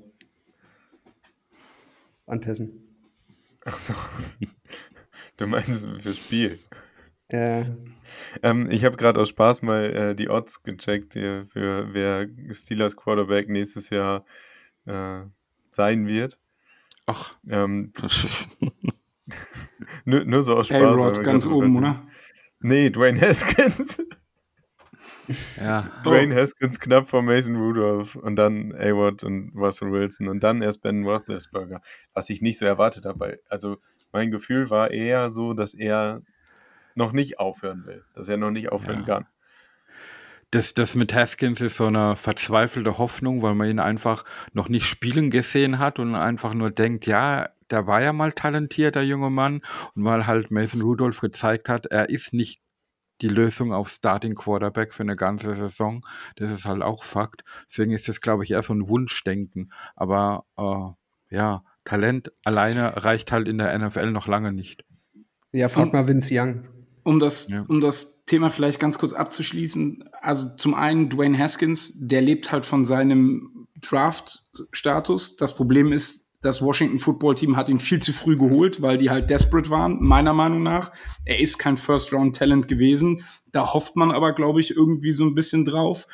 [2.26, 2.70] Anpassen.
[3.64, 3.94] Ach so.
[5.36, 6.58] Du meinst fürs Spiel.
[7.28, 7.64] Äh,
[8.42, 12.96] Ähm, ich habe gerade aus Spaß mal äh, die Odds gecheckt hier für wer Steelers
[12.96, 14.24] Quarterback nächstes Jahr
[14.84, 15.20] äh,
[15.70, 16.38] sein wird.
[17.06, 17.92] Ach, Ähm,
[20.04, 21.00] nur, nur so aus Spaß.
[21.00, 22.06] A-Rod ganz oben, oder?
[22.60, 23.98] Nee, Dwayne Haskins.
[25.60, 25.90] ja.
[26.04, 30.82] Dwayne Haskins knapp vor Mason Rudolph und dann A-Rod und Russell Wilson und dann erst
[30.82, 31.80] Ben Roethlisberger.
[32.12, 33.78] Was ich nicht so erwartet habe, weil, also
[34.14, 36.22] Mein Gefühl war eher so, dass er
[36.94, 39.06] noch nicht aufhören will, dass er noch nicht aufhören Ja.
[39.06, 39.26] kann.
[40.52, 44.86] Das, das mit Haskins ist so eine verzweifelte Hoffnung, weil man ihn einfach noch nicht
[44.86, 49.30] spielen gesehen hat und einfach nur denkt, ja, der war ja mal talentiert, der junge
[49.30, 49.62] Mann.
[49.96, 52.62] Und weil halt Mason Rudolph gezeigt hat, er ist nicht
[53.20, 56.06] die Lösung auf Starting Quarterback für eine ganze Saison.
[56.36, 57.42] Das ist halt auch Fakt.
[57.68, 59.72] Deswegen ist das, glaube ich, eher so ein Wunschdenken.
[59.96, 64.84] Aber äh, ja, Talent alleine reicht halt in der NFL noch lange nicht.
[65.52, 66.64] Ja, frag mal Vince Young.
[67.02, 67.64] Um das, Ja.
[67.68, 72.64] um das Thema vielleicht ganz kurz abzuschließen, also zum einen Dwayne Haskins, der lebt halt
[72.64, 75.36] von seinem Draft-Status.
[75.36, 79.10] Das Problem ist, das Washington Football Team hat ihn viel zu früh geholt, weil die
[79.10, 80.92] halt desperate waren, meiner Meinung nach.
[81.24, 83.24] Er ist kein First-Round-Talent gewesen.
[83.50, 86.06] Da hofft man aber, glaube ich, irgendwie so ein bisschen drauf.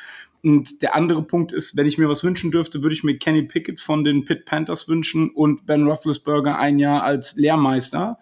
[0.43, 3.43] Und der andere Punkt ist, wenn ich mir was wünschen dürfte, würde ich mir Kenny
[3.43, 8.17] Pickett von den Pitt Panthers wünschen und Ben Roethlisberger ein Jahr als Lehrmeister.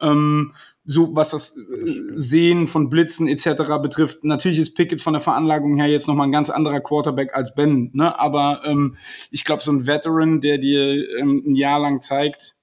[0.00, 0.52] Ähm,
[0.84, 3.80] so was das äh, Sehen von Blitzen etc.
[3.82, 4.24] betrifft.
[4.24, 7.90] Natürlich ist Pickett von der Veranlagung her jetzt nochmal ein ganz anderer Quarterback als Ben,
[7.92, 8.18] ne?
[8.18, 8.96] aber ähm,
[9.30, 12.56] ich glaube, so ein Veteran, der dir ähm, ein Jahr lang zeigt,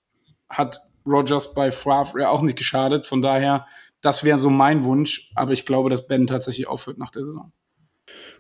[0.50, 3.06] hat Rogers bei Favre auch nicht geschadet.
[3.06, 3.66] Von daher,
[4.02, 7.52] das wäre so mein Wunsch, aber ich glaube, dass Ben tatsächlich aufhört nach der Saison.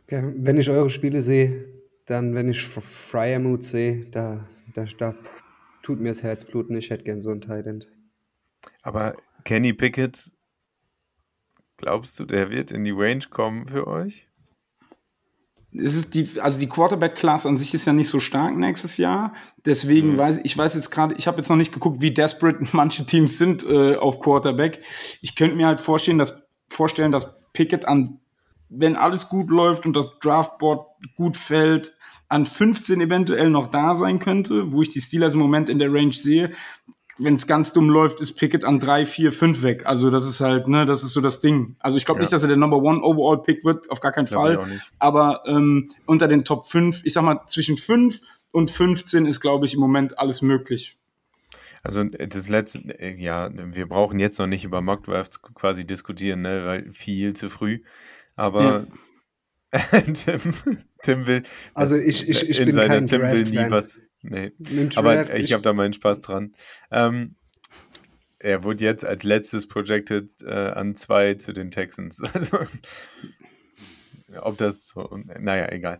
[0.09, 1.65] Ja, wenn ich eure Spiele sehe,
[2.05, 5.15] dann, wenn ich F- Fryermuth sehe, da, da, da
[5.83, 6.75] tut mir das Herz bluten.
[6.77, 7.65] Ich hätte gern so ein Tight
[8.81, 10.31] Aber Kenny Pickett,
[11.77, 14.27] glaubst du, der wird in die Range kommen für euch?
[15.73, 19.33] es ist die, also die Quarterback-Class an sich ist ja nicht so stark nächstes Jahr.
[19.65, 20.17] Deswegen Mhm.
[20.17, 23.37] weiß ich weiß jetzt gerade, ich habe jetzt noch nicht geguckt, wie desperate manche Teams
[23.37, 24.79] sind äh, auf Quarterback.
[25.21, 28.19] Ich könnte mir halt vorstellen, dass vorstellen, dass Pickett an,
[28.69, 31.93] wenn alles gut läuft und das Draftboard gut fällt,
[32.29, 35.93] an 15 eventuell noch da sein könnte, wo ich die Steelers im Moment in der
[35.93, 36.51] Range sehe.
[37.19, 39.85] Wenn es ganz dumm läuft, ist Pickett an 3, 4, 5 weg.
[39.87, 41.75] Also das ist halt, ne, das ist so das Ding.
[41.79, 42.23] Also ich glaube Ja.
[42.23, 44.59] nicht, dass er der Number One Overall Pick wird, auf gar keinen Fall
[44.99, 48.19] aber ähm, unter den Top 5, ich sag mal, zwischen 5
[48.51, 50.97] und 15 ist, glaube ich, im Moment alles möglich.
[51.81, 56.65] Also das letzte, äh, ja, wir brauchen jetzt noch nicht über Mockdrafts quasi diskutieren, ne,
[56.65, 57.79] weil viel zu früh.
[58.37, 58.87] Aber
[60.13, 60.39] Tim,
[61.03, 61.43] Tim will.
[61.73, 63.71] Also ich- ich- ich in bin seiner kein Tim will nie Draft-Fan.
[63.71, 64.01] was.
[64.21, 64.51] Nee.
[64.95, 66.53] Aber Draft, ich habe da meinen Spaß dran.
[66.91, 67.35] Ähm,
[68.39, 72.21] er wurde jetzt als letztes projected äh, an zwei zu den Texans.
[72.33, 72.59] Also,
[74.41, 75.99] ob das so, naja, egal.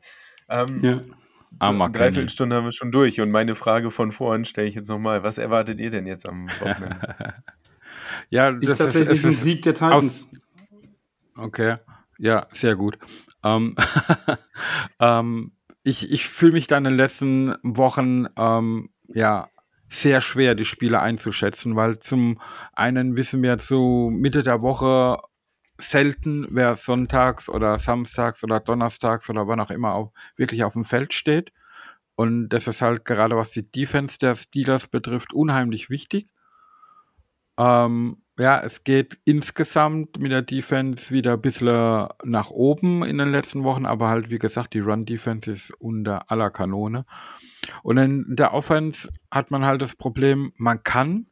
[0.49, 1.01] Ähm, Ja.
[1.59, 2.03] Armer Eine Kenny.
[2.05, 5.23] Dreiviertelstunde haben wir schon durch und meine Frage von vorhin stelle ich jetzt nochmal.
[5.23, 7.15] Was erwartet ihr denn jetzt am Wochenende?
[8.30, 10.27] Ja, Ich das ist, tatsächlich es ein ist Sieg der Titans.
[11.38, 11.77] Okay,
[12.18, 12.98] ja, sehr gut.
[13.44, 13.76] Ähm,
[14.99, 15.52] ähm,
[15.84, 19.49] ich ich fühle mich da in den letzten Wochen ähm, ja
[19.88, 22.41] sehr schwer, die Spiele einzuschätzen, weil zum
[22.73, 25.19] einen wissen wir zu Mitte der Woche
[25.77, 30.85] selten, wer sonntags oder samstags oder donnerstags oder wann auch immer auch wirklich auf dem
[30.85, 31.52] Feld steht.
[32.15, 36.26] Und das ist halt gerade was die Defense der Steelers betrifft unheimlich wichtig.
[37.57, 43.31] Ähm, ja, es geht insgesamt mit der Defense wieder ein bisschen nach oben in den
[43.31, 47.05] letzten Wochen, aber halt, wie gesagt, die Run-Defense ist unter aller Kanone.
[47.81, 51.27] Und in der Offense hat man halt das Problem, man kann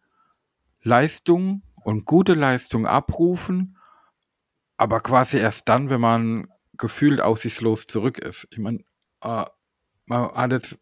[0.82, 3.77] Leistung und gute Leistung abrufen,
[4.77, 8.48] aber quasi erst dann, wenn man gefühlt aussichtslos zurück ist.
[8.52, 8.80] Ich meine,
[9.22, 9.45] äh,
[10.06, 10.80] man hat jetzt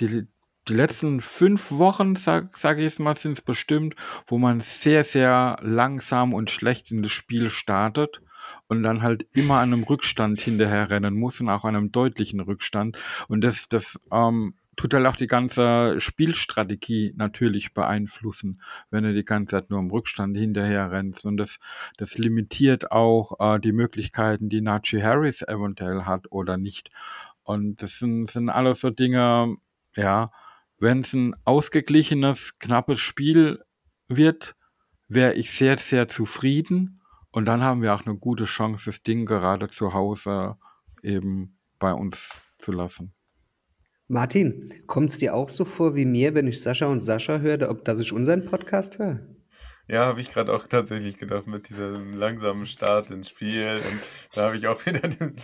[0.00, 0.26] die,
[0.68, 5.04] die letzten fünf Wochen, sag, sag ich jetzt mal, sind es bestimmt, wo man sehr,
[5.04, 8.22] sehr langsam und schlecht in das Spiel startet
[8.68, 12.40] und dann halt immer an einem Rückstand hinterher rennen muss und auch an einem deutlichen
[12.40, 12.96] Rückstand.
[13.28, 19.24] Und das, das ähm, tut halt auch die ganze Spielstrategie natürlich beeinflussen, wenn du die
[19.24, 21.26] ganze Zeit nur im Rückstand hinterher rennst.
[21.26, 21.58] Und das,
[21.96, 26.90] das limitiert auch äh, die Möglichkeiten, die Najee Harris eventuell hat oder nicht.
[27.42, 29.56] Und das sind, sind alles so Dinge,
[29.96, 30.30] ja,
[30.82, 33.62] wenn es ein ausgeglichenes, knappes Spiel
[34.08, 34.56] wird,
[35.08, 37.00] wäre ich sehr, sehr zufrieden.
[37.30, 40.56] Und dann haben wir auch eine gute Chance, das Ding gerade zu Hause
[41.04, 43.14] eben bei uns zu lassen.
[44.08, 47.70] Martin, kommt es dir auch so vor wie mir, wenn ich Sascha und Sascha höre,
[47.70, 49.20] ob dass ich unseren Podcast höre?
[49.86, 53.76] Ja, habe ich gerade auch tatsächlich gedacht mit diesem langsamen Start ins Spiel.
[53.76, 54.00] Und
[54.34, 55.36] da habe ich auch wieder den,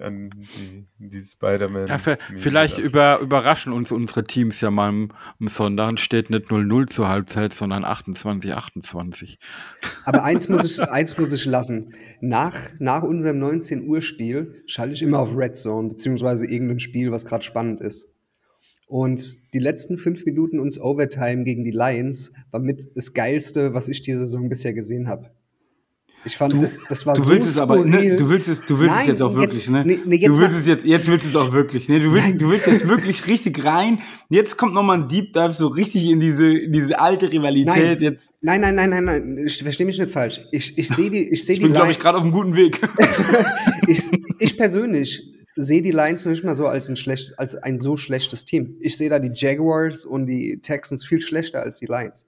[0.00, 1.86] an die, die Spider-Man.
[1.86, 5.98] Ja, vielleicht über, überraschen uns unsere Teams ja mal am, am Sonntag.
[6.00, 9.38] Steht nicht 0-0 zur Halbzeit, sondern 28-28.
[10.04, 11.94] Aber eins muss ich, eins muss ich lassen.
[12.20, 17.12] Nach, nach unserem 19 Uhr Spiel schalte ich immer auf Red Zone, beziehungsweise irgendein Spiel,
[17.12, 18.12] was gerade spannend ist.
[18.88, 23.88] Und die letzten fünf Minuten uns Overtime gegen die Lions war mit das Geilste, was
[23.88, 25.30] ich diese Saison bisher gesehen habe.
[26.26, 28.60] Ich fand, Du, das, das war du so willst es aber, ne, du willst es,
[28.62, 29.84] du willst es Nein, jetzt auch jetzt- wirklich, ne?
[29.86, 32.00] nee, nee, jetzt du willst es jetzt, jetzt willst du es auch wirklich, ne?
[32.00, 34.00] Du willst, du willst jetzt wirklich richtig rein.
[34.28, 37.66] Jetzt kommt nochmal ein Deep Dive so richtig in diese, in diese alte Rivalität.
[37.76, 37.98] Nein.
[38.00, 39.38] Jetzt, Nein, nein, nein, nein, nein.
[39.46, 40.40] Ich verstehe mich nicht falsch.
[40.50, 42.56] Ich, ich sehe die, ich sehe ich die bin, glaube ich, gerade auf einem guten
[42.56, 42.80] Weg.
[43.86, 47.96] ich, ich persönlich sehe die Lions nicht mal so als ein, schlecht, als ein so
[47.96, 48.76] schlechtes Team.
[48.80, 52.26] Ich sehe da die Jaguars und die Texans viel schlechter als die Lions.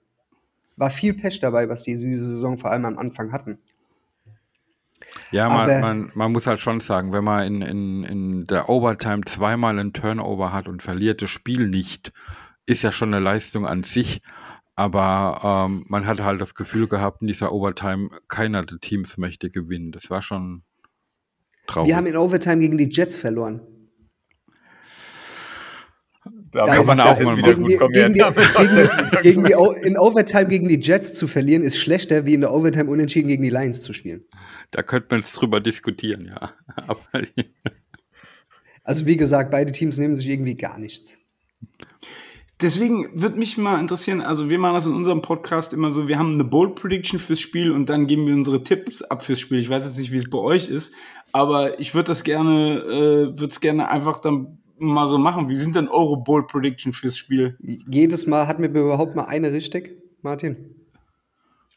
[0.77, 3.59] War viel Pech dabei, was die diese Saison vor allem am Anfang hatten.
[5.31, 8.69] Ja, man, Aber- man, man muss halt schon sagen, wenn man in, in, in der
[8.69, 12.11] Overtime zweimal einen Turnover hat und verliert das Spiel nicht,
[12.65, 14.21] ist ja schon eine Leistung an sich.
[14.75, 19.49] Aber ähm, man hat halt das Gefühl gehabt, in dieser Overtime, keiner der Teams möchte
[19.49, 19.91] gewinnen.
[19.91, 20.63] Das war schon
[21.67, 21.89] traurig.
[21.89, 23.61] Wir haben in Overtime gegen die Jets verloren.
[26.51, 27.65] Da kann man auch mal gegen machen.
[27.67, 29.61] die, Komm gegen her, die, damit macht gegen das die, wieder gegen die, Quatsch.
[29.67, 33.27] O- in Overtime gegen die Jets zu verlieren, ist schlechter, wie in der Overtime unentschieden
[33.27, 34.23] gegen die Lions zu spielen.
[34.71, 36.51] Da könnte man jetzt drüber diskutieren, ja.
[36.87, 36.99] Aber
[38.83, 41.17] Also wie gesagt, beide Teams nehmen sich irgendwie gar nichts.
[42.61, 46.19] Deswegen würde mich mal interessieren, also wir machen das in unserem Podcast immer so, wir
[46.19, 49.59] haben eine Bold Prediction fürs Spiel und dann geben wir unsere Tipps ab fürs Spiel.
[49.59, 50.93] Ich weiß jetzt nicht, wie es bei euch ist,
[51.31, 55.47] aber ich würde das gerne, äh, würde es gerne einfach dann mal so machen.
[55.47, 57.57] Wie sind denn eure Bold Prediction fürs Spiel?
[57.61, 60.75] Jedes Mal hatten wir überhaupt mal eine richtig, Martin?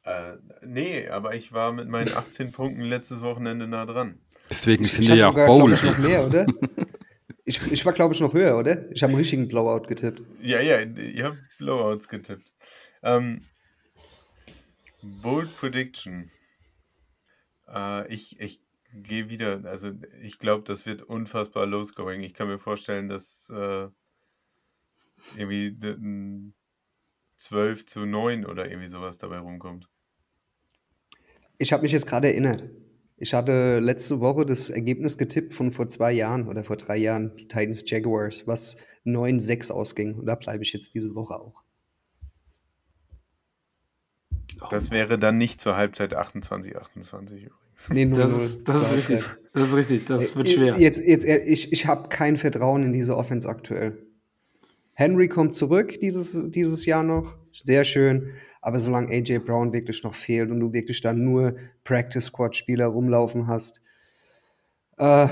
[0.04, 0.32] Äh,
[0.64, 4.18] nee, aber ich war mit meinen 18 Punkten letztes Wochenende nah dran.
[4.50, 5.74] deswegen sind ich wir ja auch bold.
[5.74, 6.46] ich, noch mehr, oder?
[7.44, 8.88] Ich, ich war, glaube ich, noch höher, oder?
[8.92, 10.22] Ich habe einen richtigen Blowout getippt.
[10.40, 12.52] Ja, ja, ihr habt Blowouts getippt.
[13.02, 13.42] Ähm,
[15.02, 16.30] Bold Prediction.
[17.68, 18.60] Äh, ich ich
[18.94, 19.90] gehe wieder, also
[20.20, 22.22] ich glaube, das wird unfassbar low-scoring.
[22.22, 23.88] Ich kann mir vorstellen, dass äh,
[25.36, 26.54] irgendwie d- n-
[27.38, 29.88] 12 zu 9 oder irgendwie sowas dabei rumkommt.
[31.62, 32.64] Ich habe mich jetzt gerade erinnert.
[33.16, 37.36] Ich hatte letzte Woche das Ergebnis getippt von vor zwei Jahren oder vor drei Jahren,
[37.36, 40.16] die Titans Jaguars, was 9-6 ausging.
[40.18, 41.62] Und da bleibe ich jetzt diese Woche auch.
[44.70, 47.90] Das wäre dann nicht zur Halbzeit 28, 28 übrigens.
[47.90, 48.16] Nee, 0-0.
[48.16, 49.24] Das ist, das ist richtig.
[49.52, 50.06] Das ist richtig.
[50.06, 50.78] Das wird Äh, schwer.
[50.80, 54.04] Jetzt, jetzt, äh, ich ich habe kein Vertrauen in diese Offense aktuell.
[54.94, 57.36] Henry kommt zurück dieses, dieses Jahr noch.
[57.52, 58.32] Sehr schön.
[58.60, 62.86] Aber solange AJ Brown wirklich noch fehlt und du wirklich dann nur Practice Squad Spieler
[62.86, 63.82] rumlaufen hast,
[64.98, 65.28] äh,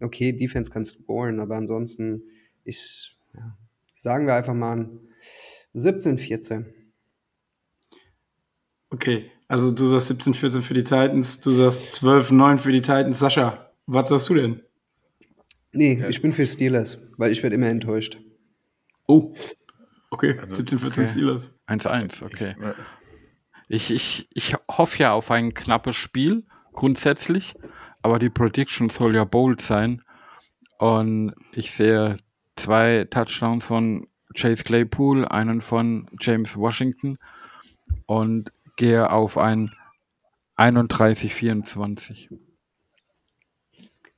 [0.00, 2.22] okay, Defense kannst scoren, aber ansonsten,
[2.64, 3.56] ich, ja,
[3.92, 5.00] sagen wir einfach mal ein
[5.72, 6.66] 17, 14.
[8.90, 12.80] Okay, also du sagst 17, 14 für die Titans, du sagst 12, 9 für die
[12.80, 13.18] Titans.
[13.18, 14.62] Sascha, was sagst du denn?
[15.72, 18.20] Nee, ich bin für Steelers, weil ich werde immer enttäuscht.
[19.08, 19.34] Oh,
[20.14, 21.12] okay, Also, 17, 14 okay.
[21.12, 21.52] Steelers.
[21.66, 22.54] 1-1, okay.
[23.68, 27.54] Ich, ich, ich hoffe ja auf ein knappes Spiel, grundsätzlich,
[28.02, 30.02] aber die Prediction soll ja bold sein.
[30.78, 32.18] Und ich sehe
[32.56, 37.18] zwei Touchdowns von Chase Claypool, einen von James Washington
[38.06, 39.72] und gehe auf ein
[40.56, 42.28] 31-24.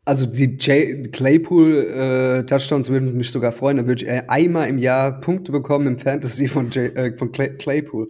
[0.07, 3.79] Also die J Claypool äh, Touchdowns würden mich sogar freuen.
[3.79, 7.33] Da würde ich äh, einmal im Jahr Punkte bekommen im Fantasy von, J äh, von
[7.33, 8.09] Clay Claypool.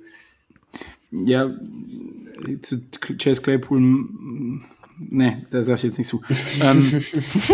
[1.11, 1.51] Ja,
[2.61, 2.83] zu
[3.19, 3.81] Chase Claypool,
[4.99, 6.21] nee, da sag ich jetzt nicht zu.
[6.63, 7.03] ähm,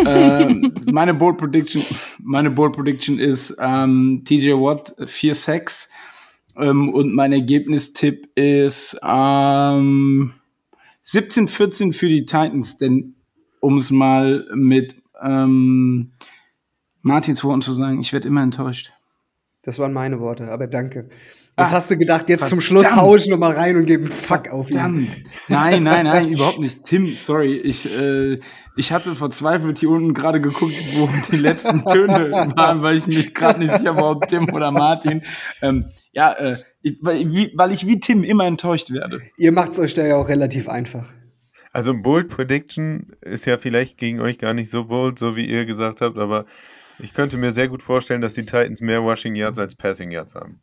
[0.07, 1.83] ähm, meine Bold Prediction,
[2.25, 5.89] meine Bold Prediction ist ähm, TJ Watt 4 Sacks
[6.57, 10.33] ähm, und mein Ergebnistipp ist ähm,
[11.05, 13.15] 17-14 für die Titans, denn
[13.63, 16.11] um es mal mit ähm,
[17.01, 18.93] Martins Worten zu sagen, ich werde immer enttäuscht.
[19.63, 21.09] Das waren meine Worte, aber danke.
[21.59, 22.87] Jetzt Ah, hast du gedacht, jetzt zum verdammt.
[22.89, 25.09] Schluss hau ich noch mal rein und gebe einen Fuck auf ihn.
[25.49, 26.83] Nein, nein, nein, überhaupt nicht.
[26.85, 27.57] Tim, sorry.
[27.59, 28.41] Ich, äh,
[28.75, 33.35] ich hatte verzweifelt hier unten gerade geguckt, wo die letzten Töne waren, weil ich mich
[33.35, 35.23] gerade nicht sicher war, ob Tim oder Martin.
[35.61, 39.21] Ähm, ja, äh, ich, weil, wie, weil ich wie Tim immer enttäuscht werde.
[39.37, 41.13] Ihr macht es euch da ja auch relativ einfach.
[41.73, 45.65] Also Bold Prediction ist ja vielleicht gegen euch gar nicht so bold, so wie ihr
[45.65, 46.45] gesagt habt, aber
[46.99, 50.35] ich könnte mir sehr gut vorstellen, dass die Titans mehr Rushing Yards als Passing Yards
[50.35, 50.61] haben.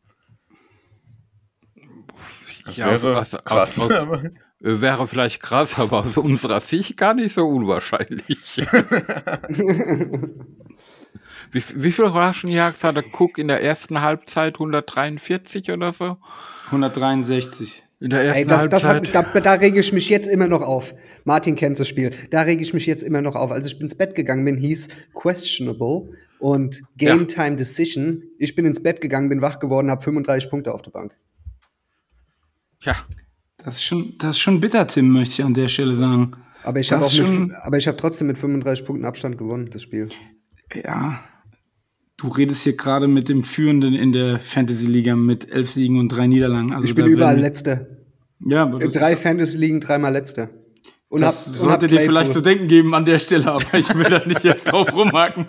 [2.66, 3.80] Das Ja, aus- wäre aus- aus- krass.
[3.80, 3.90] aus-
[4.62, 8.28] Wäre vielleicht krass, aber aus unserer Sicht gar nicht so unwahrscheinlich.
[11.52, 12.54] wie, wie viel Russian
[12.84, 14.56] hatte Cook in der ersten Halbzeit?
[14.56, 16.18] 143 oder so?
[16.66, 17.84] 163.
[18.02, 20.62] In der ersten Ey, das, das hat, da, da rege ich mich jetzt immer noch
[20.62, 20.96] auf.
[21.26, 22.12] Martin kennt das Spiel.
[22.30, 23.52] Da rege ich mich jetzt immer noch auf.
[23.52, 27.26] Als ich ins Bett gegangen bin, hieß questionable und Game Ja.
[27.26, 28.24] Time Decision.
[28.38, 31.18] Ich bin ins Bett gegangen, bin wach geworden, habe 35 Punkte auf der Bank.
[32.82, 32.96] ja,
[33.58, 36.32] Das ist schon, das ist schon bitter, Tim, möchte ich an der Stelle sagen.
[36.64, 40.10] Aber ich habe habe trotzdem mit 35 Punkten Abstand gewonnen, das Spiel.
[40.74, 41.24] Ja.
[42.20, 46.28] Du redest hier gerade mit dem Führenden in der Fantasy-Liga mit elf Siegen und drei
[46.28, 46.74] Niederlagen.
[46.74, 47.88] Also Ich bin überall werden- Letzter.
[48.46, 50.50] Ja, Drei Fantasy-Ligen, dreimal Letzter.
[51.08, 53.74] Und das hab- und sollte hab dir vielleicht zu denken geben an der Stelle, aber
[53.78, 55.48] ich will da nicht jetzt drauf rumhaken.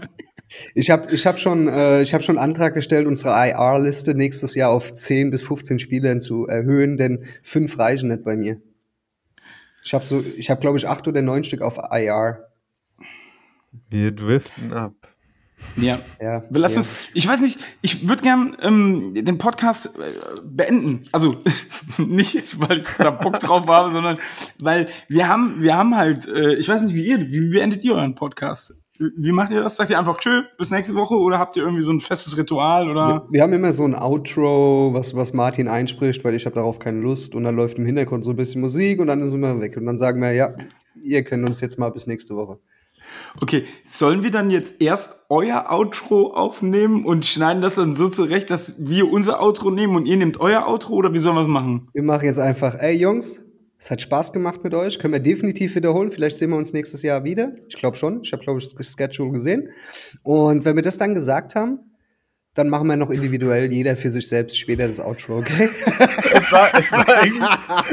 [0.74, 4.54] Ich habe ich hab schon, äh, ich hab schon einen Antrag gestellt, unsere IR-Liste nächstes
[4.54, 8.60] Jahr auf 10 bis 15 Spielern zu erhöhen, denn fünf reichen nicht bei mir.
[9.84, 12.48] Ich habe so, ich habe glaube ich acht oder neun Stück auf IR.
[13.88, 14.94] Wir driften ab.
[15.76, 15.98] Ja.
[16.20, 16.80] Ja, Wir lassen ja.
[16.80, 20.12] uns, ich weiß nicht, ich würde gern ähm, den Podcast äh,
[20.44, 21.08] beenden.
[21.12, 21.36] Also
[21.98, 24.18] nicht jetzt, weil ich da Bock drauf habe, sondern
[24.60, 27.94] weil wir haben, wir haben halt, äh, ich weiß nicht, wie ihr, wie beendet ihr
[27.94, 28.80] euren Podcast?
[28.98, 29.76] Wie macht ihr das?
[29.76, 32.90] Sagt ihr einfach tschö, bis nächste Woche oder habt ihr irgendwie so ein festes Ritual
[32.90, 33.26] oder?
[33.30, 37.00] Wir haben immer so ein Outro, was, was Martin einspricht, weil ich habe darauf keine
[37.00, 39.78] Lust und dann läuft im Hintergrund so ein bisschen Musik und dann sind wir weg
[39.78, 40.54] und dann sagen wir, ja,
[41.02, 42.58] ihr könnt uns jetzt mal bis nächste Woche.
[43.40, 48.50] Okay, sollen wir dann jetzt erst euer Outro aufnehmen und schneiden das dann so zurecht,
[48.50, 51.48] dass wir unser Outro nehmen und ihr nehmt euer Outro oder wie sollen wir es
[51.48, 51.88] machen?
[51.92, 53.44] Wir machen jetzt einfach, ey Jungs,
[53.80, 56.10] es hat Spaß gemacht mit euch, können wir definitiv wiederholen.
[56.10, 57.52] Vielleicht sehen wir uns nächstes Jahr wieder.
[57.68, 58.20] Ich glaube schon.
[58.22, 59.70] Ich habe, glaube ich, das Schedule gesehen.
[60.22, 61.78] Und wenn wir das dann gesagt haben,
[62.54, 65.70] dann machen wir noch individuell jeder für sich selbst später das Outro, okay?
[66.32, 67.06] Es war, es war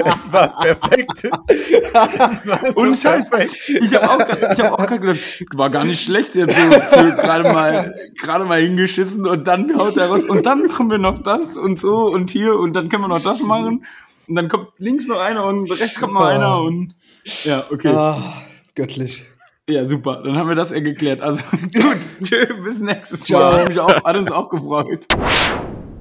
[0.08, 1.24] es war perfekt.
[1.24, 3.30] Es war so Und Scheiß,
[3.68, 5.20] ich habe auch, ich hab auch gerade gedacht,
[5.54, 10.08] war gar nicht schlecht jetzt so gerade mal, gerade mal hingeschissen und dann haut er
[10.08, 13.10] raus und dann machen wir noch das und so und hier und dann können wir
[13.10, 13.86] noch das machen
[14.28, 16.96] und dann kommt links noch einer und rechts kommt noch einer und
[17.44, 17.90] ja, okay.
[17.90, 18.42] Ah,
[18.76, 19.24] göttlich.
[19.70, 20.22] Ja, super.
[20.24, 21.22] Dann haben wir das ja geklärt.
[21.22, 23.50] Also gut, tschö, bis nächstes Ciao.
[23.50, 23.62] Mal.
[23.62, 25.08] Hat, mich auch, hat uns auch gefreut.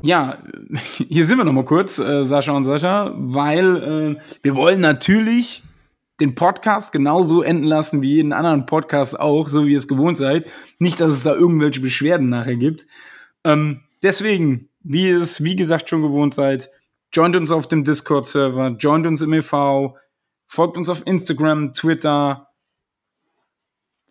[0.03, 0.39] Ja,
[1.09, 5.65] hier sind wir noch mal kurz, äh, Sascha und Sascha, weil äh, wir wollen natürlich
[6.21, 10.17] den Podcast genauso enden lassen wie jeden anderen Podcast auch, so wie ihr es gewohnt
[10.17, 10.49] seid.
[10.79, 12.87] Nicht, dass es da irgendwelche Beschwerden nachher gibt.
[13.43, 16.71] Ähm, deswegen, wie ihr es, wie gesagt, schon gewohnt seid,
[17.13, 19.97] joint uns auf dem Discord-Server, joint uns im e.V.,
[20.47, 22.46] folgt uns auf Instagram, Twitter,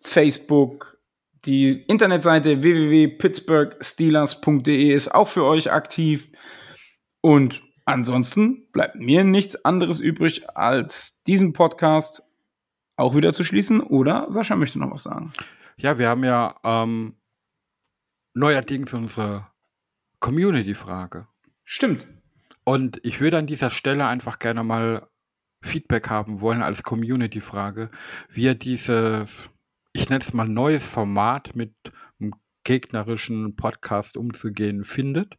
[0.06, 0.98] Facebook,
[1.44, 6.32] die Internetseite www.pittsburghsteelers.de ist auch für euch aktiv.
[7.20, 12.22] Und ansonsten bleibt mir nichts anderes übrig, als diesen Podcast
[12.96, 13.80] auch wieder zu schließen.
[13.80, 15.32] Oder Sascha möchte noch was sagen.
[15.76, 17.16] ja, wir haben ja ähm,
[18.32, 19.48] neuerdings unsere
[20.20, 21.26] Community-Frage.
[21.64, 22.06] Stimmt.
[22.64, 25.08] Und ich würde an dieser Stelle einfach gerne mal
[25.62, 27.90] Feedback haben wollen als Community-Frage,
[28.30, 29.50] wie ihr dieses,
[29.96, 31.72] ich nenne es mal neues Format mit
[32.20, 35.38] einem gegnerischen Podcast umzugehen findet.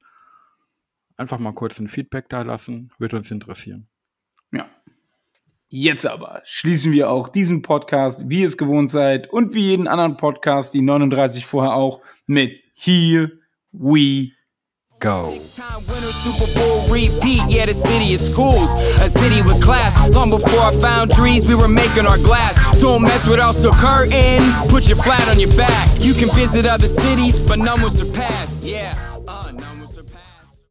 [1.16, 3.88] Einfach mal kurz ein Feedback da lassen, würde uns interessieren.
[4.52, 4.68] Ja.
[5.70, 9.88] Jetzt aber schließen wir auch diesen Podcast, wie ihr es gewohnt seid, und wie jeden
[9.88, 13.40] anderen Podcast, die 39 vorher auch, mit Here
[13.72, 14.32] We
[15.00, 15.38] Go!
[15.56, 17.44] Time winner, Super Bowl repeat.
[17.48, 19.96] Yeah, the city of schools, a city with class.
[20.10, 20.72] Long before
[21.48, 22.58] we were making our glass.
[22.82, 24.42] Don't mess with us, so curtain.
[24.70, 26.02] Put your flat on your back.
[26.02, 28.64] You can visit other cities, but none will surpass.
[28.64, 28.98] Yeah,
[29.28, 29.52] uh,